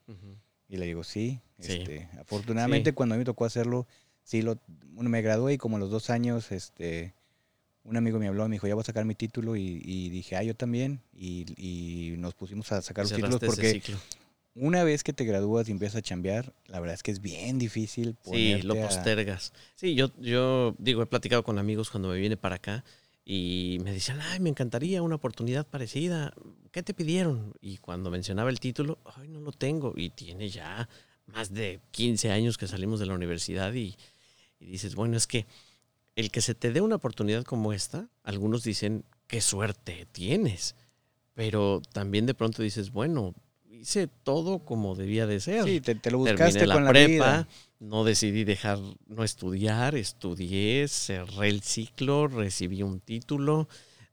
Y 0.67 0.77
le 0.77 0.85
digo, 0.85 1.03
sí. 1.03 1.41
Este, 1.59 2.07
afortunadamente, 2.19 2.93
cuando 2.93 3.13
a 3.13 3.17
mí 3.17 3.21
me 3.21 3.25
tocó 3.25 3.45
hacerlo, 3.45 3.85
sí, 4.23 4.41
lo, 4.41 4.57
me 4.93 5.21
gradué 5.21 5.53
y 5.53 5.57
como 5.57 5.77
a 5.77 5.79
los 5.79 5.89
dos 5.89 6.09
años, 6.09 6.51
este, 6.51 7.13
un 7.83 7.97
amigo 7.97 8.19
me 8.19 8.27
habló, 8.27 8.47
me 8.47 8.55
dijo, 8.55 8.67
ya 8.67 8.75
voy 8.75 8.81
a 8.81 8.85
sacar 8.85 9.05
mi 9.05 9.15
título 9.15 9.55
y, 9.55 10.09
dije, 10.09 10.35
ah, 10.35 10.43
yo 10.43 10.55
también. 10.55 11.01
Y, 11.13 12.15
nos 12.17 12.33
pusimos 12.33 12.71
a 12.71 12.81
sacar 12.81 13.05
los 13.05 13.13
títulos 13.13 13.39
porque 13.39 13.81
una 14.53 14.83
vez 14.83 15.03
que 15.03 15.13
te 15.13 15.23
gradúas 15.23 15.69
y 15.69 15.71
empiezas 15.71 15.97
a 15.97 16.01
chambear, 16.01 16.53
la 16.67 16.79
verdad 16.79 16.95
es 16.95 17.03
que 17.03 17.11
es 17.11 17.21
bien 17.21 17.57
difícil. 17.57 18.17
Sí, 18.23 18.61
lo 18.61 18.75
postergas. 18.75 19.53
Sí, 19.75 19.95
yo, 19.95 20.11
yo 20.19 20.75
digo, 20.77 21.01
he 21.01 21.05
platicado 21.05 21.43
con 21.43 21.57
amigos 21.57 21.89
cuando 21.89 22.09
me 22.09 22.17
viene 22.17 22.37
para 22.37 22.55
acá 22.55 22.83
y 23.23 23.79
me 23.83 23.93
decían, 23.93 24.19
ay, 24.21 24.39
me 24.39 24.49
encantaría 24.49 25.01
una 25.01 25.15
oportunidad 25.15 25.65
parecida. 25.65 26.33
¿Qué 26.71 26.83
te 26.83 26.93
pidieron? 26.93 27.53
Y 27.61 27.77
cuando 27.77 28.11
mencionaba 28.11 28.49
el 28.49 28.59
título, 28.59 28.99
ay, 29.15 29.27
no 29.29 29.39
lo 29.39 29.51
tengo. 29.51 29.93
Y 29.95 30.09
tiene 30.09 30.49
ya 30.49 30.89
más 31.27 31.53
de 31.53 31.79
15 31.91 32.31
años 32.31 32.57
que 32.57 32.67
salimos 32.67 32.99
de 32.99 33.05
la 33.05 33.13
universidad 33.13 33.73
y, 33.73 33.95
y 34.61 34.67
dices, 34.67 34.95
bueno, 34.95 35.17
es 35.17 35.27
que 35.27 35.45
el 36.15 36.31
que 36.31 36.41
se 36.41 36.55
te 36.55 36.71
dé 36.71 36.81
una 36.81 36.95
oportunidad 36.95 37.43
como 37.43 37.73
esta, 37.73 38.07
algunos 38.23 38.63
dicen, 38.63 39.03
qué 39.27 39.41
suerte 39.41 40.07
tienes, 40.11 40.75
pero 41.33 41.81
también 41.93 42.25
de 42.25 42.33
pronto 42.33 42.61
dices, 42.61 42.91
bueno, 42.91 43.33
hice 43.69 44.07
todo 44.07 44.59
como 44.59 44.95
debía 44.95 45.25
de 45.25 45.39
ser. 45.39 45.63
Sí, 45.63 45.81
te, 45.81 46.11
lo 46.11 46.19
buscaste 46.19 46.67
la 46.67 46.87
prepa, 46.87 47.47
no 47.79 48.03
decidí 48.03 48.43
dejar, 48.43 48.77
no 49.07 49.23
estudiar, 49.23 49.95
estudié, 49.95 50.87
cerré 50.87 51.49
el 51.49 51.61
ciclo, 51.61 52.27
recibí 52.27 52.83
un 52.83 52.99
título, 52.99 53.67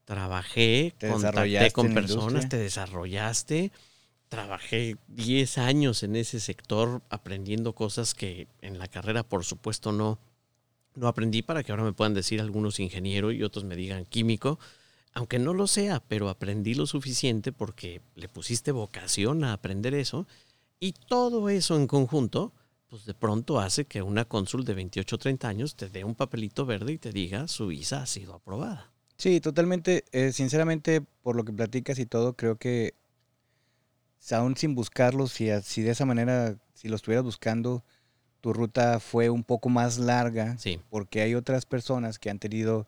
trabajé, 0.05 0.93
te 0.97 1.09
contacté 1.09 1.71
con 1.71 1.93
personas, 1.93 2.49
te 2.49 2.57
desarrollaste 2.57 3.71
trabajé 4.29 4.95
10 5.07 5.57
años 5.57 6.03
en 6.03 6.15
ese 6.15 6.39
sector 6.39 7.01
aprendiendo 7.09 7.73
cosas 7.73 8.13
que 8.13 8.47
en 8.61 8.77
la 8.77 8.87
carrera 8.87 9.23
por 9.23 9.43
supuesto 9.43 9.91
no, 9.91 10.19
no 10.99 11.07
aprendí 11.07 11.41
para 11.41 11.63
que 11.63 11.71
ahora 11.71 11.83
me 11.83 11.93
puedan 11.93 12.13
decir 12.13 12.41
algunos 12.41 12.79
ingeniero 12.79 13.31
y 13.31 13.43
otros 13.43 13.63
me 13.65 13.75
digan 13.75 14.05
químico, 14.05 14.59
aunque 15.13 15.39
no 15.39 15.53
lo 15.53 15.67
sea, 15.67 16.01
pero 16.01 16.29
aprendí 16.29 16.75
lo 16.75 16.85
suficiente 16.85 17.51
porque 17.51 18.01
le 18.15 18.29
pusiste 18.29 18.71
vocación 18.71 19.43
a 19.43 19.53
aprender 19.53 19.93
eso 19.95 20.27
y 20.79 20.93
todo 20.93 21.49
eso 21.49 21.75
en 21.75 21.87
conjunto 21.87 22.53
pues 22.89 23.05
de 23.05 23.13
pronto 23.13 23.59
hace 23.59 23.85
que 23.85 24.01
una 24.01 24.25
cónsul 24.25 24.65
de 24.65 24.73
28 24.73 25.15
o 25.15 25.19
30 25.19 25.47
años 25.47 25.75
te 25.75 25.89
dé 25.89 26.03
un 26.03 26.15
papelito 26.15 26.65
verde 26.65 26.93
y 26.93 26.97
te 26.97 27.11
diga 27.11 27.47
su 27.47 27.67
visa 27.67 28.01
ha 28.01 28.07
sido 28.07 28.33
aprobada. 28.33 28.91
Sí, 29.15 29.39
totalmente. 29.41 30.05
Eh, 30.11 30.31
sinceramente, 30.31 31.01
por 31.01 31.35
lo 31.35 31.43
que 31.43 31.53
platicas 31.53 31.99
y 31.99 32.05
todo, 32.05 32.35
creo 32.35 32.57
que 32.57 32.95
aún 34.31 34.55
sin 34.55 34.75
buscarlos, 34.75 35.31
si, 35.31 35.49
si 35.61 35.81
de 35.81 35.91
esa 35.91 36.05
manera, 36.05 36.57
si 36.73 36.87
lo 36.87 36.95
estuvieras 36.95 37.23
buscando, 37.23 37.83
tu 38.41 38.53
ruta 38.53 38.99
fue 38.99 39.29
un 39.29 39.43
poco 39.43 39.69
más 39.69 39.97
larga, 39.97 40.57
Sí, 40.57 40.79
porque 40.89 41.21
hay 41.21 41.35
otras 41.35 41.65
personas 41.65 42.19
que 42.19 42.29
han 42.29 42.39
tenido 42.39 42.87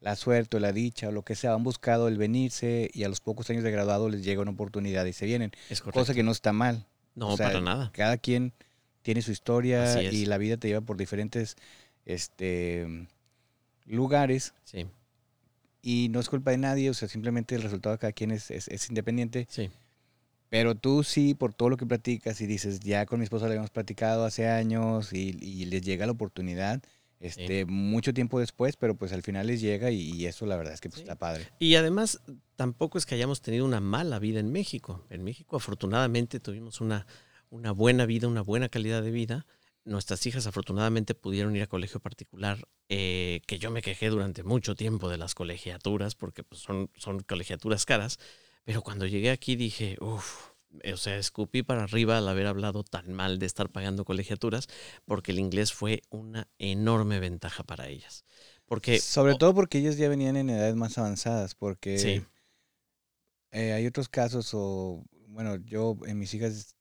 la 0.00 0.14
suerte 0.16 0.56
o 0.56 0.60
la 0.60 0.72
dicha 0.72 1.08
o 1.08 1.12
lo 1.12 1.22
que 1.22 1.34
sea, 1.34 1.54
han 1.54 1.64
buscado 1.64 2.08
el 2.08 2.18
venirse 2.18 2.90
y 2.94 3.02
a 3.04 3.08
los 3.08 3.20
pocos 3.20 3.50
años 3.50 3.64
de 3.64 3.70
graduado 3.70 4.08
les 4.08 4.22
llega 4.24 4.42
una 4.42 4.52
oportunidad 4.52 5.04
y 5.06 5.12
se 5.12 5.26
vienen, 5.26 5.50
es 5.70 5.80
correcto. 5.80 6.00
cosa 6.00 6.14
que 6.14 6.22
no 6.22 6.30
está 6.32 6.52
mal. 6.52 6.86
no, 7.14 7.28
o 7.32 7.36
sea, 7.36 7.46
para 7.48 7.60
nada. 7.60 7.90
Cada 7.92 8.16
quien 8.16 8.52
tiene 9.02 9.22
su 9.22 9.32
historia 9.32 10.02
y 10.12 10.26
la 10.26 10.38
vida 10.38 10.56
te 10.56 10.68
lleva 10.68 10.80
por 10.82 10.96
diferentes 10.96 11.56
este, 12.06 13.06
lugares 13.86 14.54
Sí, 14.64 14.86
y 15.82 16.08
no 16.10 16.20
es 16.20 16.28
culpa 16.28 16.50
de 16.50 16.58
nadie, 16.58 16.90
o 16.90 16.94
sea, 16.94 17.08
simplemente 17.08 17.54
el 17.54 17.62
resultado 17.62 17.94
de 17.94 17.98
cada 18.00 18.12
quien 18.12 18.30
es, 18.32 18.50
es- 18.50 18.68
es 18.68 18.88
independiente. 18.88 19.46
sí, 19.50 19.70
Pero 20.50 20.74
tú 20.74 21.04
sí, 21.04 21.34
por 21.34 21.52
todo 21.52 21.68
lo 21.70 21.76
que 21.76 21.84
platicas 21.86 22.40
y 22.40 22.46
dices, 22.46 22.80
ya 22.80 23.04
con 23.06 23.18
mi 23.20 23.24
esposa 23.24 23.46
le 23.46 23.52
habíamos 23.52 23.70
platicado 23.70 24.24
hace 24.24 24.46
años 24.48 25.12
y, 25.12 25.36
y 25.40 25.66
les 25.66 25.82
llega 25.82 26.06
la 26.06 26.12
oportunidad, 26.12 26.82
este, 27.20 27.64
mucho 27.66 28.14
tiempo 28.14 28.38
después, 28.40 28.76
pero 28.76 28.94
pues 28.94 29.12
al 29.12 29.22
final 29.22 29.48
les 29.48 29.60
llega 29.60 29.90
y, 29.90 30.00
y 30.12 30.26
eso 30.26 30.46
la 30.46 30.56
verdad 30.56 30.72
es 30.74 30.80
que 30.80 30.88
pues, 30.88 31.00
Sí. 31.00 31.02
está 31.02 31.16
padre. 31.16 31.46
Y 31.58 31.74
además, 31.74 32.20
tampoco 32.56 32.96
es 32.96 33.06
que 33.06 33.14
hayamos 33.16 33.42
tenido 33.42 33.64
una 33.64 33.80
mala 33.80 34.18
vida 34.20 34.40
en 34.40 34.50
México. 34.52 35.04
En 35.10 35.22
México, 35.24 35.56
afortunadamente, 35.56 36.38
tuvimos 36.40 36.80
una, 36.80 37.06
una 37.50 37.72
buena 37.72 38.06
vida, 38.06 38.28
una 38.28 38.42
buena 38.42 38.68
calidad 38.68 39.02
de 39.02 39.10
vida. 39.10 39.46
Nuestras 39.84 40.24
hijas, 40.26 40.46
afortunadamente, 40.46 41.14
pudieron 41.14 41.56
ir 41.56 41.62
a 41.62 41.66
colegio 41.66 41.98
particular, 41.98 42.68
eh, 42.88 43.40
que 43.46 43.58
yo 43.58 43.70
me 43.70 43.82
quejé 43.82 44.10
durante 44.10 44.42
mucho 44.44 44.74
tiempo 44.76 45.08
de 45.08 45.18
las 45.18 45.34
colegiaturas, 45.34 46.14
porque 46.14 46.42
pues, 46.44 46.60
son, 46.60 46.90
son 46.96 47.20
colegiaturas 47.20 47.84
caras. 47.84 48.18
Pero 48.68 48.82
cuando 48.82 49.06
llegué 49.06 49.30
aquí 49.30 49.56
dije, 49.56 49.96
uff, 49.98 50.50
o 50.92 50.96
sea, 50.98 51.16
escupí 51.16 51.62
para 51.62 51.84
arriba 51.84 52.18
al 52.18 52.28
haber 52.28 52.46
hablado 52.46 52.84
tan 52.84 53.14
mal 53.14 53.38
de 53.38 53.46
estar 53.46 53.70
pagando 53.70 54.04
colegiaturas, 54.04 54.68
porque 55.06 55.32
el 55.32 55.38
inglés 55.38 55.72
fue 55.72 56.02
una 56.10 56.48
enorme 56.58 57.18
ventaja 57.18 57.62
para 57.62 57.88
ellas. 57.88 58.26
Porque, 58.66 58.98
Sobre 58.98 59.36
todo 59.36 59.54
porque 59.54 59.78
ellos 59.78 59.96
ya 59.96 60.10
venían 60.10 60.36
en 60.36 60.50
edades 60.50 60.76
más 60.76 60.98
avanzadas, 60.98 61.54
porque 61.54 61.98
Sí. 61.98 62.22
eh, 63.52 63.72
hay 63.72 63.86
otros 63.86 64.10
casos, 64.10 64.50
o 64.52 65.02
bueno, 65.28 65.56
yo 65.64 65.96
en 66.04 66.18
mis 66.18 66.34
hijas, 66.34 66.76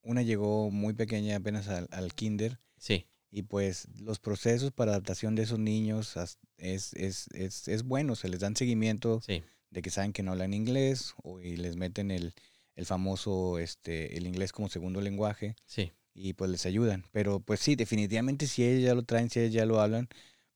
una 0.00 0.22
llegó 0.22 0.70
muy 0.70 0.94
pequeña 0.94 1.36
apenas 1.36 1.68
al, 1.68 1.86
al 1.90 2.14
kinder 2.14 2.58
sí, 2.78 3.04
y 3.30 3.42
pues 3.42 3.88
los 4.00 4.20
procesos 4.20 4.72
para 4.72 4.92
adaptación 4.92 5.34
de 5.34 5.42
esos 5.42 5.58
niños 5.58 6.16
es, 6.56 6.94
es, 6.94 7.28
es, 7.34 7.68
es 7.68 7.82
bueno, 7.82 8.16
se 8.16 8.30
les 8.30 8.40
dan 8.40 8.56
seguimiento 8.56 9.20
sí. 9.20 9.42
De 9.76 9.82
que 9.82 9.90
saben 9.90 10.14
que 10.14 10.22
no 10.22 10.32
hablan 10.32 10.54
inglés 10.54 11.14
o 11.22 11.38
y 11.38 11.56
les 11.58 11.76
meten 11.76 12.10
el, 12.10 12.32
el 12.76 12.86
famoso 12.86 13.58
este 13.58 14.16
el 14.16 14.26
inglés 14.26 14.50
como 14.50 14.70
segundo 14.70 15.02
lenguaje 15.02 15.54
Sí, 15.66 15.92
y 16.14 16.32
pues 16.32 16.50
les 16.50 16.64
ayudan. 16.64 17.04
Pero 17.12 17.40
pues 17.40 17.60
sí, 17.60 17.76
definitivamente 17.76 18.46
si 18.46 18.64
ellos 18.64 18.82
ya 18.84 18.94
lo 18.94 19.02
traen, 19.02 19.28
si 19.28 19.38
ellos 19.40 19.52
ya 19.52 19.66
lo 19.66 19.82
hablan, 19.82 20.08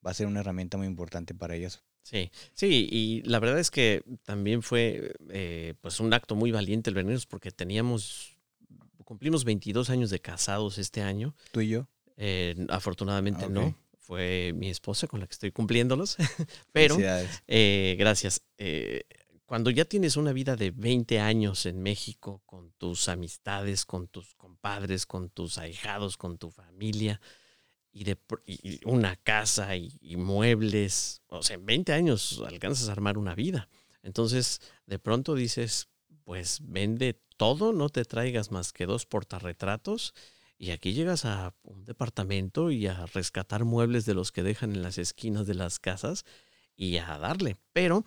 va 0.05 0.11
a 0.11 0.15
ser 0.15 0.27
una 0.27 0.41
herramienta 0.41 0.79
muy 0.79 0.87
importante 0.87 1.35
para 1.35 1.55
ellos. 1.55 1.83
sí, 2.03 2.31
sí, 2.55 2.89
y 2.91 3.21
la 3.29 3.39
verdad 3.41 3.59
es 3.59 3.71
que 3.71 4.03
también 4.25 4.63
fue 4.63 5.13
eh, 5.29 5.75
pues 5.83 6.01
un 6.01 6.15
acto 6.15 6.35
muy 6.35 6.51
valiente 6.51 6.89
el 6.89 6.97
venirnos 6.97 7.27
porque 7.27 7.51
teníamos, 7.51 8.39
cumplimos 9.05 9.45
22 9.45 9.91
años 9.91 10.09
de 10.09 10.21
casados 10.21 10.79
este 10.79 11.03
año, 11.03 11.35
Tú 11.53 11.61
y 11.61 11.69
yo. 11.69 11.87
Eh, 12.17 12.55
afortunadamente 12.71 13.45
Ah, 13.45 13.49
no, 13.51 13.77
fue 14.11 14.53
mi 14.57 14.69
esposa 14.69 15.07
con 15.07 15.21
la 15.21 15.27
que 15.29 15.35
estoy 15.35 15.53
cumpliéndolos, 15.53 16.17
pero 16.73 16.97
eh, 17.47 17.95
gracias. 17.97 18.43
Eh, 18.59 19.05
cuando 19.47 19.71
ya 19.71 19.85
tienes 19.85 20.17
una 20.17 20.33
vida 20.33 20.57
de 20.57 20.73
20 20.73 21.21
años 21.21 21.65
en 21.65 21.81
México, 21.81 22.43
con 22.45 22.73
tus 22.73 23.09
amistades, 23.09 23.85
con 23.85 24.09
tus 24.09 24.35
compadres, 24.35 25.07
con 25.07 25.31
tus 25.31 25.59
ahijados, 25.59 26.17
con 26.17 26.39
tu 26.39 26.51
familia, 26.51 27.21
y, 27.93 28.03
de, 28.03 28.19
y 28.47 28.81
una 28.85 29.15
casa 29.15 29.77
y, 29.77 29.97
y 30.01 30.17
muebles, 30.17 31.23
o 31.29 31.45
sea, 31.45 31.55
en 31.55 31.65
20 31.67 31.93
años 31.93 32.43
alcanzas 32.45 32.89
a 32.89 32.93
armar 32.93 33.17
una 33.17 33.37
vida. 33.37 33.69
Entonces, 34.03 34.61
de 34.87 34.99
pronto 34.99 35.37
dices, 35.37 35.89
pues 36.25 36.59
vende 36.65 37.23
todo, 37.37 37.73
no 37.73 37.91
te 37.91 38.05
traigas 38.05 38.51
más 38.51 38.73
que 38.73 38.87
dos 38.87 39.07
portarretratos. 39.07 40.15
Y 40.63 40.73
aquí 40.73 40.93
llegas 40.93 41.25
a 41.25 41.55
un 41.63 41.87
departamento 41.87 42.71
y 42.71 42.87
a 42.87 43.07
rescatar 43.07 43.65
muebles 43.65 44.05
de 44.05 44.13
los 44.13 44.31
que 44.31 44.43
dejan 44.43 44.73
en 44.75 44.83
las 44.83 44.99
esquinas 44.99 45.47
de 45.47 45.55
las 45.55 45.79
casas 45.79 46.27
y 46.77 46.99
a 46.99 47.17
darle. 47.17 47.57
Pero 47.73 48.05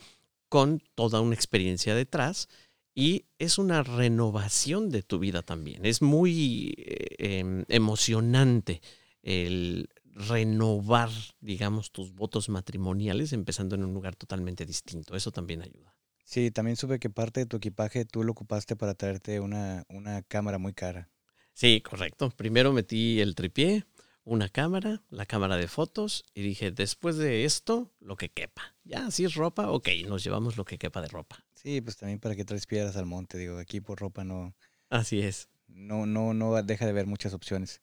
con 0.49 0.80
toda 0.93 1.20
una 1.20 1.34
experiencia 1.34 1.95
detrás 1.95 2.49
y 2.93 3.26
es 3.39 3.58
una 3.58 3.82
renovación 3.82 4.91
de 4.91 5.01
tu 5.01 5.18
vida 5.18 5.41
también. 5.41 5.84
Es 5.84 6.04
muy 6.04 6.76
eh, 6.78 7.39
em, 7.39 7.66
emocionante 7.70 8.84
el 9.24 9.89
renovar, 10.04 11.10
digamos, 11.41 11.91
tus 11.91 12.14
votos 12.14 12.49
matrimoniales 12.49 13.34
empezando 13.34 13.74
en 13.74 13.84
un 13.84 13.95
lugar 13.95 14.16
totalmente 14.16 14.64
distinto. 14.64 15.16
Eso 15.16 15.32
también 15.32 15.64
ayuda. 15.64 15.95
Sí, 16.24 16.51
también 16.51 16.78
supe 16.78 16.99
que 16.99 17.10
parte 17.10 17.39
de 17.39 17.45
tu 17.47 17.58
equipaje 17.58 18.06
tú 18.06 18.24
lo 18.24 18.34
ocupaste 18.34 18.76
para 18.76 18.93
traerte 18.93 19.39
una, 19.39 19.86
una 19.89 20.22
cámara 20.22 20.60
muy 20.60 20.74
cara. 20.74 21.10
Sí, 21.54 21.82
correcto. 21.82 22.30
Primero 22.32 22.74
metí 22.74 23.22
el 23.22 23.36
tripié, 23.36 23.86
una 24.24 24.49
cámara, 24.49 25.01
la 25.10 25.26
cámara 25.26 25.58
de 25.58 25.68
fotos 25.68 26.26
y 26.34 26.41
dije, 26.41 26.72
después 26.72 27.18
de 27.18 27.45
esto, 27.45 27.91
lo 27.99 28.16
que 28.16 28.30
quepa. 28.30 28.76
Ya, 28.84 29.12
si 29.12 29.26
es 29.26 29.36
ropa, 29.36 29.70
ok, 29.70 29.89
nos 30.08 30.24
llevamos 30.24 30.58
lo 30.58 30.66
que 30.66 30.78
quepa 30.78 31.01
de 31.01 31.10
ropa. 31.10 31.45
Sí, 31.56 31.82
pues 31.82 31.97
también 31.97 32.20
para 32.20 32.36
que 32.36 32.45
traes 32.45 32.66
piedras 32.66 32.95
al 32.97 33.06
monte, 33.06 33.38
digo, 33.38 33.58
aquí 33.58 33.82
por 33.82 33.99
ropa 33.99 34.24
no, 34.24 34.56
Así 34.89 35.22
es. 35.22 35.49
no, 35.68 36.06
no, 36.06 36.34
no 36.34 36.62
deja 36.64 36.86
de 36.86 36.91
haber 36.91 37.06
muchas 37.06 37.34
opciones. 37.34 37.82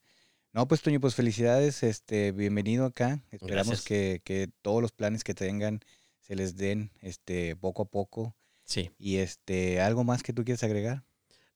No, 0.52 0.66
pues 0.66 0.82
Toño, 0.82 1.00
pues 1.00 1.14
felicidades, 1.14 1.82
este, 1.84 2.32
bienvenido 2.32 2.84
acá. 2.84 3.22
Esperamos 3.30 3.84
que, 3.84 4.20
que 4.24 4.50
todos 4.62 4.82
los 4.82 4.90
planes 4.90 5.22
que 5.22 5.32
tengan 5.32 5.80
se 6.18 6.34
les 6.34 6.56
den, 6.56 6.90
este, 7.00 7.54
poco 7.54 7.82
a 7.82 7.84
poco. 7.84 8.36
Sí. 8.64 8.90
Y 8.98 9.16
este, 9.18 9.80
algo 9.80 10.02
más 10.02 10.22
que 10.24 10.32
tú 10.32 10.44
quieres 10.44 10.64
agregar. 10.64 11.04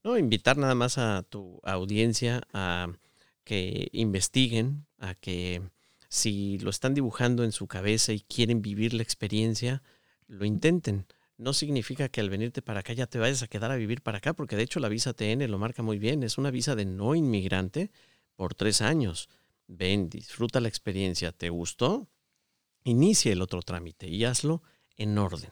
No, 0.05 0.19
invitar 0.19 0.59
nada 0.59 0.75
más 0.75 0.99
a 0.99 1.23
tu 1.23 1.61
audiencia 1.65 2.43
a 2.53 2.89
que 3.43 3.89
investiguen, 3.93 4.87
a 4.99 5.15
que 5.15 5.63
si 6.11 6.59
lo 6.59 6.69
están 6.69 6.93
dibujando 6.93 7.43
en 7.43 7.53
su 7.53 7.67
cabeza 7.67 8.13
y 8.13 8.21
quieren 8.21 8.61
vivir 8.61 8.93
la 8.93 9.03
experiencia, 9.03 9.83
lo 10.27 10.45
intenten. 10.45 11.07
No 11.39 11.55
significa 11.55 12.11
que 12.11 12.21
al 12.21 12.29
venirte 12.29 12.61
para 12.61 12.81
acá 12.81 12.93
ya 12.93 13.07
te 13.07 13.19
vayas 13.19 13.43
a 13.43 13.47
quedar 13.49 13.71
a 13.71 13.77
vivir 13.77 14.03
para 14.03 14.19
acá, 14.19 14.35
porque 14.35 14.57
de 14.57 14.65
hecho 14.65 14.79
la 14.79 14.91
visa 14.91 15.15
TN 15.15 15.51
lo 15.51 15.59
marca 15.59 15.83
muy 15.83 15.99
bien. 15.99 16.23
Es 16.23 16.37
una 16.37 16.51
visa 16.51 16.77
de 16.77 16.85
no 16.85 17.15
inmigrante 17.15 17.91
por 18.37 18.55
tres 18.55 18.83
años. 18.83 19.31
Ven, 19.69 20.11
disfruta 20.11 20.61
la 20.61 20.69
experiencia. 20.69 21.33
¿Te 21.33 21.49
gustó? 21.49 22.09
Inicia 22.85 23.33
el 23.33 23.41
otro 23.41 23.63
trámite 23.63 24.07
y 24.07 24.25
hazlo 24.25 24.63
en 24.99 25.17
orden. 25.17 25.51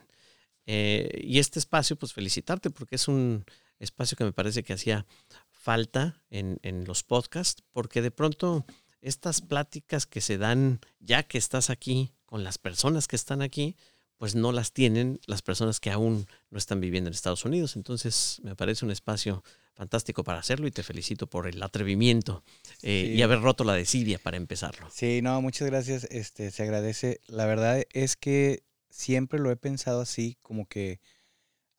Eh, 0.66 1.22
y 1.24 1.38
este 1.38 1.58
espacio, 1.58 1.96
pues 1.96 2.12
felicitarte 2.12 2.68
porque 2.68 2.96
es 2.96 3.08
un 3.08 3.44
espacio 3.82 4.16
que 4.16 4.24
me 4.24 4.32
parece 4.32 4.62
que 4.62 4.72
hacía 4.72 5.06
falta 5.50 6.22
en, 6.30 6.58
en 6.62 6.84
los 6.84 7.02
podcasts, 7.02 7.62
porque 7.72 8.02
de 8.02 8.10
pronto 8.10 8.64
estas 9.00 9.40
pláticas 9.40 10.06
que 10.06 10.20
se 10.20 10.38
dan 10.38 10.80
ya 11.00 11.22
que 11.22 11.38
estás 11.38 11.70
aquí 11.70 12.12
con 12.26 12.44
las 12.44 12.58
personas 12.58 13.08
que 13.08 13.16
están 13.16 13.42
aquí, 13.42 13.76
pues 14.16 14.34
no 14.36 14.52
las 14.52 14.72
tienen 14.72 15.18
las 15.26 15.42
personas 15.42 15.80
que 15.80 15.90
aún 15.90 16.26
no 16.50 16.58
están 16.58 16.80
viviendo 16.80 17.08
en 17.08 17.14
Estados 17.14 17.44
Unidos. 17.44 17.74
Entonces 17.76 18.38
me 18.44 18.54
parece 18.54 18.84
un 18.84 18.92
espacio 18.92 19.42
fantástico 19.74 20.22
para 20.22 20.38
hacerlo 20.38 20.66
y 20.68 20.70
te 20.70 20.82
felicito 20.84 21.26
por 21.26 21.48
el 21.48 21.60
atrevimiento 21.62 22.44
eh, 22.82 23.06
Sí. 23.08 23.12
y 23.18 23.22
haber 23.22 23.40
roto 23.40 23.64
la 23.64 23.74
desidia 23.74 24.18
para 24.18 24.36
empezarlo. 24.36 24.88
Sí, 24.92 25.20
no, 25.22 25.40
muchas 25.42 25.66
gracias, 25.68 26.04
este, 26.10 26.50
se 26.52 26.62
agradece. 26.62 27.20
La 27.26 27.46
verdad 27.46 27.82
es 27.92 28.14
que 28.16 28.62
siempre 28.90 29.40
lo 29.40 29.50
he 29.50 29.56
pensado 29.56 30.00
así, 30.02 30.36
como 30.42 30.66
que 30.66 31.00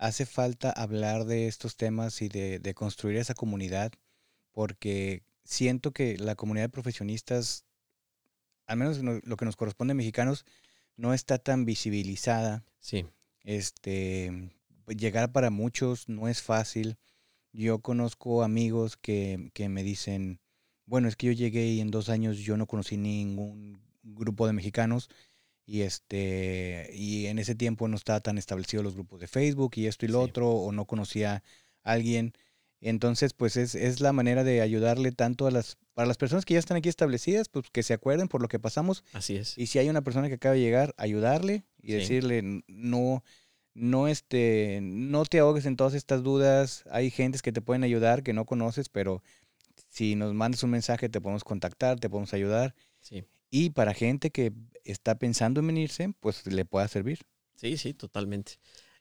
hace 0.04 0.26
falta 0.26 0.70
hablar 0.72 1.26
de 1.26 1.48
estos 1.48 1.78
temas 1.78 2.22
y 2.22 2.28
de, 2.30 2.60
de 2.60 2.74
construir 2.74 3.18
esa 3.18 3.34
comunidad, 3.36 3.92
porque 4.52 5.24
siento 5.46 5.92
que 5.94 6.18
la 6.18 6.36
comunidad 6.36 6.66
de 6.66 6.70
profesionistas, 6.78 7.66
al 8.68 8.78
menos 8.78 9.02
no- 9.02 9.20
lo 9.24 9.38
que 9.38 9.46
nos 9.46 9.56
corresponde 9.56 9.94
a 9.94 9.96
mexicanos, 9.96 10.46
no 10.98 11.14
está 11.14 11.38
tan 11.38 11.66
visibilizada. 11.66 12.66
Sí, 12.80 13.06
Este, 13.44 14.52
llegar 14.88 15.32
para 15.32 15.50
muchos 15.50 16.10
no 16.10 16.28
es 16.28 16.42
fácil. 16.42 16.98
Yo 17.54 17.80
conozco 17.80 18.44
amigos 18.44 18.98
que, 18.98 19.52
que 19.54 19.70
me 19.70 19.84
dicen, 19.84 20.40
bueno, 20.86 21.08
es 21.08 21.16
que 21.16 21.28
yo 21.28 21.34
llegué 21.34 21.68
y 21.68 21.82
en 21.82 21.92
dos 21.92 22.10
años 22.10 22.38
yo 22.40 22.58
no 22.58 22.68
conocí 22.68 22.98
ningún 22.98 23.82
grupo 24.04 24.48
de 24.48 24.54
mexicanos 24.54 25.10
y 25.66 25.82
este 25.82 26.90
y 26.94 27.28
en 27.28 27.40
ese 27.40 27.56
tiempo 27.56 27.88
no 27.88 27.96
estaba 27.96 28.20
tan 28.20 28.38
establecido 28.38 28.84
los 28.84 28.94
grupos 28.96 29.20
de 29.22 29.28
Facebook 29.28 29.74
y 29.76 29.88
esto 29.88 30.06
y 30.06 30.10
lo 30.10 30.24
Sí. 30.24 30.30
otro 30.30 30.50
o 30.52 30.72
no 30.72 30.86
conocía 30.86 31.44
a 31.84 31.92
alguien. 31.94 32.34
Entonces, 32.82 33.34
pues 33.34 33.56
es, 33.56 33.76
es 33.76 34.02
la 34.02 34.12
manera 34.12 34.44
de 34.44 34.60
ayudarle 34.62 35.14
tanto 35.14 35.48
a 35.48 35.52
las 35.52 35.78
para 35.94 36.08
las 36.08 36.18
personas 36.18 36.44
que 36.44 36.56
ya 36.56 36.60
están 36.60 36.76
aquí 36.76 36.90
establecidas, 36.90 37.48
pues 37.50 37.66
que 37.72 37.84
se 37.84 37.94
acuerden 37.94 38.28
por 38.28 38.42
lo 38.42 38.48
que 38.48 38.60
pasamos. 38.60 39.04
Así 39.14 39.36
es. 39.38 39.58
Y 39.58 39.68
si 39.68 39.80
hay 39.80 39.90
una 39.90 40.02
persona 40.02 40.28
que 40.28 40.34
acaba 40.36 40.56
de 40.56 40.62
llegar, 40.62 40.94
ayudarle 40.98 41.64
y 41.82 41.88
Sí. 41.90 41.94
decirle, 41.94 42.64
no, 42.68 43.24
no, 43.76 44.08
este, 44.08 44.80
no 44.82 45.24
te 45.24 45.40
ahogues 45.40 45.66
en 45.66 45.78
todas 45.78 45.94
estas 45.94 46.24
dudas. 46.24 46.84
Hay 46.92 47.10
gentes 47.12 47.42
que 47.42 47.52
te 47.54 47.62
pueden 47.62 47.84
ayudar 47.84 48.22
que 48.24 48.34
no 48.34 48.46
conoces, 48.46 48.90
pero 48.90 49.22
si 49.90 50.16
nos 50.16 50.34
mandas 50.34 50.64
un 50.64 50.72
mensaje 50.72 51.08
te 51.10 51.22
podemos 51.22 51.44
contactar, 51.44 52.00
te 52.00 52.10
podemos 52.10 52.34
ayudar. 52.34 52.76
Sí. 53.00 53.24
Y 53.52 53.70
para 53.70 53.94
gente 53.94 54.32
que 54.32 54.52
está 54.84 55.16
pensando 55.16 55.60
en 55.60 55.68
venirse, 55.68 56.14
pues 56.20 56.46
le 56.46 56.66
pueda 56.66 56.88
servir. 56.88 57.20
Sí, 57.56 57.78
sí, 57.78 57.94
totalmente. 57.94 58.54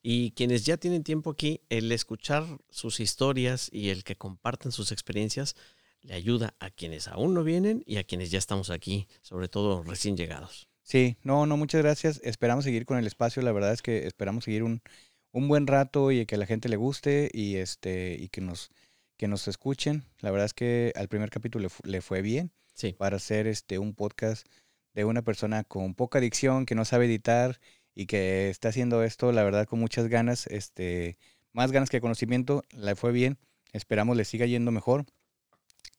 Y 0.03 0.33
quienes 0.33 0.65
ya 0.65 0.77
tienen 0.77 1.05
tiempo 1.05 1.31
aquí, 1.31 1.61
el 1.69 1.91
escuchar 1.93 2.45
sus 2.71 3.01
historias 3.01 3.69
y 3.73 3.91
el 3.91 4.03
que 4.05 4.17
compartan 4.17 4.73
sus 4.73 4.93
experiencias 4.93 5.55
le 6.01 6.15
ayuda 6.15 6.57
a 6.59 6.71
quienes 6.71 7.07
aún 7.07 7.35
no 7.35 7.45
vienen 7.45 7.85
y 7.87 7.97
a 7.99 8.05
quienes 8.05 8.31
ya 8.33 8.39
estamos 8.39 8.71
aquí, 8.71 9.07
sobre 9.21 9.49
todo 9.49 9.85
recién 9.85 10.17
llegados. 10.17 10.69
Sí, 10.83 11.17
no, 11.23 11.47
no, 11.47 11.57
muchas 11.57 11.81
gracias. 11.81 12.21
Esperamos 12.25 12.65
seguir 12.65 12.85
con 12.85 12.99
el 12.99 13.07
espacio. 13.07 13.41
La 13.43 13.53
verdad 13.53 13.73
es 13.73 13.83
que 13.83 14.07
esperamos 14.07 14.45
seguir 14.45 14.65
un, 14.65 14.83
un 15.31 15.47
buen 15.47 15.69
rato 15.69 16.11
y 16.11 16.27
que 16.27 16.35
a 16.35 16.39
la 16.39 16.47
gente 16.47 16.69
le 16.69 16.77
guste 16.77 17.31
y 17.33 17.57
este 17.57 18.17
y 18.19 18.29
que 18.29 18.41
nos 18.41 18.71
que 19.17 19.29
nos 19.29 19.47
escuchen. 19.47 20.05
La 20.19 20.33
verdad 20.33 20.47
es 20.47 20.55
que 20.55 20.93
al 20.97 21.09
primer 21.09 21.31
capítulo 21.31 21.69
le, 21.69 21.91
le 21.91 22.01
fue 22.01 22.23
bien 22.23 22.53
Sí, 22.75 22.95
para 22.95 23.17
hacer 23.17 23.47
este 23.47 23.79
un 23.79 23.95
podcast 23.95 24.47
de 24.95 25.05
una 25.05 25.23
persona 25.23 25.65
con 25.65 25.95
poca 25.95 26.19
adicción 26.19 26.67
que 26.67 26.75
no 26.75 26.85
sabe 26.85 27.07
editar 27.07 27.61
y 27.95 28.07
que 28.07 28.49
está 28.51 28.69
haciendo 28.69 29.03
esto, 29.03 29.33
la 29.33 29.45
verdad, 29.45 29.67
con 29.67 29.79
muchas 29.79 30.09
ganas, 30.09 30.47
este, 30.47 31.19
más 31.53 31.73
ganas 31.73 31.91
que 31.91 32.01
conocimiento. 32.01 32.65
Le 32.71 32.95
fue 32.95 33.13
bien. 33.13 33.39
Esperamos 33.73 34.17
le 34.17 34.25
siga 34.25 34.47
yendo 34.47 34.71
mejor. 34.71 35.07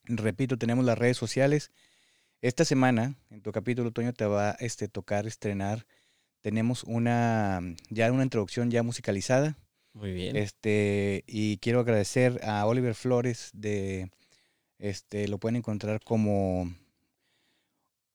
Repito, 0.05 0.57
tenemos 0.57 0.85
las 0.85 0.97
redes 0.97 1.17
sociales. 1.17 1.71
Esta 2.41 2.65
semana, 2.65 3.15
en 3.29 3.41
tu 3.41 3.51
capítulo, 3.51 3.91
Toño, 3.91 4.13
te 4.13 4.25
va 4.25 4.51
a 4.51 4.55
este, 4.59 4.87
tocar 4.87 5.27
estrenar. 5.27 5.85
Tenemos 6.41 6.83
una 6.83 7.61
ya 7.89 8.11
una 8.11 8.23
introducción 8.23 8.69
ya 8.69 8.83
musicalizada. 8.83 9.57
muy 9.93 10.11
bien. 10.11 10.35
Este, 10.35 11.23
y 11.25 11.57
quiero 11.57 11.79
agradecer 11.79 12.41
a 12.43 12.65
Oliver 12.65 12.95
Flores 12.95 13.49
de 13.53 14.11
este, 14.77 15.29
lo 15.29 15.37
pueden 15.37 15.55
encontrar 15.55 16.03
como 16.03 16.69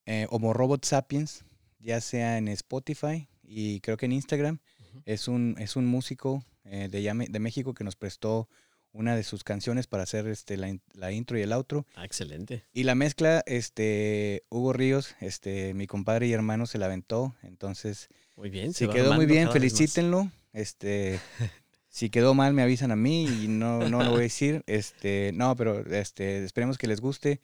eh, 0.09 0.26
Homo 0.30 0.54
Robot 0.54 0.86
Sapiens, 0.86 1.44
ya 1.80 2.00
sea 2.00 2.38
en 2.38 2.48
Spotify 2.48 3.28
y 3.44 3.80
creo 3.80 3.98
que 3.98 4.06
en 4.06 4.12
Instagram. 4.12 4.59
Es 5.04 5.28
un, 5.28 5.54
es 5.59 5.76
un 5.76 5.86
músico 5.86 6.42
eh, 6.64 6.88
de, 6.90 7.26
de 7.28 7.38
México 7.38 7.74
que 7.74 7.84
nos 7.84 7.94
prestó 7.94 8.48
una 8.92 9.14
de 9.14 9.22
sus 9.22 9.44
canciones 9.44 9.86
para 9.86 10.04
hacer 10.04 10.26
este, 10.26 10.56
la, 10.56 10.74
la 10.94 11.12
intro 11.12 11.38
y 11.38 11.42
el 11.42 11.52
outro. 11.52 11.86
Ah, 11.94 12.06
excelente. 12.06 12.64
Y 12.72 12.84
la 12.84 12.94
mezcla, 12.94 13.42
este, 13.46 14.44
Hugo 14.48 14.72
Ríos, 14.72 15.14
este, 15.20 15.74
mi 15.74 15.86
compadre 15.86 16.26
y 16.26 16.32
hermano 16.32 16.66
se 16.66 16.78
la 16.78 16.86
aventó. 16.86 17.34
Entonces, 17.42 18.09
Muy 18.34 18.48
bien. 18.48 18.72
se 18.72 18.78
si 18.78 18.86
va 18.86 18.94
quedó 18.94 19.14
muy 19.14 19.26
bien, 19.26 19.52
felicítenlo. 19.52 20.32
Este, 20.54 21.20
si 21.90 22.09
quedó 22.09 22.32
mal, 22.32 22.54
me 22.54 22.62
avisan 22.62 22.90
a 22.92 22.96
mí 22.96 23.26
y 23.26 23.48
no, 23.48 23.88
no 23.90 24.02
lo 24.02 24.11
voy 24.11 24.20
a 24.20 24.22
decir. 24.22 24.64
Este, 24.66 25.32
no, 25.34 25.54
pero 25.54 25.80
este, 25.94 26.44
esperemos 26.44 26.78
que 26.78 26.86
les 26.86 27.02
guste. 27.02 27.40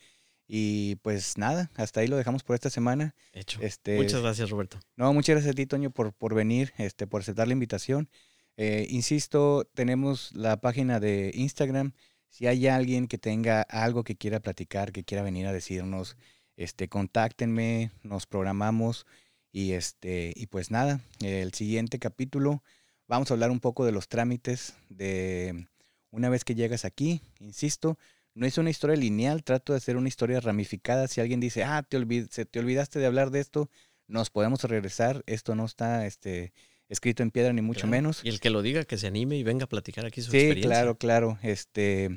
Y 0.46 0.96
pues 0.96 1.38
nada, 1.38 1.70
hasta 1.74 2.00
ahí 2.00 2.06
lo 2.06 2.16
dejamos 2.16 2.42
por 2.42 2.54
esta 2.54 2.70
semana. 2.70 3.14
Hecho. 3.32 3.60
Este, 3.62 3.96
Muchas 3.96 4.20
gracias, 4.20 4.50
Roberto. 4.50 4.78
no, 4.96 5.12
muchas 5.14 5.36
gracias 5.36 5.52
a 5.52 5.54
ti, 5.54 5.66
Toño, 5.66 5.90
por, 5.90 6.12
por 6.12 6.34
venir, 6.34 6.72
este, 6.76 7.06
por 7.06 7.22
aceptar 7.22 7.46
la 7.46 7.54
invitación. 7.54 8.08
Eh, 8.56 8.86
insisto, 8.90 9.64
tenemos 9.74 10.32
la 10.34 10.58
página 10.58 11.00
de 11.00 11.30
Instagram. 11.34 11.92
Si 12.28 12.46
hay 12.46 12.66
alguien 12.66 13.06
que 13.08 13.18
tenga 13.18 13.62
algo 13.62 14.04
que 14.04 14.16
quiera 14.16 14.40
platicar, 14.40 14.92
que 14.92 15.04
quiera 15.04 15.22
venir 15.22 15.46
a 15.46 15.52
decirnos, 15.52 16.16
este, 16.56 16.88
contáctenme, 16.88 17.90
nos 18.02 18.26
programamos 18.26 19.06
y 19.50 19.72
este, 19.72 20.32
y 20.36 20.46
pues 20.46 20.70
nada, 20.70 21.00
el 21.20 21.52
siguiente 21.52 21.98
capítulo 21.98 22.62
vamos 23.06 23.30
a 23.30 23.34
hablar 23.34 23.50
un 23.50 23.60
poco 23.60 23.84
de 23.84 23.92
los 23.92 24.08
trámites 24.08 24.74
de 24.88 25.68
una 26.10 26.28
vez 26.28 26.44
que 26.44 26.54
llegas 26.54 26.84
aquí, 26.84 27.20
insisto, 27.40 27.98
no 28.34 28.46
es 28.46 28.58
una 28.58 28.70
historia 28.70 28.96
lineal, 28.96 29.42
trato 29.44 29.72
de 29.72 29.78
hacer 29.78 29.96
una 29.96 30.08
historia 30.08 30.40
ramificada. 30.40 31.08
Si 31.08 31.20
alguien 31.20 31.40
dice, 31.40 31.64
ah, 31.64 31.82
te, 31.82 31.98
olvid- 31.98 32.28
se 32.30 32.44
te 32.44 32.58
olvidaste 32.58 32.98
de 32.98 33.06
hablar 33.06 33.30
de 33.30 33.40
esto, 33.40 33.70
nos 34.06 34.30
podemos 34.30 34.62
regresar. 34.64 35.22
Esto 35.26 35.54
no 35.54 35.64
está 35.64 36.06
este, 36.06 36.52
escrito 36.88 37.22
en 37.22 37.30
piedra 37.30 37.52
ni 37.52 37.62
mucho 37.62 37.80
Claro. 37.82 37.90
menos. 37.92 38.24
Y 38.24 38.28
el 38.28 38.40
que 38.40 38.50
lo 38.50 38.62
diga, 38.62 38.84
que 38.84 38.98
se 38.98 39.06
anime 39.06 39.36
y 39.36 39.42
venga 39.44 39.64
a 39.64 39.68
platicar 39.68 40.04
aquí 40.06 40.20
su 40.20 40.30
Sí, 40.32 40.38
experiencia. 40.38 40.68
claro, 40.68 40.98
claro. 40.98 41.38
Este, 41.42 42.10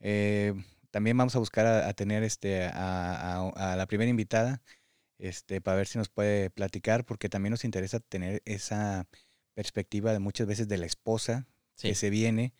eh, 0.00 0.54
también 0.90 1.16
vamos 1.16 1.34
a 1.36 1.38
buscar 1.38 1.66
a, 1.66 1.88
a 1.88 1.94
tener 1.94 2.22
este, 2.22 2.64
a, 2.64 3.36
a- 3.40 3.72
a 3.72 3.76
la 3.76 3.86
primera 3.86 4.10
invitada 4.10 4.62
este, 5.18 5.60
para 5.60 5.76
ver 5.76 5.86
si 5.86 5.98
nos 5.98 6.08
puede 6.08 6.50
platicar, 6.50 7.04
porque 7.04 7.28
también 7.28 7.50
nos 7.52 7.64
interesa 7.64 8.00
tener 8.00 8.42
esa 8.44 9.06
perspectiva 9.54 10.12
de 10.12 10.18
muchas 10.18 10.46
veces 10.46 10.68
de 10.68 10.78
la 10.78 10.86
esposa 10.86 11.46
Sí, 11.74 11.88
que 11.88 11.94
se 11.94 12.10
viene, 12.10 12.52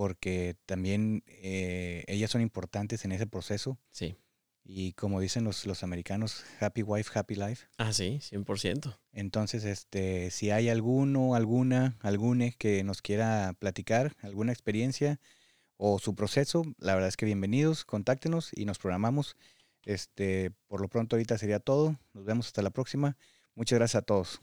porque 0.00 0.56
también 0.64 1.24
eh, 1.26 2.04
ellas 2.06 2.30
son 2.30 2.40
importantes 2.40 3.04
en 3.04 3.12
ese 3.12 3.26
proceso. 3.26 3.78
sí. 3.90 4.16
Y 4.64 4.94
como 4.94 5.20
dicen 5.20 5.44
los, 5.44 5.66
los 5.66 5.82
americanos, 5.82 6.42
happy 6.58 6.82
wife, 6.82 7.10
happy 7.18 7.34
life. 7.34 7.66
Ah, 7.76 7.92
sí, 7.92 8.18
100%. 8.22 8.96
Entonces, 9.12 9.64
este, 9.64 10.30
si 10.30 10.50
hay 10.50 10.70
alguno, 10.70 11.34
alguna, 11.34 11.98
algune 12.00 12.54
que 12.56 12.82
nos 12.82 13.02
quiera 13.02 13.54
platicar, 13.58 14.16
alguna 14.22 14.52
experiencia 14.52 15.20
o 15.76 15.98
su 15.98 16.14
proceso, 16.14 16.62
la 16.78 16.94
verdad 16.94 17.08
es 17.08 17.18
que 17.18 17.26
bienvenidos, 17.26 17.84
contáctenos 17.84 18.52
y 18.54 18.64
nos 18.64 18.78
programamos. 18.78 19.36
Este, 19.84 20.50
por 20.66 20.80
lo 20.80 20.88
pronto 20.88 21.16
ahorita 21.16 21.36
sería 21.36 21.60
todo. 21.60 21.98
Nos 22.14 22.24
vemos 22.24 22.46
hasta 22.46 22.62
la 22.62 22.70
próxima. 22.70 23.18
Muchas 23.54 23.78
gracias 23.78 24.02
a 24.02 24.06
todos. 24.06 24.40